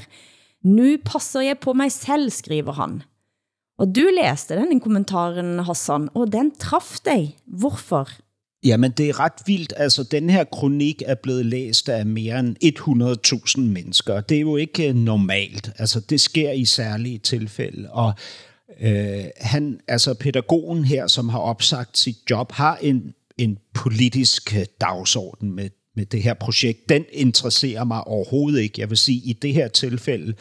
Nu 0.64 0.98
passer 1.06 1.42
jeg 1.42 1.60
på 1.60 1.74
mig 1.74 1.92
selv, 1.92 2.30
skriver 2.30 2.72
han. 2.72 3.02
Og 3.80 3.96
du 3.96 4.04
læste 4.22 4.56
den 4.56 4.80
kommentaren, 4.80 5.60
Hassan, 5.60 6.10
og 6.14 6.32
den 6.32 6.52
traf 6.56 7.00
dig. 7.06 7.38
Hvorfor? 7.46 8.08
Jamen, 8.64 8.92
det 8.92 9.10
er 9.10 9.20
ret 9.20 9.42
vildt. 9.46 9.74
Altså, 9.78 10.04
den 10.04 10.30
her 10.30 10.44
kronik 10.44 11.04
er 11.06 11.16
blevet 11.16 11.46
læst 11.46 11.90
af 11.90 12.06
mere 12.06 12.40
end 12.40 12.56
100.000 13.58 13.62
mennesker. 13.62 14.22
Det 14.22 14.38
er 14.38 14.42
jo 14.42 14.58
ikke 14.58 14.90
øh, 14.90 14.96
normalt. 14.96 15.72
Altså, 15.78 16.00
det 16.00 16.22
sker 16.22 16.52
i 16.52 16.66
særlige 16.66 17.18
tilfælde. 17.18 17.92
Og 17.92 18.14
øh, 18.82 19.24
han, 19.38 19.80
altså 19.88 20.14
pædagogen 20.14 20.86
her, 20.86 21.08
som 21.08 21.30
har 21.30 21.40
opsagt 21.40 21.98
sit 21.98 22.18
job, 22.30 22.52
har 22.52 22.78
en, 22.82 23.14
en 23.38 23.58
politisk 23.74 24.56
øh, 24.56 24.66
dagsorden 24.82 25.52
med, 25.52 25.70
med 25.96 26.06
det 26.06 26.24
her 26.24 26.34
projekt. 26.34 26.90
Den 26.90 27.06
interesserer 27.12 27.84
mig 27.84 28.04
overhovedet 28.08 28.62
ikke. 28.62 28.82
Jeg 28.82 28.90
vil 28.90 28.98
sige, 28.98 29.22
i 29.26 29.34
det 29.34 29.54
her 29.54 29.68
tilfælde, 29.68 30.34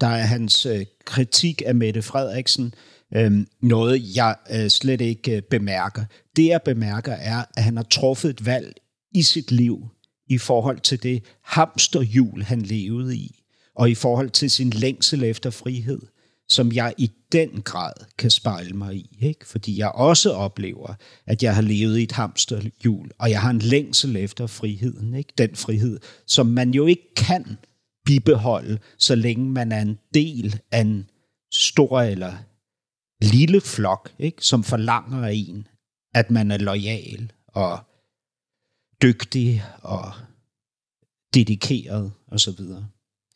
der 0.00 0.06
er 0.06 0.26
hans 0.26 0.66
øh, 0.66 0.86
kritik 1.04 1.62
af 1.66 1.74
Mette 1.74 2.02
Frederiksen 2.02 2.66
øh, 2.66 2.97
Øhm, 3.16 3.46
noget, 3.62 4.16
jeg 4.16 4.36
øh, 4.50 4.68
slet 4.68 5.00
ikke 5.00 5.36
øh, 5.36 5.42
bemærker. 5.42 6.04
Det, 6.36 6.46
jeg 6.46 6.62
bemærker, 6.62 7.12
er, 7.12 7.44
at 7.56 7.62
han 7.62 7.76
har 7.76 7.84
truffet 7.84 8.30
et 8.30 8.46
valg 8.46 8.74
i 9.14 9.22
sit 9.22 9.50
liv 9.50 9.88
i 10.28 10.38
forhold 10.38 10.80
til 10.80 11.02
det 11.02 11.22
hamsterhjul, 11.44 12.42
han 12.42 12.62
levede 12.62 13.16
i, 13.16 13.44
og 13.74 13.90
i 13.90 13.94
forhold 13.94 14.30
til 14.30 14.50
sin 14.50 14.70
længsel 14.70 15.24
efter 15.24 15.50
frihed, 15.50 16.00
som 16.48 16.72
jeg 16.72 16.94
i 16.98 17.10
den 17.32 17.62
grad 17.62 17.92
kan 18.18 18.30
spejle 18.30 18.76
mig 18.76 18.94
i. 18.94 19.18
Ikke? 19.20 19.46
Fordi 19.46 19.78
jeg 19.78 19.88
også 19.88 20.32
oplever, 20.32 20.94
at 21.26 21.42
jeg 21.42 21.54
har 21.54 21.62
levet 21.62 21.98
i 21.98 22.02
et 22.02 22.12
hamsterhjul, 22.12 23.10
og 23.18 23.30
jeg 23.30 23.40
har 23.40 23.50
en 23.50 23.58
længsel 23.58 24.16
efter 24.16 24.46
friheden. 24.46 25.14
Ikke? 25.14 25.32
Den 25.38 25.56
frihed, 25.56 25.98
som 26.26 26.46
man 26.46 26.70
jo 26.70 26.86
ikke 26.86 27.14
kan 27.16 27.58
bibeholde, 28.06 28.78
så 28.98 29.14
længe 29.14 29.50
man 29.50 29.72
er 29.72 29.80
en 29.80 29.98
del 30.14 30.60
af 30.72 30.80
en 30.80 31.10
stor 31.52 32.00
eller 32.00 32.32
lille 33.22 33.60
flok, 33.60 34.10
ikke? 34.18 34.44
som 34.44 34.64
forlanger 34.64 35.26
af 35.26 35.32
en, 35.34 35.66
at 36.14 36.30
man 36.30 36.50
er 36.50 36.56
lojal 36.56 37.32
og 37.54 37.78
dygtig 39.02 39.64
og 39.82 40.12
dedikeret 41.34 42.12
osv. 42.32 42.60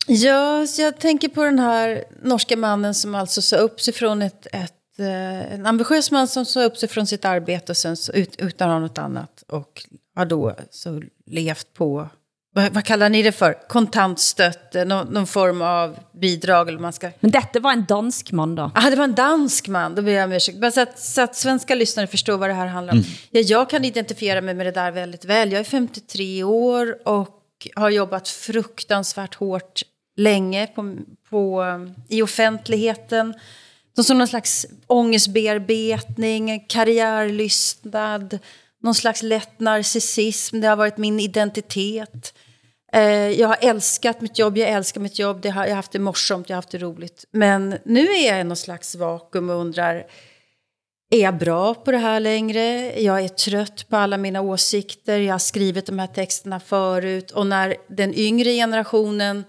Ja, 0.07 0.67
så 0.67 0.81
jag 0.81 0.99
tänker 0.99 1.27
på 1.29 1.43
den 1.43 1.59
här 1.59 2.03
norska 2.21 2.57
mannen 2.57 2.93
som 2.93 3.15
alltså 3.15 3.41
sa 3.41 3.55
upp 3.55 3.81
sig 3.81 3.93
från 3.93 4.21
ett, 4.21 4.47
ett 4.53 4.99
eh, 4.99 5.53
en 5.53 5.65
ambitiös 5.65 6.11
man 6.11 6.27
som 6.27 6.45
sa 6.45 6.63
upp 6.63 6.77
sig 6.77 6.89
från 6.89 7.07
sitt 7.07 7.25
arbete 7.25 7.71
och 7.71 7.77
sen 7.77 7.97
så 7.97 8.11
ut, 8.11 8.35
utan 8.37 8.81
något 8.81 8.97
annat. 8.97 9.43
Och 9.47 9.83
har 10.15 10.25
då 10.25 10.55
så 10.71 11.01
levt 11.25 11.73
på, 11.73 12.09
vad, 12.55 12.73
vad 12.73 12.85
kallar 12.85 13.09
ni 13.09 13.23
det 13.23 13.31
för? 13.31 13.67
Kontantstötte, 13.67 14.79
eh, 14.79 14.85
någon, 14.85 15.07
någon 15.07 15.27
form 15.27 15.61
av 15.61 15.99
bidrag 16.11 16.67
eller 16.67 16.79
man 16.79 16.93
ska... 16.93 17.09
Men 17.19 17.31
detta 17.31 17.59
var 17.59 17.71
en 17.71 17.85
dansk 17.85 18.31
man 18.31 18.55
då? 18.55 18.71
Ja, 18.75 18.89
det 18.89 18.95
var 18.95 19.03
en 19.03 19.15
dansk 19.15 19.67
man. 19.67 19.95
Då 19.95 20.01
ber 20.01 20.11
jag 20.11 20.25
om 20.25 20.31
ursäkt. 20.31 20.57
Bara 20.57 20.71
så 20.71 20.81
att, 20.81 20.99
så 20.99 21.21
att 21.21 21.35
svenska 21.35 21.75
lyssnare 21.75 22.07
förstår 22.07 22.37
vad 22.37 22.49
det 22.49 22.53
här 22.53 22.67
handlar 22.67 22.93
om. 22.93 22.99
Mm. 22.99 23.11
Ja, 23.31 23.41
jag 23.41 23.69
kan 23.69 23.85
identifiera 23.85 24.41
mig 24.41 24.53
med 24.53 24.65
det 24.65 24.71
där 24.71 24.91
väldigt 24.91 25.25
väl. 25.25 25.51
Jag 25.51 25.59
är 25.59 25.63
53 25.63 26.43
år 26.43 27.07
och 27.07 27.39
har 27.75 27.89
jobbat 27.89 28.27
fruktansvärt 28.27 29.35
hårt 29.35 29.81
länge 30.17 30.67
på, 30.67 30.97
på, 31.29 31.65
i 32.09 32.21
offentligheten. 32.21 33.33
Som 34.01 34.17
någon 34.17 34.27
slags 34.27 34.65
ångestbearbetning, 34.87 36.65
karriärlystnad, 36.69 38.39
någon 38.83 38.95
slags 38.95 39.23
lätt 39.23 39.59
narcissism. 39.59 40.61
Det 40.61 40.67
har 40.67 40.75
varit 40.75 40.97
min 40.97 41.19
identitet. 41.19 42.33
Eh, 42.93 43.29
jag 43.39 43.47
har 43.47 43.57
älskat 43.61 44.21
mitt 44.21 44.39
jobb, 44.39 44.57
jag 44.57 44.69
älskar 44.69 45.01
mitt 45.01 45.19
jobb. 45.19 45.41
Det 45.41 45.49
har, 45.49 45.63
jag 45.63 45.71
har 45.71 45.75
haft 45.75 45.91
det 45.91 45.99
morsomt, 45.99 46.49
jag 46.49 46.55
har 46.55 46.57
haft 46.57 46.71
det 46.71 46.77
roligt. 46.77 47.25
Men 47.31 47.77
nu 47.85 48.07
är 48.07 48.27
jag 48.27 48.41
i 48.41 48.43
någon 48.43 48.57
slags 48.57 48.95
vakuum 48.95 49.49
och 49.49 49.55
undrar, 49.55 50.05
är 51.11 51.19
jag 51.21 51.37
bra 51.37 51.73
på 51.73 51.91
det 51.91 51.97
här 51.97 52.19
längre? 52.19 52.93
Jag 53.01 53.23
är 53.23 53.27
trött 53.27 53.89
på 53.89 53.97
alla 53.97 54.17
mina 54.17 54.41
åsikter. 54.41 55.19
Jag 55.19 55.33
har 55.33 55.39
skrivit 55.39 55.85
de 55.85 55.99
här 55.99 56.07
texterna 56.07 56.59
förut. 56.59 57.31
Och 57.31 57.47
när 57.47 57.75
den 57.87 58.13
yngre 58.13 58.51
generationen 58.51 59.43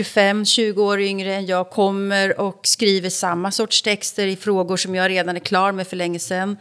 25-20 0.00 0.78
år 0.78 1.00
yngre 1.00 1.34
än 1.34 1.46
jag 1.46 1.70
kommer 1.70 2.40
och 2.40 2.60
skriver 2.62 3.10
samma 3.10 3.50
sorts 3.50 3.82
texter 3.82 4.26
i 4.26 4.36
frågor 4.36 4.76
som 4.76 4.94
jag 4.94 5.10
redan 5.10 5.36
är 5.36 5.40
klar 5.40 5.72
med 5.72 5.86
för 5.86 5.96
länge 5.96 6.18
sedan. 6.18 6.56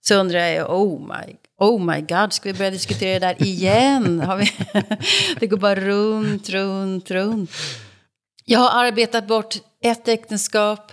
Så 0.00 0.14
undrar 0.14 0.38
jag, 0.38 0.70
oh 0.70 1.00
my, 1.00 1.36
oh 1.60 1.80
my 1.80 2.00
god, 2.00 2.32
ska 2.32 2.52
vi 2.52 2.58
börja 2.58 2.70
diskutera 2.70 3.18
det 3.18 3.26
där 3.26 3.42
igen? 3.46 4.20
Har 4.20 4.36
vi 4.36 4.52
det 5.40 5.46
går 5.46 5.56
bara 5.56 5.74
runt, 5.74 6.48
runt, 6.48 7.10
runt. 7.10 7.50
Jag 8.44 8.58
har 8.60 8.86
arbetat 8.86 9.26
bort 9.26 9.54
ett 9.84 10.08
äktenskap, 10.08 10.92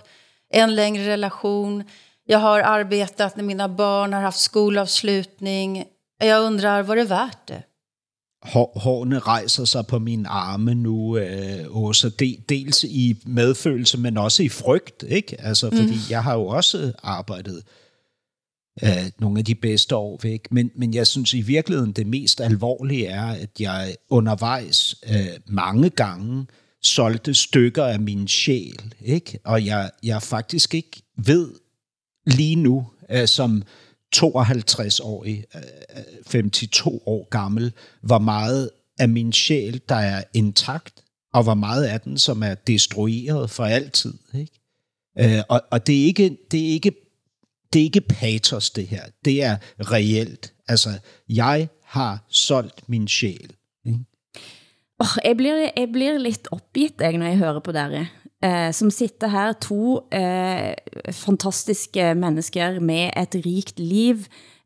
en 0.54 0.74
längre 0.74 1.06
relation. 1.06 1.84
Jag 2.26 2.38
har 2.38 2.60
arbetat 2.60 3.36
när 3.36 3.44
mina 3.44 3.68
barn 3.68 4.12
har 4.12 4.20
haft 4.20 4.40
skolavslutning. 4.40 5.84
Jag 6.24 6.42
undrar, 6.42 6.82
var 6.82 6.96
det 6.96 7.04
värt 7.04 7.46
det? 7.46 7.62
hårene 8.74 9.18
rejser 9.18 9.64
sig 9.64 9.84
på 9.84 9.98
min 9.98 10.26
arme 10.26 10.74
nu, 10.74 11.18
øh, 11.18 11.76
Åsa. 11.76 12.08
De, 12.08 12.36
dels 12.48 12.84
i 12.84 13.16
medfølelse, 13.26 13.98
men 13.98 14.18
også 14.18 14.42
i 14.42 14.48
frygt, 14.48 15.04
ikke? 15.08 15.40
Altså, 15.40 15.70
fordi 15.70 15.94
mm. 15.94 16.10
jeg 16.10 16.24
har 16.24 16.34
jo 16.34 16.46
også 16.46 16.92
arbejdet 17.02 17.56
øh, 17.56 17.62
nogle 19.20 19.38
af 19.38 19.44
de 19.44 19.54
bedste 19.54 19.96
år 19.96 20.20
væk. 20.22 20.52
Men, 20.52 20.70
men 20.76 20.94
jeg 20.94 21.06
synes 21.06 21.34
i 21.34 21.40
virkeligheden, 21.40 21.92
det 21.92 22.06
mest 22.06 22.40
alvorlige 22.40 23.06
er, 23.06 23.26
at 23.26 23.50
jeg 23.60 23.94
undervejs 24.10 24.96
øh, 25.10 25.26
mange 25.46 25.90
gange 25.90 26.46
solgte 26.82 27.34
stykker 27.34 27.84
af 27.84 28.00
min 28.00 28.28
sjæl, 28.28 28.94
ikke? 29.04 29.38
Og 29.44 29.66
jeg, 29.66 29.90
jeg 30.02 30.22
faktisk 30.22 30.74
ikke 30.74 31.02
ved 31.16 31.50
lige 32.26 32.56
nu, 32.56 32.86
øh, 33.10 33.28
som 33.28 33.62
52-årig, 34.16 35.44
52 36.26 36.86
øh, 36.86 36.92
år 37.06 37.28
gammel, 37.28 37.72
hvor 38.02 38.18
meget 38.18 38.70
af 38.98 39.08
min 39.08 39.32
sjæl, 39.32 39.80
der 39.88 39.94
er 39.94 40.22
intakt, 40.34 41.02
og 41.34 41.42
hvor 41.42 41.54
meget 41.54 41.84
af 41.84 42.00
den, 42.00 42.18
som 42.18 42.42
er 42.42 42.54
destrueret 42.54 43.50
for 43.50 43.64
altid. 43.64 44.14
Ikke? 44.34 44.52
Øh, 45.18 45.42
og, 45.48 45.62
og 45.70 45.86
det 45.86 46.00
er 46.00 46.04
ikke, 46.04 46.38
det 46.50 46.60
er 46.60 46.68
ikke 46.68 46.92
det 47.72 47.80
er 47.80 47.84
ikke 47.84 48.00
patos, 48.00 48.70
det 48.70 48.86
her. 48.86 49.02
Det 49.24 49.42
er 49.42 49.56
reelt. 49.78 50.52
Altså, 50.68 50.90
jeg 51.28 51.68
har 51.84 52.24
solgt 52.28 52.88
min 52.88 53.08
sjæl. 53.08 53.52
Mm. 53.84 53.90
Ikke? 53.90 54.04
Oh, 55.00 55.06
jeg, 55.24 55.36
bliver, 55.36 55.70
jeg 55.76 55.88
bliver 55.92 56.18
lidt 56.18 56.48
opgivet, 56.50 56.94
jeg, 57.00 57.12
når 57.12 57.26
jeg 57.26 57.36
hører 57.36 57.60
på 57.60 57.72
dere 57.72 58.06
eh, 58.44 58.72
som 58.72 58.90
sitter 58.90 59.28
her, 59.28 59.52
to 59.52 60.08
eh, 60.12 60.74
fantastiske 61.12 62.14
mennesker 62.14 62.80
med 62.80 63.10
et 63.16 63.34
rikt 63.46 63.80
liv, 63.80 64.16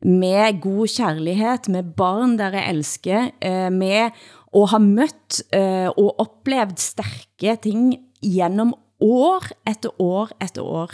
med 0.01 0.61
god 0.61 0.87
kærlighed, 0.97 1.69
med 1.69 1.83
barn 1.97 2.37
der 2.39 2.51
jeg 2.51 2.69
elsker, 2.69 3.29
eh, 3.41 3.71
med 3.71 4.09
at 4.53 4.69
have 4.69 4.83
mødt 4.83 5.41
eh, 5.53 5.89
og 5.97 6.19
oplevet 6.19 6.79
stærke 6.79 7.57
ting 7.63 7.97
gennem 8.21 8.73
år 8.99 9.43
efter 9.67 10.01
år 10.01 10.29
efter 10.41 10.61
år. 10.61 10.91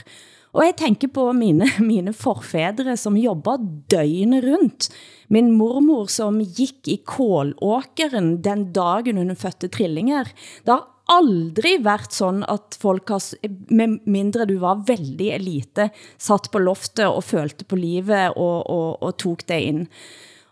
Og 0.54 0.66
jeg 0.66 0.76
tænker 0.80 1.08
på 1.14 1.32
mine, 1.32 1.68
mine 1.92 2.14
forfædre, 2.14 2.98
som 2.98 3.18
jobber 3.18 3.58
døgnet 3.92 4.44
rundt. 4.44 4.90
Min 5.30 5.52
mormor, 5.54 6.08
som 6.10 6.40
gik 6.42 6.88
i 6.90 7.02
kålåkeren 7.06 8.40
den 8.44 8.72
dagen 8.74 9.18
hun 9.18 9.36
fødte 9.36 9.70
trillinger. 9.70 10.32
Der 10.66 10.80
har 10.80 10.88
aldrig 11.10 11.84
været 11.86 12.14
sådan, 12.14 12.46
at 12.50 12.78
folk 12.82 13.10
har, 13.10 13.22
med 13.70 14.00
mindre 14.06 14.46
du 14.46 14.58
var 14.62 14.82
veldig 14.88 15.30
elite, 15.38 15.90
satt 16.18 16.50
på 16.52 16.60
loftet 16.60 17.06
og 17.06 17.24
følte 17.24 17.66
på 17.66 17.76
livet 17.76 18.34
og, 18.36 18.70
og, 18.70 19.04
og 19.04 19.18
tog 19.18 19.38
det 19.48 19.62
ind. 19.62 19.88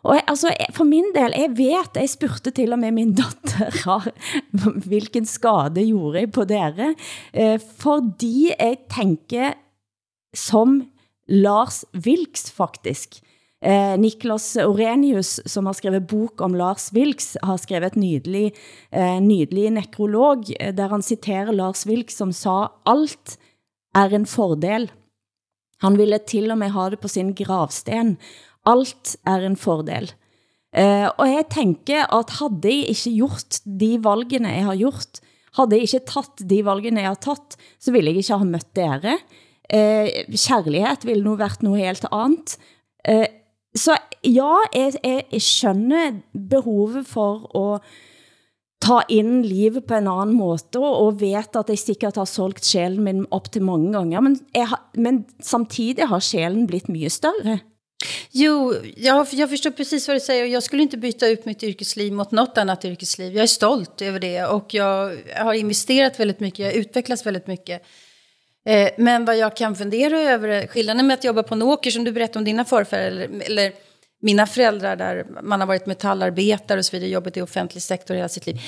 Og 0.08 0.16
jeg, 0.16 0.24
altså, 0.32 0.54
for 0.74 0.86
min 0.88 1.10
del, 1.16 1.34
jeg 1.36 1.52
vet, 1.58 1.98
jeg 2.00 2.10
spurgte 2.10 2.52
til 2.56 2.74
og 2.74 2.80
med 2.80 2.93
min 2.95 3.16
datter, 3.18 4.08
hvilken 4.88 5.26
skade 5.26 5.84
gjorde 5.84 6.20
jeg 6.22 6.32
på 6.32 6.45
dere, 6.48 6.93
eh, 7.34 7.60
fordi 7.82 8.54
jeg 8.54 8.78
tænker 8.93 9.58
som 10.36 10.82
Lars 11.28 11.86
Vilks 11.91 12.51
faktisk. 12.51 13.21
Eh, 13.61 13.97
Niklas 13.97 14.55
Orenius, 14.61 15.39
som 15.45 15.65
har 15.65 15.73
skrevet 15.73 16.07
bok 16.07 16.41
om 16.45 16.55
Lars 16.55 16.91
Vilks, 16.93 17.36
har 17.41 17.57
skrevet 17.57 17.95
et 17.95 18.01
nydelig, 18.01 18.53
eh, 18.91 19.17
nydelig 19.19 19.71
nekrolog, 19.73 20.45
eh, 20.59 20.73
der 20.73 20.88
han 20.89 21.01
citerer 21.01 21.51
Lars 21.51 21.86
Vilks, 21.86 22.15
som 22.15 22.32
sa, 22.32 22.69
alt 22.86 23.38
er 23.95 24.13
en 24.13 24.25
fordel. 24.25 24.89
Han 25.82 25.97
ville 25.97 26.19
til 26.19 26.51
og 26.51 26.57
med 26.57 26.71
ha 26.71 26.89
det 26.89 27.01
på 27.01 27.09
sin 27.09 27.34
gravsten. 27.34 28.17
Alt 28.65 29.15
er 29.25 29.45
en 29.45 29.55
fordel. 29.55 30.11
Eh, 30.73 31.09
og 31.17 31.25
jeg 31.25 31.49
tænker 31.49 32.13
at 32.13 32.30
havde 32.30 32.61
jeg 32.63 32.89
ikke 32.93 33.15
gjort 33.17 33.59
de 33.65 33.97
valgene 34.03 34.53
jeg 34.53 34.65
har 34.65 34.75
gjort, 34.75 35.19
havde 35.57 35.73
jeg 35.73 35.88
ikke 35.88 36.05
tatt 36.05 36.43
de 36.49 36.61
valgene 36.65 37.01
jeg 37.01 37.07
har 37.07 37.21
tatt, 37.23 37.57
så 37.80 37.91
ville 37.91 38.11
jeg 38.11 38.21
ikke 38.21 38.38
ha 38.38 38.45
mødt 38.45 38.73
dere. 38.75 39.13
Eh, 39.13 39.47
Eh, 39.70 40.07
kærlighed 40.47 41.05
ville 41.05 41.24
nu 41.24 41.36
været 41.36 41.63
noget 41.63 41.86
helt 41.86 42.05
andet. 42.11 42.57
Eh, 43.07 43.26
så 43.76 43.97
ja, 44.24 44.55
jeg, 44.74 44.93
jeg, 45.03 45.24
jeg 45.32 45.41
skønner 45.41 46.11
behovet 46.49 47.07
for 47.07 47.57
at 47.57 47.82
ta 48.82 48.99
ind 49.09 49.45
livet 49.45 49.84
på 49.86 49.93
en 49.93 50.07
anden 50.07 50.36
måde, 50.36 50.59
og 50.76 51.22
vet 51.22 51.55
at 51.55 51.70
jeg 51.70 51.80
sikkert 51.80 52.15
har 52.15 52.26
solgt 52.26 52.65
sjælen 52.65 53.03
min 53.03 53.26
op 53.32 53.51
til 53.51 53.61
mange 53.61 53.93
gange, 53.93 54.22
men, 54.22 54.39
jeg 54.55 54.68
har, 54.68 54.89
men 54.95 55.26
samtidig 55.41 56.07
har 56.07 56.20
sjælen 56.20 56.68
blivit 56.68 56.89
mycket 56.89 57.11
større. 57.11 57.59
Jo, 58.34 58.74
jag, 58.97 59.28
jag 59.32 59.49
förstår 59.49 59.72
precis 59.72 60.07
vad 60.07 60.15
du 60.15 60.20
säger. 60.20 60.45
Jag 60.45 60.63
skulle 60.63 60.82
inte 60.82 60.97
byta 60.97 61.28
ut 61.28 61.45
mitt 61.45 61.63
yrkesliv 61.63 62.13
mot 62.13 62.32
något 62.32 62.57
annat 62.57 62.86
yrkesliv. 62.86 63.34
Jag 63.34 63.43
är 63.43 63.47
stolt 63.47 64.01
över 64.01 64.20
det 64.20 64.45
och 64.45 64.74
jag 64.74 65.18
har 65.36 65.53
investerat 65.53 66.20
väldigt 66.20 66.39
mycket, 66.39 66.59
jag 66.59 66.68
har 66.68 66.80
utvecklats 66.80 67.26
väldigt 67.26 67.47
mycket. 67.47 67.82
Eh, 68.68 68.89
men 68.97 69.26
vad 69.26 69.38
jag 69.38 69.55
kan 69.55 69.76
fundera 69.76 70.20
över, 70.20 70.68
skillnaden 70.68 71.07
med 71.07 71.13
att 71.13 71.24
jobba 71.24 71.43
på 71.43 71.53
en 71.55 71.61
åker 71.61 71.91
som 71.91 72.03
du 72.03 72.11
berättade 72.11 72.39
om 72.39 72.45
dina 72.45 72.65
förfäder, 72.65 73.07
eller, 73.07 73.41
eller 73.45 73.72
mina 74.22 74.47
föräldrar 74.47 74.95
där 74.95 75.26
man 75.43 75.59
har 75.59 75.68
varit 75.68 75.86
metallarbetare 75.86 76.80
och 76.80 76.86
så 76.86 76.91
vidare, 76.91 77.09
jobbat 77.09 77.38
i 77.38 77.41
offentlig 77.41 77.84
sektor 77.84 78.15
hela 78.15 78.30
sitt 78.30 78.45
liv. 78.47 78.61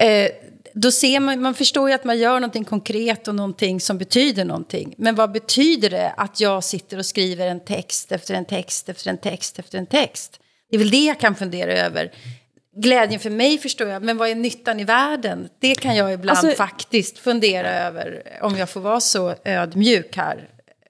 Eh, 0.00 0.30
då 0.74 0.90
ser 0.90 1.20
man, 1.20 1.42
man 1.42 1.54
förstår 1.54 1.88
ju 1.88 1.94
att 1.94 2.04
man 2.04 2.18
gör 2.18 2.34
någonting 2.34 2.64
konkret 2.64 3.28
och 3.28 3.34
någonting 3.34 3.80
som 3.80 3.98
betyder 3.98 4.44
någonting. 4.44 4.94
Men 4.98 5.14
vad 5.14 5.32
betyder 5.32 5.90
det 5.90 6.10
att 6.16 6.40
jag 6.40 6.64
sitter 6.64 6.98
och 6.98 7.06
skriver 7.06 7.46
en 7.46 7.60
text 7.60 8.12
efter 8.12 8.34
en 8.34 8.44
text 8.44 8.88
efter 8.88 9.10
en 9.10 9.18
text 9.18 9.58
efter 9.58 9.78
en 9.78 9.86
text? 9.86 10.40
Det 10.70 10.76
är 10.76 10.78
väl 10.78 10.90
det 10.90 11.04
jag 11.04 11.20
kan 11.20 11.34
fundera 11.34 11.72
över 11.72 12.12
glädjen 12.82 13.20
för 13.20 13.30
mig 13.30 13.58
förstår 13.58 13.88
jag, 13.88 14.02
men 14.02 14.16
vad 14.16 14.28
är 14.28 14.34
nyttan 14.34 14.80
i 14.80 14.84
världen? 14.84 15.48
Det 15.60 15.74
kan 15.74 15.96
jag 15.96 16.12
ibland 16.12 16.38
Alltså- 16.38 16.56
faktiskt 16.56 17.18
fundera 17.18 17.68
över, 17.70 18.22
om 18.42 18.56
jag 18.56 18.70
får 18.70 18.80
vara 18.80 19.00
så 19.00 19.34
ödmjuk 19.44 20.16
här. 20.16 20.48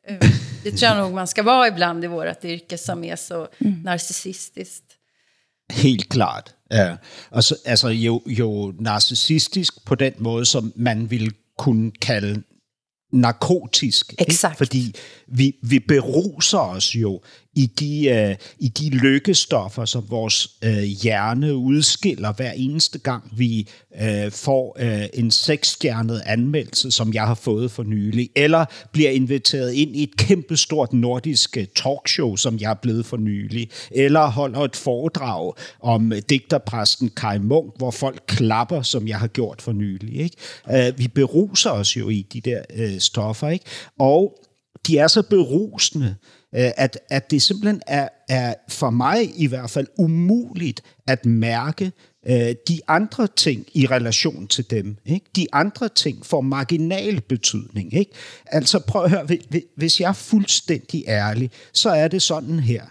Eh, 0.09 0.17
Det 0.65 0.71
tror 0.71 0.83
jag 0.93 0.99
nog 0.99 1.13
man 1.13 1.27
ska 1.27 1.43
vara 1.43 1.69
ibland 1.69 2.05
i 2.05 2.07
vårt 2.07 2.45
yrke 2.45 2.79
som 2.79 3.05
är 3.05 3.17
så 3.17 3.49
narcissistiskt. 3.85 4.85
Helt 5.73 6.09
klart. 6.09 6.51
Ja. 6.71 6.97
Og 7.31 7.45
så, 7.45 7.57
altså 7.67 7.89
jo, 7.91 8.23
jo 8.27 8.73
narcissistisk 8.81 9.85
på 9.85 9.95
den 9.95 10.13
måde, 10.19 10.47
som 10.47 10.73
man 10.77 11.11
ville 11.11 11.31
kunne 11.59 11.91
kalde 12.01 12.43
narkotisk. 13.13 14.13
ikke? 14.13 14.23
Exakt. 14.29 14.59
Fordi 14.59 14.95
vi, 15.27 15.53
vi 15.63 15.79
beruser 15.89 16.59
os 16.59 16.95
jo 16.95 17.23
i 17.59 17.67
de, 17.67 18.09
øh, 18.09 18.37
i 18.59 18.69
de 18.69 18.91
lykkestoffer, 18.91 19.85
som 19.85 20.05
vores 20.09 20.51
øh, 20.65 20.83
hjerne 20.83 21.57
udskiller 21.57 22.33
hver 22.33 22.53
eneste 22.53 22.99
gang, 22.99 23.33
vi 23.37 23.69
øh, 24.03 24.31
får 24.31 24.77
øh, 24.81 25.07
en 25.15 25.31
seksstjernet 25.31 26.23
anmeldelse, 26.27 26.91
som 26.91 27.13
jeg 27.15 27.27
har 27.27 27.35
fået 27.35 27.71
for 27.71 27.83
nylig, 27.83 28.31
eller 28.37 28.65
bliver 28.93 29.11
inviteret 29.11 29.73
ind 29.73 29.97
i 29.97 30.03
et 30.03 30.17
kæmpestort 30.17 30.93
nordisk 30.93 31.57
øh, 31.57 31.67
talkshow, 31.77 32.37
som 32.37 32.59
jeg 32.61 32.71
er 32.71 32.75
blevet 32.83 33.07
for 33.07 33.17
nylig, 33.17 33.71
eller 33.91 34.27
holder 34.27 34.61
et 34.61 34.77
foredrag 34.77 35.53
om 35.81 36.13
øh, 36.13 36.23
digterpræsten 36.31 37.11
Kai 37.17 37.39
Munk, 37.39 37.73
hvor 37.77 37.91
folk 37.91 38.23
klapper, 38.27 38.83
som 38.83 39.09
jeg 39.09 39.19
har 39.19 39.29
gjort 39.29 39.63
for 39.63 39.73
nylig. 39.73 40.21
Ikke? 40.21 40.37
Øh, 40.89 40.99
vi 40.99 41.09
beruser 41.09 41.71
os 41.71 41.97
jo 41.97 42.09
i 42.09 42.27
de 42.33 42.41
der 42.41 42.63
øh, 42.75 42.99
stoffer, 42.99 43.49
ikke? 43.49 43.65
og 43.99 44.39
de 44.87 44.99
er 44.99 45.07
så 45.07 45.23
berusende, 45.23 46.07
øh, 46.07 46.38
Øh, 46.55 46.71
at, 46.77 46.99
at 47.11 47.31
det 47.31 47.43
simpelthen 47.43 47.83
er, 47.87 48.09
er 48.29 48.55
for 48.69 48.91
mig 48.91 49.41
i 49.41 49.47
hvert 49.47 49.71
fald 49.71 49.87
umuligt 49.99 50.83
at 51.07 51.27
mærke 51.27 51.93
øh, 52.29 52.55
de 52.69 52.81
andre 52.89 53.27
ting 53.37 53.67
i 53.75 53.87
relation 53.87 54.47
til 54.47 54.71
dem. 54.71 54.97
Ikke? 55.07 55.27
De 55.37 55.47
andre 55.53 55.89
ting 55.89 56.27
får 56.27 56.41
marginal 56.41 57.21
betydning. 57.21 57.95
Ikke? 57.95 58.13
Altså 58.47 58.79
prøv 58.79 59.05
at 59.05 59.11
høre, 59.11 59.27
hvis- 59.77 60.01
jeg 60.01 60.09
er 60.09 60.13
fuldstændig 60.13 61.05
ærlig, 61.09 61.51
så 61.73 61.91
er 61.91 62.09
det 62.09 62.23
sådan 62.23 62.61
her. 62.61 62.83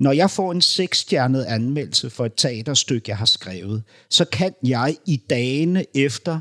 Når 0.00 0.12
jeg 0.12 0.30
får 0.30 0.52
en 0.52 0.60
seksstjernet 0.62 1.44
anmeldelse 1.44 2.10
for 2.10 2.26
et 2.26 2.32
teaterstykke, 2.36 3.08
jeg 3.10 3.16
har 3.18 3.26
skrevet, 3.26 3.82
så 4.10 4.24
kan 4.24 4.52
jeg 4.64 4.96
i 5.06 5.16
dagene 5.30 5.84
efter 5.94 6.40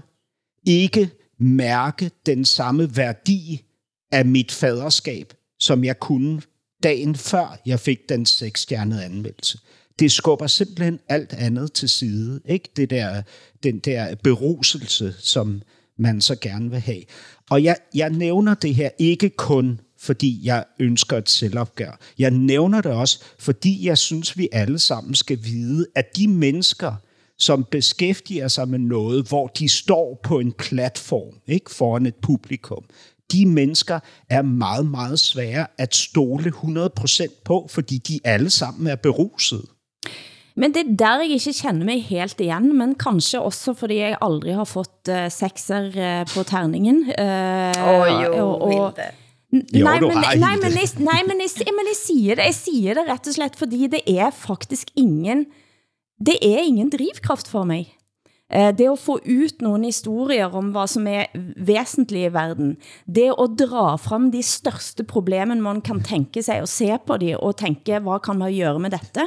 ikke 0.67 1.09
mærke 1.39 2.11
den 2.25 2.45
samme 2.45 2.97
værdi 2.97 3.63
af 4.11 4.25
mit 4.25 4.51
faderskab, 4.51 5.33
som 5.59 5.83
jeg 5.83 5.99
kunne 5.99 6.41
dagen 6.83 7.15
før 7.15 7.59
jeg 7.65 7.79
fik 7.79 8.09
den 8.09 8.25
seksstjernede 8.25 9.03
anmeldelse. 9.03 9.59
Det 9.99 10.11
skubber 10.11 10.47
simpelthen 10.47 10.99
alt 11.09 11.33
andet 11.33 11.73
til 11.73 11.89
side. 11.89 12.41
Ikke 12.45 12.69
det 12.75 12.89
der, 12.89 13.21
den 13.63 13.79
der 13.79 14.15
beruselse, 14.15 15.15
som 15.19 15.61
man 15.97 16.21
så 16.21 16.35
gerne 16.35 16.69
vil 16.69 16.79
have. 16.79 17.03
Og 17.49 17.63
jeg, 17.63 17.77
jeg 17.93 18.09
nævner 18.09 18.53
det 18.53 18.75
her 18.75 18.89
ikke 18.99 19.29
kun 19.29 19.79
fordi 20.05 20.41
jeg 20.43 20.65
ønsker 20.79 21.17
et 21.17 21.29
selvopgør. 21.29 21.99
Jeg 22.19 22.31
nævner 22.31 22.81
det 22.81 22.91
også, 22.91 23.23
fordi 23.39 23.87
jeg 23.87 23.97
synes, 23.97 24.37
vi 24.37 24.49
alle 24.51 24.79
sammen 24.79 25.15
skal 25.15 25.39
vide, 25.43 25.85
at 25.95 26.17
de 26.17 26.27
mennesker, 26.27 26.93
som 27.37 27.65
beskæftiger 27.71 28.47
sig 28.47 28.67
med 28.69 28.79
noget, 28.79 29.27
hvor 29.27 29.47
de 29.47 29.69
står 29.69 30.19
på 30.23 30.39
en 30.39 30.51
platform 30.51 31.33
ikke 31.47 31.71
foran 31.71 32.05
et 32.05 32.15
publikum, 32.15 32.83
de 33.31 33.45
mennesker 33.45 33.99
er 34.29 34.41
meget, 34.41 34.85
meget 34.85 35.19
svære 35.19 35.67
at 35.77 35.95
stole 35.95 36.53
100% 36.55 37.41
på, 37.45 37.67
fordi 37.71 37.97
de 37.97 38.19
alle 38.23 38.49
sammen 38.49 38.87
er 38.87 38.95
beruset. 38.95 39.61
Men 40.55 40.73
det 40.73 40.81
er 40.81 40.95
der 40.99 41.21
jeg 41.21 41.31
ikke 41.31 41.53
kender 41.61 41.85
mig 41.85 42.03
helt 42.03 42.39
igen, 42.39 42.77
men 42.77 42.95
kanskje 42.95 43.39
også 43.39 43.73
fordi 43.73 43.97
jeg 43.97 44.17
aldrig 44.21 44.55
har 44.55 44.63
fået 44.63 45.09
uh, 45.09 45.27
sekser 45.31 45.87
uh, 45.87 46.27
på 46.31 46.43
terningen. 46.43 46.95
Uh, 46.95 47.89
Åh, 47.89 48.23
jo, 48.23 48.69
Hilde. 48.69 49.11
Jo, 49.73 49.85
nej, 49.85 49.99
men, 49.99 50.17
nej, 50.17 50.55
men, 50.61 50.71
jeg, 50.75 50.89
nej, 50.99 51.21
men, 51.27 51.37
jeg, 51.39 51.73
men 51.77 51.85
jeg 51.87 51.99
siger 51.99 52.35
det, 52.35 52.43
jeg 52.43 52.55
siger 52.55 52.93
det 52.97 53.03
rett 53.07 53.27
og 53.27 53.35
slett, 53.37 53.55
fordi 53.55 53.87
det 53.87 54.01
er 54.07 54.31
faktisk 54.31 54.91
ingen, 54.97 55.45
det 56.19 56.35
er 56.41 56.63
ingen 56.65 56.89
drivkraft 56.89 57.47
for 57.47 57.63
mig. 57.63 57.87
Eh, 58.53 58.77
Det 58.77 58.91
at 58.91 58.99
få 58.99 59.19
ut 59.25 59.61
nogle 59.61 59.85
historier 59.85 60.45
om 60.45 60.71
hvad 60.71 60.87
som 60.87 61.07
er 61.07 61.25
væsentligt 61.57 62.29
i 62.29 62.33
verden, 62.33 62.77
det 63.07 63.33
at 63.33 63.49
dra 63.59 63.95
frem 63.95 64.31
de 64.31 64.43
største 64.43 65.03
problemen 65.03 65.61
man 65.61 65.81
kan 65.81 66.03
tænke 66.03 66.43
sig, 66.43 66.61
og 66.61 66.67
se 66.67 66.97
på 67.07 67.17
de, 67.17 67.37
og 67.37 67.57
tænke, 67.57 67.99
hvad 67.99 68.19
kan 68.19 68.37
man 68.37 68.53
gøre 68.53 68.79
med 68.79 68.89
dette? 68.89 69.25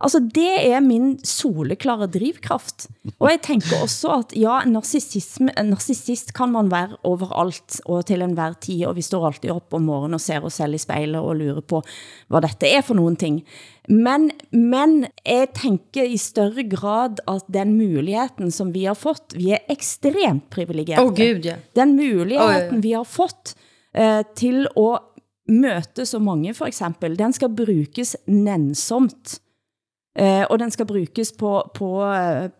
Altså, 0.00 0.20
det 0.34 0.52
er 0.72 0.80
min 0.80 1.18
soleklare 1.24 2.06
drivkraft. 2.06 2.86
Og 3.18 3.28
jeg 3.30 3.40
tænker 3.44 3.82
også, 3.82 4.08
at 4.08 4.32
ja, 4.36 4.62
narcissisme, 4.64 5.52
narcissist 5.64 6.32
kan 6.32 6.52
man 6.54 6.70
være 6.72 6.96
overalt 7.04 7.80
og 7.84 8.06
til 8.08 8.22
enhver 8.24 8.56
tid, 8.60 8.86
og 8.88 8.96
vi 8.96 9.04
står 9.04 9.26
alltid 9.26 9.50
op 9.52 9.74
om 9.76 9.82
morgenen 9.82 10.16
og 10.16 10.20
ser 10.24 10.40
os 10.40 10.56
selv 10.56 10.74
i 10.74 10.80
spejlet 10.80 11.20
og 11.20 11.36
lurer 11.36 11.60
på, 11.60 11.82
hvad 12.28 12.46
dette 12.46 12.68
er 12.68 12.80
for 12.80 12.94
nogle 12.94 13.16
ting. 13.16 13.42
Men, 13.88 14.30
men 14.52 15.04
jeg 15.26 15.48
tænker 15.54 16.02
i 16.02 16.16
større 16.16 16.64
grad, 16.70 17.20
at 17.28 17.44
den 17.52 17.76
muligheden, 17.76 18.50
som 18.50 18.72
vi 18.74 18.84
har 18.84 18.94
fået, 18.94 19.36
vi 19.36 19.50
er 19.50 19.60
ekstremt 19.68 20.48
privilegerte. 20.50 21.02
Åh, 21.02 21.12
Gud, 21.12 21.44
ja. 21.44 21.56
Den 21.76 21.96
muligheden, 21.96 22.48
Åh, 22.48 22.54
ja, 22.54 22.64
ja. 22.64 22.80
vi 22.80 22.90
har 22.96 23.04
fået 23.04 23.54
eh, 23.96 24.24
til 24.36 24.66
at 24.76 24.98
møte 25.48 26.06
så 26.06 26.18
mange, 26.18 26.54
for 26.54 26.66
eksempel, 26.66 27.18
den 27.18 27.32
skal 27.32 27.52
brukes 27.56 28.16
nænsomt. 28.26 29.40
Eh, 30.18 30.42
og 30.50 30.58
den 30.58 30.70
skal 30.70 30.86
brukes 30.86 31.32
på, 31.38 31.70
på, 31.74 32.04
eh, 32.12 32.50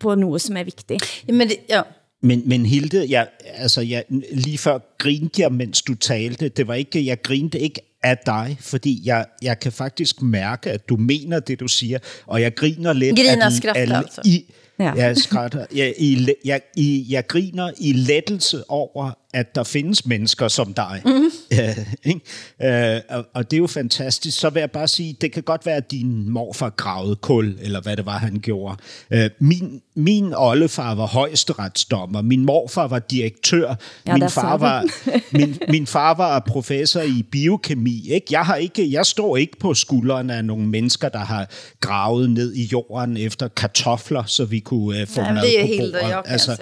på 0.00 0.14
noget, 0.14 0.40
som 0.42 0.56
er 0.56 0.64
vigtigt. 0.64 1.24
Men 1.28 1.48
det, 1.48 1.56
ja. 1.68 1.82
Men, 2.22 2.42
men 2.46 2.66
Hilde, 2.66 3.06
jeg, 3.08 3.28
altså 3.54 3.80
jeg, 3.80 4.04
lige 4.32 4.58
før 4.58 4.78
grinte 4.98 5.42
jeg, 5.42 5.52
mens 5.52 5.82
du 5.82 5.94
talte. 5.94 6.48
Det 6.48 6.68
var 6.68 6.74
ikke, 6.74 7.06
jeg 7.06 7.22
grinte 7.22 7.58
ikke 7.60 7.80
af 8.02 8.18
dig, 8.26 8.56
fordi 8.60 9.02
jeg, 9.04 9.26
jeg 9.42 9.60
kan 9.60 9.72
faktisk 9.72 10.22
mærke, 10.22 10.70
at 10.70 10.88
du 10.88 10.96
mener 10.96 11.40
det, 11.40 11.60
du 11.60 11.68
siger, 11.68 11.98
og 12.26 12.40
jeg 12.42 12.54
griner 12.54 12.92
lidt. 12.92 13.16
Griner 13.16 13.32
at- 13.32 13.46
og 13.46 13.52
skratter, 13.52 13.82
at- 13.98 14.04
altså. 14.04 14.20
I, 14.24 14.44
Ja. 14.80 14.92
Jeg 14.92 15.16
skratter. 15.16 15.66
Jeg, 15.74 15.94
i, 15.98 16.28
jeg, 16.44 16.60
i, 16.76 17.06
jeg 17.08 17.26
griner 17.26 17.70
i 17.78 17.92
lettelse 17.92 18.70
over, 18.70 19.10
at 19.34 19.54
der 19.54 19.64
findes 19.64 20.06
mennesker 20.06 20.48
som 20.48 20.74
dig. 20.74 21.02
Mm. 21.04 21.30
Øh, 21.52 21.78
ikke? 22.04 22.94
Øh, 22.94 23.00
og, 23.08 23.26
og 23.34 23.50
det 23.50 23.56
er 23.56 23.60
jo 23.60 23.66
fantastisk. 23.66 24.38
Så 24.38 24.50
vil 24.50 24.60
jeg 24.60 24.70
bare 24.70 24.88
sige, 24.88 25.16
det 25.20 25.32
kan 25.32 25.42
godt 25.42 25.66
være, 25.66 25.76
at 25.76 25.90
din 25.90 26.28
morfar 26.28 26.70
gravede 26.70 27.16
kul, 27.16 27.58
eller 27.60 27.80
hvad 27.80 27.96
det 27.96 28.06
var, 28.06 28.18
han 28.18 28.40
gjorde. 28.42 28.76
Øh, 29.10 29.30
min, 29.38 29.82
min 29.94 30.34
oldefar 30.34 30.94
var 30.94 31.06
højesteretsdommer. 31.06 32.22
Min 32.22 32.44
morfar 32.44 32.86
var 32.86 32.98
direktør. 32.98 33.74
Ja, 34.06 34.16
min, 34.16 34.30
far 34.30 34.56
var, 34.56 34.84
min, 35.38 35.58
min 35.68 35.86
far 35.86 36.14
var 36.14 36.44
professor 36.48 37.00
i 37.00 37.22
biokemi. 37.32 38.08
Ikke? 38.10 38.26
Jeg, 38.30 38.40
har 38.40 38.56
ikke, 38.56 38.92
jeg 38.92 39.06
står 39.06 39.36
ikke 39.36 39.58
på 39.58 39.74
skuldrene 39.74 40.34
af 40.34 40.44
nogle 40.44 40.66
mennesker, 40.66 41.08
der 41.08 41.18
har 41.18 41.50
gravet 41.80 42.30
ned 42.30 42.54
i 42.54 42.64
jorden 42.64 43.16
efter 43.16 43.48
kartofler, 43.48 44.24
så 44.24 44.44
vi 44.44 44.60
kunne 44.60 45.02
uh, 45.02 45.08
få 45.08 45.20
men 45.20 45.34
mad 45.34 45.42
det 45.42 45.60
er 45.60 45.80
på 45.80 45.86
og 45.86 45.92
bordet. 45.92 46.24
kan 46.24 46.32
altså, 46.32 46.56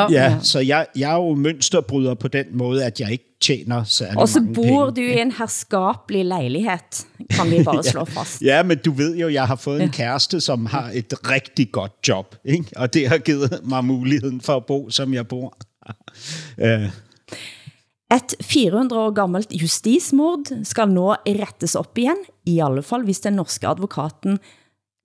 Ja, 0.00 0.12
Ja. 0.12 0.30
ja, 0.30 0.38
så 0.42 0.58
jeg, 0.60 0.86
jeg 0.96 1.10
er 1.10 1.14
jo 1.16 1.34
mønsterbryder 1.34 2.14
på 2.14 2.28
den 2.28 2.46
måde, 2.52 2.84
at 2.84 3.00
jeg 3.00 3.12
ikke 3.12 3.24
tjener 3.40 3.84
særlig 3.84 4.18
Og 4.18 4.28
så 4.28 4.40
mange 4.40 4.54
bor 4.54 4.90
penge. 4.90 5.12
du 5.12 5.18
i 5.18 5.20
en 5.20 5.32
herskapelig 5.32 6.24
lejlighed, 6.24 6.78
kan 7.30 7.50
vi 7.50 7.62
bare 7.64 7.82
slå 7.82 8.04
fast. 8.04 8.42
Ja, 8.42 8.62
men 8.62 8.78
du 8.84 8.92
ved 8.92 9.16
jo, 9.16 9.28
jeg 9.28 9.46
har 9.46 9.56
fået 9.56 9.82
en 9.82 9.90
kæreste, 9.90 10.40
som 10.40 10.66
har 10.66 10.90
et 10.94 11.14
rigtig 11.30 11.72
godt 11.72 11.92
job, 12.08 12.36
ikke? 12.44 12.64
og 12.76 12.94
det 12.94 13.08
har 13.08 13.18
givet 13.18 13.60
mig 13.64 13.84
muligheden 13.84 14.40
for 14.40 14.56
at 14.56 14.66
bo, 14.66 14.90
som 14.90 15.14
jeg 15.14 15.28
bor. 15.28 15.56
Øh, 16.58 16.88
Et 18.14 18.34
400 18.40 19.00
år 19.02 19.10
gammelt 19.10 19.52
justismord 19.52 20.38
skal 20.64 20.88
nå 20.88 21.12
rettes 21.26 21.74
op 21.74 21.98
igen, 21.98 22.16
i 22.46 22.60
alle 22.64 22.82
fall 22.82 23.04
hvis 23.04 23.20
den 23.20 23.32
norske 23.32 23.66
advokaten 23.68 24.38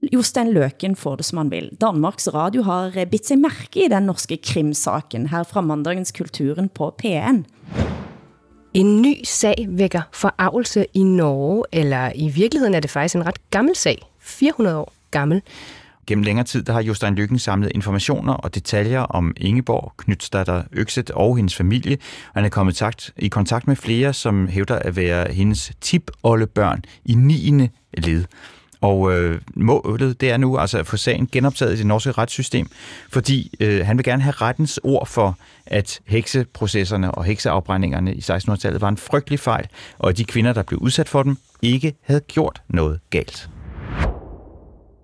Jostein 0.01 0.53
Løken 0.53 0.95
får 0.95 1.15
det 1.15 1.25
som 1.25 1.37
han 1.37 1.51
vil. 1.51 1.69
Danmarks 1.81 2.27
Radio 2.33 2.63
har 2.65 3.05
bidt 3.11 3.27
sig 3.27 3.37
mærke 3.37 3.85
i 3.85 3.89
den 3.89 4.03
norske 4.09 4.37
krimsaken 4.37 5.27
her 5.27 5.43
fra 5.43 5.61
mandagens 5.61 6.11
Kulturen 6.11 6.69
på 6.69 6.95
P1. 7.03 7.43
En 8.73 9.01
ny 9.01 9.13
sag 9.23 9.67
vækker 9.69 10.01
forarvelse 10.13 10.85
i 10.93 11.03
Norge, 11.03 11.63
eller 11.71 12.11
i 12.15 12.29
virkeligheden 12.29 12.75
er 12.75 12.79
det 12.79 12.89
faktisk 12.89 13.15
en 13.15 13.25
ret 13.25 13.49
gammel 13.49 13.75
sag. 13.75 14.01
400 14.19 14.77
år 14.77 14.93
gammel. 15.11 15.41
Gennem 16.07 16.23
længere 16.23 16.45
tid 16.45 16.63
der 16.63 16.73
har 16.73 16.81
Jostein 16.81 17.15
Lykken 17.15 17.39
samlet 17.39 17.71
informationer 17.75 18.33
og 18.33 18.55
detaljer 18.55 18.99
om 18.99 19.33
Ingeborg, 19.37 19.93
Knytsdatter 19.97 20.63
Økset 20.71 21.11
og 21.11 21.35
hendes 21.35 21.55
familie. 21.55 21.97
Og 22.27 22.33
han 22.33 22.45
er 22.45 22.49
kommet 22.49 22.75
takt, 22.75 23.13
i 23.17 23.27
kontakt 23.27 23.67
med 23.67 23.75
flere, 23.75 24.13
som 24.13 24.47
hævder 24.47 24.75
at 24.75 24.95
være 24.95 25.33
hendes 25.33 25.71
tip 25.81 26.11
børn 26.23 26.83
i 27.05 27.13
9. 27.13 27.69
led. 27.93 28.25
Og 28.82 29.13
øh, 29.13 29.41
målet 29.55 30.21
det 30.21 30.32
er 30.32 30.38
nu 30.38 30.57
altså 30.57 30.77
at 30.79 30.88
få 30.88 30.97
sagen 30.97 31.29
genoptaget 31.32 31.73
i 31.73 31.77
det 31.77 31.86
norske 31.86 32.11
retssystem, 32.11 32.67
fordi 33.09 33.53
øh, 33.59 33.86
han 33.86 33.97
vil 33.97 34.05
gerne 34.05 34.21
have 34.21 34.32
rettens 34.32 34.79
ord 34.84 35.07
for, 35.07 35.38
at 35.65 35.99
hekseprocesserne 36.05 37.11
og 37.11 37.23
hekseafbrændingerne 37.23 38.13
i 38.13 38.19
1600-tallet 38.19 38.82
var 38.82 38.89
en 38.89 38.97
frygtelig 38.97 39.39
fejl, 39.39 39.67
og 39.99 40.09
at 40.09 40.17
de 40.17 40.23
kvinder, 40.23 40.53
der 40.53 40.63
blev 40.63 40.79
udsat 40.79 41.09
for 41.09 41.23
dem, 41.23 41.38
ikke 41.61 41.93
havde 42.01 42.21
gjort 42.21 42.61
noget 42.69 42.99
galt. 43.09 43.49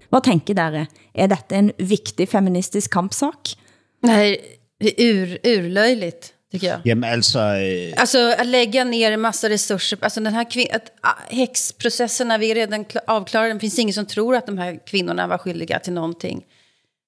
Hvad 0.09 0.21
tænker 0.23 0.53
dere? 0.53 0.85
Er 1.15 1.27
dette 1.27 1.55
en 1.55 1.71
vigtig 1.79 2.29
feministisk 2.29 2.91
kampsak? 2.91 3.49
Nej, 4.03 4.37
det 4.81 4.93
är 4.97 5.13
ur, 5.13 5.37
urlöjligt, 5.43 6.36
tycker 6.51 6.67
jag. 6.67 6.79
Jamen 6.85 7.03
altså, 7.09 7.39
øh, 7.39 7.93
Alltså 7.97 8.33
att 8.37 8.47
lägga 8.47 8.83
ner 8.83 9.11
en 9.11 9.21
massa 9.21 9.49
resurser, 9.49 9.97
alltså 10.01 10.19
den 10.19 10.33
här 10.33 10.43
kvin- 10.43 10.75
att, 10.75 10.91
ah, 11.01 11.35
häxprocesserna, 11.35 12.37
vi 12.37 12.51
är 12.51 12.55
redan 12.55 12.85
kla- 12.85 12.99
avklarade, 13.07 13.53
det 13.53 13.59
finns 13.59 13.79
ingen 13.79 13.93
som 13.93 14.05
tror 14.05 14.35
att 14.35 14.45
de 14.45 14.57
här 14.57 14.79
kvinnorna 14.87 15.27
var 15.27 15.37
skyldiga 15.37 15.79
till 15.79 15.93
någonting. 15.93 16.43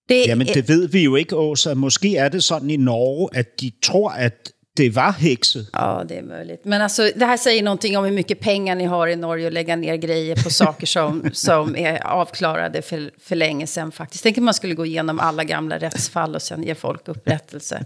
Det, 0.08 0.26
jamen 0.26 0.48
det 0.48 0.70
ved 0.70 0.90
vi 0.92 1.04
jo 1.04 1.16
ikke, 1.18 1.36
Åsa. 1.36 1.76
Måske 1.76 2.08
er 2.18 2.30
det 2.30 2.42
sådan 2.44 2.70
i 2.70 2.78
Norge, 2.78 3.40
at 3.40 3.60
de 3.62 3.72
tror, 3.86 4.10
at 4.12 4.52
det 4.78 4.90
var 4.96 5.12
hekse. 5.12 5.66
Ja, 5.74 6.04
det 6.10 6.18
är 6.18 6.22
möjligt. 6.24 6.66
Men 6.66 6.82
alltså, 6.82 7.12
det 7.16 7.26
här 7.26 7.38
säger 7.38 7.64
någonting 7.64 7.98
om 7.98 8.06
hur 8.06 8.12
mycket 8.12 8.40
pengar 8.40 8.76
ni 8.76 8.86
har 8.86 9.08
i 9.08 9.16
Norge 9.16 9.48
att 9.48 9.54
lägga 9.54 9.76
ner 9.76 9.96
grejer 9.96 10.36
på 10.44 10.50
saker 10.50 10.88
som, 10.88 11.30
som 11.34 11.76
är 11.76 12.08
avklarade 12.08 12.82
för, 12.82 13.12
för 13.20 13.36
länge 13.36 13.68
sedan 13.68 13.92
faktiskt. 13.92 14.24
Tänk 14.24 14.38
om 14.38 14.46
man 14.46 14.54
skulle 14.54 14.74
gå 14.76 14.86
igenom 14.86 15.20
alla 15.20 15.44
gamla 15.44 15.78
rättsfall 15.78 16.36
och 16.36 16.42
sen 16.42 16.64
ge 16.64 16.76
folk 16.76 17.08
upprättelse. 17.08 17.86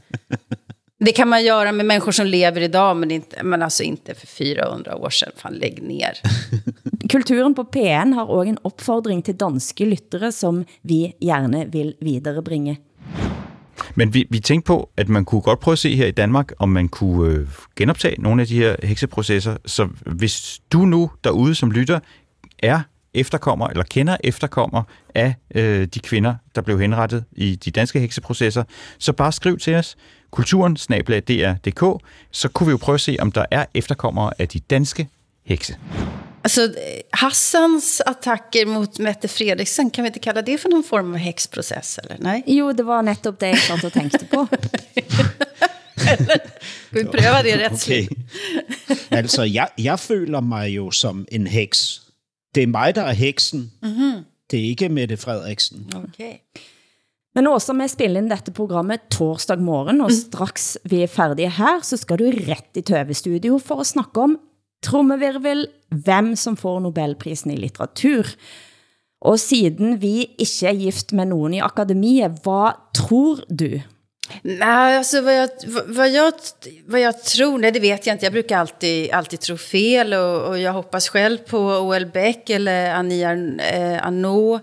Det 1.05 1.11
kan 1.11 1.27
man 1.27 1.43
göra 1.43 1.71
med 1.71 1.85
människor 1.85 2.11
som 2.11 2.25
lever 2.25 2.61
idag, 2.61 2.97
men, 2.97 3.11
inte, 3.11 3.43
men 3.43 3.61
alltså 3.61 3.83
inte 3.83 4.13
för 4.13 4.27
400 4.27 4.95
år 4.95 5.09
sedan. 5.09 5.31
Fan, 5.37 5.53
lägg 5.53 5.83
ner. 5.83 6.13
Kulturen 7.09 7.55
på 7.55 7.63
P1 7.63 8.13
har 8.13 8.25
også 8.25 8.49
en 8.49 8.57
opfordring 8.63 9.25
til 9.25 9.35
danske 9.35 9.85
lyttere, 9.85 10.31
som 10.31 10.65
vi 10.81 11.13
gerne 11.21 11.71
vil 11.71 11.95
viderebringe. 12.01 12.77
Men 13.95 14.13
vi, 14.13 14.27
vi 14.29 14.39
tænkte 14.39 14.67
på, 14.67 14.89
at 14.97 15.09
man 15.09 15.25
kunne 15.25 15.41
godt 15.41 15.59
prøve 15.59 15.73
at 15.73 15.79
se 15.79 15.95
her 15.95 16.07
i 16.07 16.11
Danmark, 16.11 16.51
om 16.59 16.69
man 16.69 16.89
kunne 16.89 17.33
øh, 17.33 17.47
genoptage 17.75 18.21
nogle 18.21 18.41
af 18.41 18.47
de 18.47 18.57
her 18.57 18.75
hekseprocesser. 18.83 19.57
Så 19.65 19.87
hvis 20.05 20.61
du 20.73 20.77
nu 20.85 21.11
derude 21.23 21.55
som 21.55 21.71
lytter 21.71 21.99
er 22.59 22.81
efterkommer 23.13 23.67
eller 23.67 23.83
kender 23.83 24.17
efterkommer 24.23 24.83
af 25.15 25.35
øh, 25.55 25.87
de 25.87 25.99
kvinder, 25.99 26.35
der 26.55 26.61
blev 26.61 26.79
henrettet 26.79 27.23
i 27.31 27.55
de 27.55 27.71
danske 27.71 27.99
hekseprocesser, 27.99 28.63
så 28.99 29.13
bare 29.13 29.31
skriv 29.31 29.57
til 29.57 29.75
os 29.75 29.95
kulturen 30.33 30.75
dr.dk, 30.75 32.03
så 32.31 32.49
kunne 32.49 32.67
vi 32.67 32.71
jo 32.71 32.77
prøve 32.77 32.95
at 32.95 33.01
se, 33.01 33.17
om 33.19 33.31
der 33.31 33.45
er 33.51 33.65
efterkommere 33.73 34.31
af 34.39 34.47
de 34.47 34.59
danske 34.59 35.07
hekse. 35.45 35.75
Alltså, 36.43 36.73
Hassans 37.13 38.01
attacker 38.05 38.65
mot 38.65 38.99
Mette 38.99 39.27
Fredriksen, 39.27 39.91
kan 39.91 40.03
vi 40.03 40.07
inte 40.07 40.19
kalla 40.19 40.41
det 40.41 40.57
för 40.57 40.69
någon 40.69 40.83
form 40.83 41.13
av 41.13 41.17
häxprocess? 41.17 41.97
Eller? 41.97 42.17
Nej? 42.19 42.43
Jo, 42.47 42.71
det 42.71 42.85
var 42.85 43.01
netop 43.01 43.39
det, 43.39 43.47
jeg 43.47 43.57
satt 43.57 43.93
tænkte 43.93 44.25
på. 44.25 44.47
Vi 46.91 47.03
prøver 47.03 47.41
det 47.41 47.59
retsligt. 47.59 48.11
Okay. 48.11 48.95
altså, 49.11 49.43
jeg, 49.43 49.67
jeg 49.77 49.99
føler 49.99 50.41
mig 50.41 50.69
jo 50.69 50.91
som 50.91 51.25
en 51.31 51.47
heks. 51.47 52.01
Det 52.55 52.63
er 52.63 52.67
mig, 52.67 52.95
der 52.95 53.01
er 53.01 53.13
heksen. 53.13 53.71
Mhm. 53.81 54.25
Det 54.51 54.59
er 54.59 54.63
ikke 54.63 54.89
Mette 54.89 55.17
Frederiksen. 55.17 55.91
Okay. 55.95 56.33
Men 57.35 57.47
også 57.49 57.73
med 57.73 57.89
spille 57.89 58.19
ind 58.21 58.29
dette 58.29 58.51
programmet 58.53 59.01
torsdag 59.11 59.57
morgen, 59.59 60.01
og 60.05 60.11
straks 60.13 60.77
vi 60.89 61.01
er 61.03 61.07
færdige 61.11 61.49
her, 61.49 61.79
så 61.81 61.97
skal 61.97 62.19
du 62.21 62.27
rett 62.49 62.77
i 62.77 62.81
tv-studio 62.85 63.57
for 63.57 63.81
at 63.81 63.89
snakke 63.89 64.21
om 64.21 64.35
trommevirvel, 64.83 65.65
hvem 66.05 66.35
som 66.35 66.57
får 66.59 66.79
Nobelprisen 66.83 67.51
i 67.51 67.57
litteratur. 67.57 68.27
Og 69.23 69.39
siden 69.39 69.97
vi 70.01 70.27
ikke 70.37 70.67
er 70.67 70.75
gift 70.77 71.13
med 71.15 71.25
nogen 71.31 71.53
i 71.53 71.61
akademiet, 71.63 72.39
hvad 72.43 72.75
tror 72.93 73.39
du? 73.49 73.79
Nej, 74.43 74.97
alltså 74.97 75.21
vad 75.21 75.33
jag, 75.35 75.49
vad- 75.87 76.09
jag, 76.11 76.33
vad 76.87 76.99
jag 77.01 77.23
tror, 77.23 77.57
nej 77.57 77.71
det 77.71 77.79
vet 77.79 78.05
jag 78.07 78.13
inte. 78.15 78.25
Jag 78.25 78.33
brukar 78.33 78.57
alltid, 78.57 79.11
alltid 79.11 79.39
tro 79.39 79.57
fel 79.57 80.13
och, 80.13 80.47
och 80.47 80.59
jag 80.59 80.73
hoppas 80.73 81.09
själv 81.09 81.37
på 81.37 81.57
O.L. 81.59 82.05
Beck 82.13 82.49
eller 82.49 82.93
Annie 82.95 83.23
eh, 83.23 84.07
Arnaud. 84.07 84.59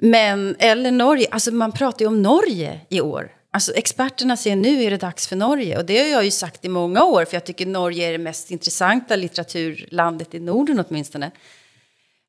Men, 0.00 0.56
eller 0.58 0.90
Norge, 0.90 1.26
alltså 1.30 1.50
man 1.52 1.72
pratar 1.72 2.00
ju 2.00 2.06
om 2.06 2.22
Norge 2.22 2.80
i 2.88 3.00
år. 3.00 3.30
Alltså 3.50 3.72
experterna 3.72 4.36
säger 4.36 4.56
nu 4.56 4.82
är 4.82 4.90
det 4.90 4.96
dags 4.96 5.28
för 5.28 5.36
Norge 5.36 5.78
och 5.78 5.84
det 5.84 5.98
har 5.98 6.06
jag 6.06 6.24
ju 6.24 6.30
sagt 6.30 6.64
i 6.64 6.68
många 6.68 7.04
år 7.04 7.24
för 7.24 7.36
jag 7.36 7.44
tycker 7.44 7.66
Norge 7.66 8.08
är 8.08 8.12
det 8.12 8.18
mest 8.18 8.50
intressanta 8.50 9.16
litteraturlandet 9.16 10.34
i 10.34 10.40
Norden 10.40 10.84
åtminstone. 10.88 11.30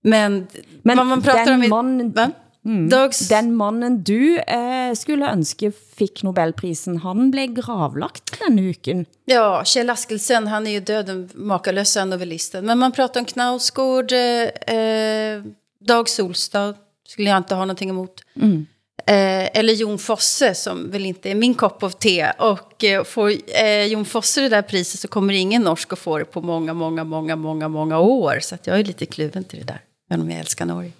Men, 0.04 0.48
Men 0.84 0.98
vad 0.98 1.06
man 1.06 1.22
pratar 1.22 1.46
den 1.46 1.54
om... 1.56 1.64
i- 1.64 1.68
mannen, 1.68 2.12
Va? 2.12 2.32
mm, 2.66 2.90
Dags- 2.90 3.30
den 3.30 3.56
mannen 3.56 4.04
du 4.04 4.40
eh, 4.40 4.94
skulle 4.94 5.32
ønske 5.32 5.72
fik 5.96 6.24
Nobelprisen, 6.24 6.98
han 6.98 7.32
blev 7.32 7.54
gravlagt 7.54 8.40
denne 8.40 8.62
uken. 8.62 9.06
Ja, 9.26 9.64
Kjell 9.66 9.90
Askelsen, 9.90 10.48
han 10.48 10.68
är 10.68 10.72
ju 10.72 10.80
död, 10.80 11.06
den 11.06 11.30
makalösa 11.36 12.06
novellisten. 12.06 12.66
Men 12.66 12.78
man 12.80 12.92
pratar 12.92 13.20
om 13.20 13.26
Knausgård, 13.26 14.12
eh, 14.12 14.76
eh, 14.78 15.44
Dag 15.88 16.10
Solstad, 16.10 16.76
skulle 17.10 17.30
jag 17.30 17.38
inte 17.38 17.56
ha 17.56 17.62
någonting 17.62 17.90
emot. 17.90 18.22
Mm. 18.36 18.66
Eh, 19.08 19.60
eller 19.60 19.74
Jon 19.74 20.00
Fosse, 20.00 20.56
som 20.56 20.92
väl 20.92 21.06
inte 21.06 21.32
är 21.32 21.36
min 21.36 21.54
kopp 21.54 21.84
av 21.84 21.90
te. 21.90 22.32
Och 22.32 22.84
eh, 22.84 23.04
får 23.04 23.32
eh, 23.64 23.86
Jon 23.86 24.06
Fosse 24.06 24.42
det 24.42 24.50
där 24.50 24.62
priset 24.62 25.00
så 25.00 25.08
kommer 25.08 25.34
ingen 25.34 25.62
norsk 25.62 25.94
att 25.94 26.00
få 26.00 26.18
det 26.18 26.26
på 26.26 26.42
många, 26.42 26.74
många, 26.74 27.04
många, 27.04 27.36
många, 27.36 27.68
många 27.68 28.00
år. 28.00 28.40
Så 28.42 28.56
att 28.56 28.68
jag 28.68 28.80
är 28.80 28.84
lite 28.84 29.06
kluven 29.06 29.44
till 29.44 29.60
det 29.60 29.66
där, 29.66 29.82
även 30.12 30.22
om 30.22 30.32
jag 30.32 30.40
älskar 30.40 30.66
Norge. 30.66 30.92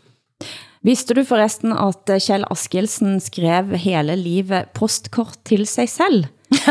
Visste 0.82 1.14
du 1.14 1.26
forresten 1.26 1.74
at 1.74 2.10
eh, 2.10 2.20
Kjell 2.20 2.46
Askildsen 2.50 3.22
skrev 3.22 3.76
hele 3.76 4.16
livet 4.16 4.74
postkort 4.74 5.44
til 5.44 5.68
sig 5.68 5.88
selv? 5.88 6.28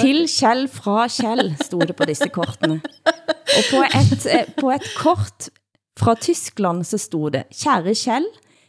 Til 0.00 0.26
Kjell 0.30 0.66
fra 0.68 1.06
Kjell 1.10 1.54
stod 1.60 1.86
det 1.88 1.96
på 1.98 2.06
disse 2.08 2.28
kortene. 2.32 2.80
Og 2.80 3.68
på 3.70 3.82
et, 3.86 4.26
eh, 4.30 4.48
på 4.58 4.70
et 4.74 4.86
kort 4.98 5.48
fra 5.98 6.14
Tyskland 6.14 6.86
så 6.86 6.98
stod 6.98 7.32
det, 7.32 7.44
Kære 7.52 7.94
Kjell, 7.94 8.26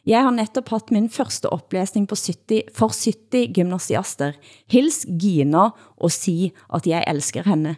jeg 0.08 0.24
har 0.24 0.32
netop 0.32 0.70
haft 0.72 0.92
min 0.92 1.10
første 1.12 1.50
oplæsning 1.52 2.06
på 2.08 2.16
70, 2.16 2.72
for 2.76 2.94
70 2.94 3.52
gymnasiaster. 3.56 4.38
Hils 4.72 5.04
Gina 5.20 5.70
og 5.98 6.12
sig 6.12 6.54
at 6.74 6.88
jeg 6.88 7.04
elsker 7.08 7.44
henne. 7.44 7.76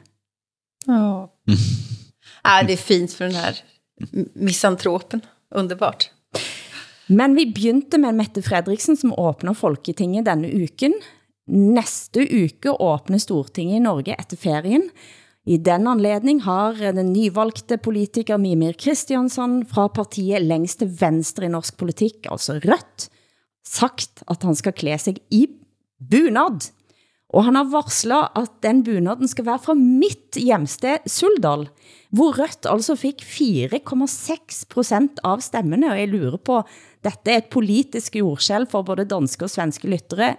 Ja. 0.87 1.29
Ah, 2.43 2.67
det 2.67 2.73
är 2.73 2.77
fint 2.77 3.13
för 3.13 3.25
den 3.25 3.35
här 3.35 3.57
misantropen. 4.33 5.21
Underbart. 5.55 6.11
Men 7.07 7.35
vi 7.35 7.45
begyndte 7.45 7.97
med 7.97 8.15
Mette 8.15 8.41
Fredriksen, 8.41 8.97
som 8.97 9.13
åbner 9.13 9.53
Folketinget 9.53 10.25
denne 10.25 10.47
uken. 10.47 10.93
Næste 11.47 12.21
uke 12.21 12.71
åbner 12.71 13.17
Stortinget 13.17 13.75
i 13.75 13.79
Norge 13.79 14.15
efter 14.19 14.37
ferien. 14.37 14.89
I 15.47 15.57
den 15.63 15.87
anledning 15.87 16.41
har 16.43 16.75
den 16.75 17.13
nyvalgte 17.13 17.77
politiker 17.81 18.37
Mimir 18.41 18.75
Kristiansson 18.79 19.61
fra 19.69 19.87
partiet 19.93 20.43
længst 20.43 20.81
til 20.81 20.91
venstre 20.99 21.47
i 21.47 21.53
norsk 21.53 21.77
politik, 21.79 22.27
altså 22.29 22.59
Rødt, 22.59 23.07
sagt, 23.65 24.23
at 24.27 24.43
han 24.43 24.55
skal 24.55 24.75
klæde 24.75 24.99
sig 24.99 25.21
i 25.31 25.47
bunad. 25.99 26.69
Og 27.29 27.45
han 27.45 27.55
har 27.55 27.69
varslet, 27.69 28.33
at 28.35 28.55
den 28.65 28.81
bunaden 28.83 29.29
skal 29.29 29.45
være 29.45 29.61
fra 29.61 29.75
mitt 29.77 30.37
hjemsted 30.41 31.05
Suldal, 31.05 31.67
hvor 32.09 32.33
Rødt 32.39 32.65
altså 32.69 32.95
fik 32.97 33.21
4,6 33.21 34.63
procent 34.69 35.21
av 35.23 35.43
stemmene, 35.45 35.91
og 35.91 35.99
jeg 35.99 36.09
lurer 36.09 36.39
på, 36.41 36.63
dette 37.05 37.31
er 37.31 37.43
et 37.43 37.51
politisk 37.53 38.17
jordskæld 38.17 38.67
for 38.71 38.87
både 38.87 39.05
danske 39.07 39.45
og 39.45 39.53
svenske 39.53 39.91
lyttere, 39.91 40.33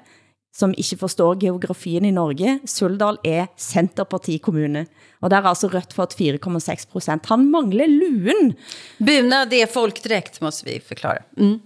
som 0.56 0.72
ikke 0.74 0.98
forstår 1.00 1.38
geografien 1.40 2.04
i 2.04 2.12
Norge. 2.14 2.58
Suldal 2.68 3.20
er 3.26 3.46
Centerpartikommune, 3.58 4.86
og 5.22 5.30
der 5.30 5.42
har 5.42 5.52
altså 5.52 5.70
Rødt 5.70 5.94
fått 5.94 6.16
4,6 6.18 6.88
procent. 6.90 7.26
Han 7.30 7.50
mangler 7.50 7.88
luen. 7.88 8.54
Bunad 8.98 9.52
är 9.52 9.66
folkdräkt, 9.66 10.40
måste 10.40 10.66
vi 10.66 10.80
förklara. 10.80 11.22
Mm. 11.38 11.60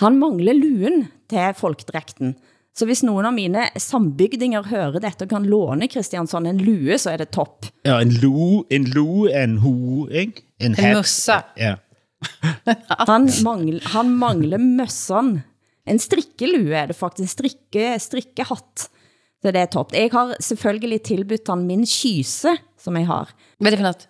Han 0.00 0.18
mangler 0.18 0.54
luen 0.54 1.06
til 1.30 1.54
folkdrægten. 1.56 2.36
Så 2.78 2.86
hvis 2.86 3.02
nogen 3.02 3.26
av 3.26 3.34
mine 3.34 3.64
sambygdinger 3.74 4.68
hører 4.70 5.00
dette 5.02 5.26
og 5.26 5.32
kan 5.32 5.46
låne 5.50 5.88
Kristiansson 5.90 6.46
en 6.46 6.60
lue, 6.62 6.94
så 6.94 7.10
er 7.10 7.24
det 7.24 7.32
topp. 7.34 7.66
Ja, 7.82 7.96
en 7.98 8.12
lue, 8.22 8.62
en 8.70 8.86
lue 8.94 9.32
er 9.32 9.48
en 9.48 9.58
hue, 9.64 10.06
ikke? 10.14 10.44
En, 10.62 10.76
hat. 10.78 10.94
mössa. 10.94 11.40
Ja. 11.58 11.74
Han, 13.08 13.26
mangl, 13.42 13.80
han 13.94 14.14
mangler 14.18 14.62
møssan. 14.62 15.40
En 15.88 16.00
strikkelue 16.02 16.74
er 16.76 16.90
det 16.90 16.96
faktisk, 16.98 17.38
strikke, 17.38 17.94
strikkehatt. 18.02 18.88
Så 19.38 19.52
det 19.54 19.60
er 19.60 19.70
topp. 19.70 19.94
Jeg 19.94 20.10
har 20.12 20.34
selvfølgelig 20.42 21.02
tilbudt 21.06 21.48
han 21.52 21.66
min 21.66 21.86
kyse, 21.86 22.56
som 22.78 22.96
jeg 22.98 23.06
har. 23.06 23.30
Hvad 23.58 23.70
er 23.70 23.76
det 23.76 23.78
for 23.78 23.88
noget? 23.88 24.08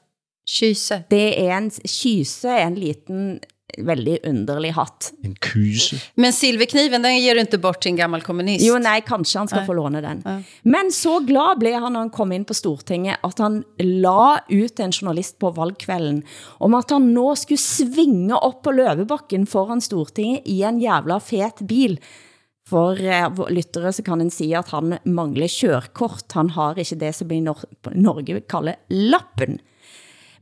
Kyse? 0.48 1.02
Det 1.10 1.26
er 1.44 1.58
en, 1.58 1.70
kyse 1.70 2.48
en 2.66 2.78
liten, 2.80 3.40
veldig 3.78 4.18
underlig 4.26 4.70
hatt. 4.74 5.10
En 5.24 5.34
kyse. 5.34 5.98
Men 6.14 6.32
silverkniven, 6.32 7.02
den 7.04 7.18
ger 7.20 7.34
du 7.34 7.40
inte 7.40 7.58
bort 7.58 7.80
till 7.82 7.92
en 7.92 7.96
gammal 8.00 8.22
kommunist. 8.22 8.64
Jo, 8.64 8.78
nej, 8.82 9.02
kanskje 9.06 9.38
han 9.38 9.50
skal 9.50 9.62
Nej. 9.62 9.66
få 9.66 9.76
låne 9.78 10.00
den. 10.00 10.22
Men 10.62 10.92
så 10.92 11.18
glad 11.20 11.58
blev 11.58 11.80
han, 11.82 11.92
når 11.92 12.06
han 12.06 12.14
kom 12.14 12.32
ind 12.32 12.46
på 12.48 12.56
Stortinget, 12.56 13.20
at 13.22 13.38
han 13.38 13.62
la 13.78 14.38
ut 14.48 14.80
en 14.80 14.92
journalist 14.92 15.38
på 15.38 15.50
valgkvällen 15.50 16.22
om 16.58 16.74
at 16.78 16.90
han 16.90 17.12
nå 17.14 17.34
skulle 17.38 17.60
svinge 17.60 18.36
op 18.36 18.62
på 18.64 18.74
løvebakken 18.74 19.46
foran 19.46 19.84
Stortinget 19.84 20.48
i 20.48 20.62
en 20.66 20.80
jævla 20.82 21.20
fet 21.20 21.62
bil. 21.68 21.98
For 22.68 23.00
eh, 23.00 23.28
lyttere 23.48 23.92
så 23.92 24.04
kan 24.04 24.20
en 24.20 24.30
sige, 24.32 24.58
at 24.58 24.68
han 24.74 24.98
mangler 25.08 25.48
kørkort. 25.48 26.26
Han 26.36 26.50
har 26.56 26.78
ikke 26.78 26.98
det, 27.00 27.14
som 27.16 27.30
i 27.32 27.40
Nor 27.40 27.64
Norge 27.94 28.42
kalder 28.48 28.80
lappen. 28.92 29.60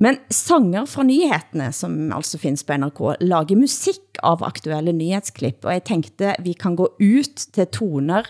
Men 0.03 0.19
sanger 0.33 0.85
fra 0.91 1.05
nyhetene, 1.09 1.71
som 1.73 1.95
altså 2.13 2.41
findes 2.41 2.67
på 2.67 2.77
NRK, 2.77 3.01
lager 3.25 3.61
musik 3.61 4.21
av 4.27 4.45
aktuelle 4.45 4.93
nyhetsklipp, 4.97 5.65
og 5.65 5.73
jeg 5.73 5.87
tænkte, 5.89 6.35
vi 6.45 6.53
kan 6.59 6.77
gå 6.77 6.91
ut 7.01 7.47
til 7.57 7.71
toner 7.73 8.29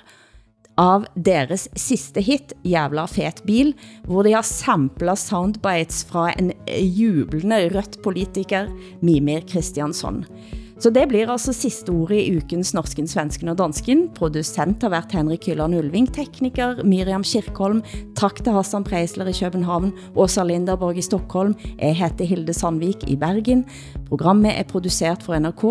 av 0.77 1.07
deres 1.17 1.67
sidste 1.81 2.21
hit, 2.21 2.53
Jævla 2.67 3.07
fet 3.09 3.43
bil, 3.49 3.73
hvor 4.07 4.27
de 4.27 4.37
har 4.37 4.47
samplet 4.47 5.19
soundbites 5.19 6.05
fra 6.11 6.29
en 6.37 6.53
jublende 6.69 7.65
rødt 7.73 7.99
politiker, 8.05 8.71
Mimir 9.01 9.47
Kristiansson. 9.49 10.25
Så 10.77 10.91
det 10.93 11.07
blir 11.09 11.31
altså 11.33 11.55
sidste 11.57 11.93
ord 11.95 12.13
i 12.13 12.37
ukens 12.37 12.75
Norsken, 12.77 13.07
Svensken 13.09 13.49
og 13.49 13.57
Dansken. 13.57 14.07
Producent 14.15 14.83
har 14.85 14.93
været 14.93 15.15
Henrik 15.17 15.47
Hylland 15.49 15.75
Ulving, 15.79 16.09
tekniker 16.13 16.83
Miriam 16.85 17.25
Kirkholm, 17.25 17.83
tak 18.17 18.43
til 18.45 18.53
Hassan 18.53 18.85
Preisler 18.85 19.31
i 19.33 19.33
København, 19.33 19.93
Åsa 20.15 20.45
Linderborg 20.45 21.01
i 21.01 21.03
Stockholm, 21.03 21.55
jeg 21.79 21.97
heter 21.97 22.25
Hilde 22.25 22.53
Sandvik 22.53 23.09
i 23.09 23.17
Bergen. 23.17 23.65
Programmet 24.09 24.53
er 24.59 24.69
produceret 24.69 25.25
for 25.25 25.39
NRK 25.39 25.65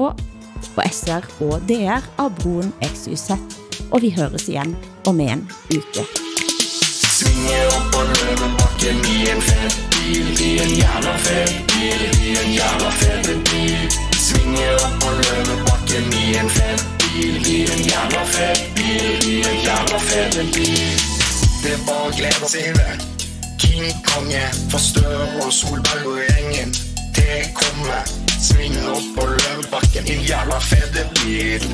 på 0.74 0.88
SR 0.89 1.30
og 1.45 1.62
DR 1.70 2.01
av 2.18 2.34
Broen 2.41 2.74
XYZ, 2.82 3.38
og 3.91 4.01
vi 4.01 4.10
høres 4.10 4.49
igen 4.49 4.74
om 5.06 5.22
en 5.22 5.45
uke. 5.70 6.08
Svinge 7.16 7.62
op 7.78 7.93
og 8.01 8.10
løbe 8.10 8.49
bakken 8.58 9.06
i 9.14 9.22
en 9.30 9.45
fed 9.45 9.78
bil 9.93 10.41
I 10.49 10.51
en 10.66 10.76
jævla 10.82 11.16
fed 11.30 11.56
bil 11.70 12.03
I 12.26 12.36
en 12.41 12.51
jævla 12.58 12.91
fed 12.99 13.34
bil 13.53 14.14
Svinge 14.46 14.74
op 14.74 15.04
og 15.08 15.14
løbe 15.14 15.56
bakken 15.68 16.14
i 16.14 16.38
en 16.38 16.50
fed 16.50 16.80
bil 17.02 17.48
I 17.48 17.62
en 17.74 17.80
jævla 17.89 18.24
fed 18.34 18.60
bil 18.76 19.30
I 19.30 19.38
en 19.38 19.58
jævla 19.66 20.00
fed 20.10 20.36
bil. 20.54 21.00
Det 21.64 21.72
var 21.72 21.82
bare 21.88 22.10
å 22.10 22.12
glede 22.18 22.50
sig 22.52 22.68
det 22.78 22.93
King 23.64 23.89
Konge 24.06 24.43
Forstør 24.70 25.24
og 25.41 25.50
Solberg 25.54 26.06
og 26.12 26.22
gjengen 26.22 26.76
Det 27.18 27.39
kommer 27.58 28.14
Sving 28.38 28.78
op 28.93 29.10
på 29.18 29.26
lønnebakken 29.32 30.14
i 30.14 30.20
en 30.20 30.24
jævla 30.30 30.62
fed 30.70 31.02
bil. 31.24 31.68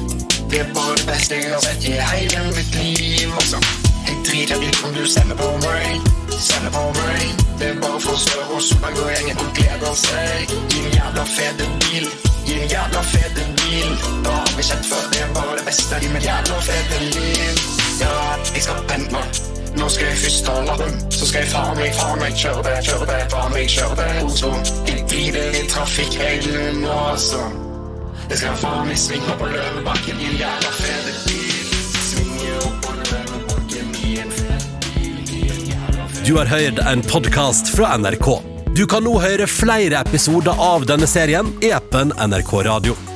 Det 0.56 0.64
var 0.72 0.96
det 0.96 1.06
bedste 1.12 1.44
jeg 1.44 1.52
har 1.52 1.68
set 1.68 1.92
i 1.92 2.00
hele 2.14 2.48
mit 2.56 2.74
liv. 2.80 3.36
Og 3.36 3.46
så 3.52 3.64
Jeg 4.08 4.16
driter 4.32 4.64
litt 4.64 4.84
om 4.88 4.96
du 4.96 5.04
sender 5.18 5.36
på 5.44 5.52
mig. 5.68 6.00
Sender 6.40 6.72
på 6.80 6.88
mig. 7.04 7.36
Det 7.60 7.74
er 7.76 7.80
bare 7.84 8.00
for 8.08 8.16
større 8.26 8.56
og 8.56 8.68
solberg 8.72 9.04
og 9.04 9.12
gjengen 9.12 9.38
Og 9.44 9.56
gleder 9.60 9.96
seg 10.08 10.60
I 10.72 10.86
en 10.86 10.94
jævla 11.02 11.32
fede 11.38 11.74
bil. 11.84 12.14
I 12.52 12.54
jävla 12.54 12.74
jævla 12.74 13.04
fede 13.04 13.44
bil 13.58 13.98
Da 14.24 14.30
har 14.30 14.58
vi 14.58 14.64
sett 14.64 14.86
för 14.86 15.12
Det 15.12 15.26
var 15.36 15.58
det 15.58 15.66
bästa 15.66 16.02
i 16.02 16.10
min 16.14 16.22
jävla 16.22 16.62
fede 16.62 17.00
liv 17.00 17.56
Ja, 18.02 18.38
jeg 18.54 18.64
ska 18.64 18.74
pente 18.74 19.12
nu 19.12 19.20
Nå 19.80 19.90
skal 19.90 20.06
jeg 20.08 20.18
først 20.18 20.46
ta 20.46 20.62
lappen. 20.62 21.12
Så 21.12 21.28
skal 21.28 21.40
jeg 21.42 21.50
faen 21.50 21.78
mig, 21.78 21.94
faen 22.00 22.20
mig, 22.20 22.34
Kjøre 22.36 22.64
det, 22.66 22.74
kjøre 22.88 23.06
det, 23.12 23.22
faen 23.32 23.54
meg, 23.54 23.70
kjøre 23.72 23.96
det. 24.02 24.24
Oslo 24.26 24.52
Jeg 24.88 25.06
driter 25.10 25.56
i 25.62 25.64
trafikk 25.72 26.20
hele 26.20 26.74
nå, 26.82 26.98
altså 27.14 27.40
Det 28.30 28.38
skal 28.42 28.60
faen 28.66 28.88
meg 28.92 29.00
svinge 29.00 29.40
på 29.40 29.48
løvebakken 29.56 30.20
I 30.20 30.30
en 30.34 30.38
jævla 30.44 30.76
fede 30.82 31.18
bil 31.24 31.66
Svinge 32.12 32.54
opp 32.68 32.78
på 32.86 32.92
løvebakken 33.00 33.98
I 34.04 34.16
en 34.26 34.32
fede 34.42 34.60
Du 36.28 36.36
har 36.38 36.46
hørt 36.52 36.80
en 36.92 37.02
podcast 37.04 37.76
fra 37.76 37.98
NRK. 37.98 38.51
Du 38.76 38.86
kan 38.88 39.04
nu 39.04 39.18
høre 39.20 39.48
flere 39.52 40.00
episoder 40.00 40.56
av 40.56 40.86
denne 40.88 41.08
serien 41.10 41.50
i 41.60 41.74
appen 41.76 42.16
NRK 42.16 42.54
Radio. 42.72 43.11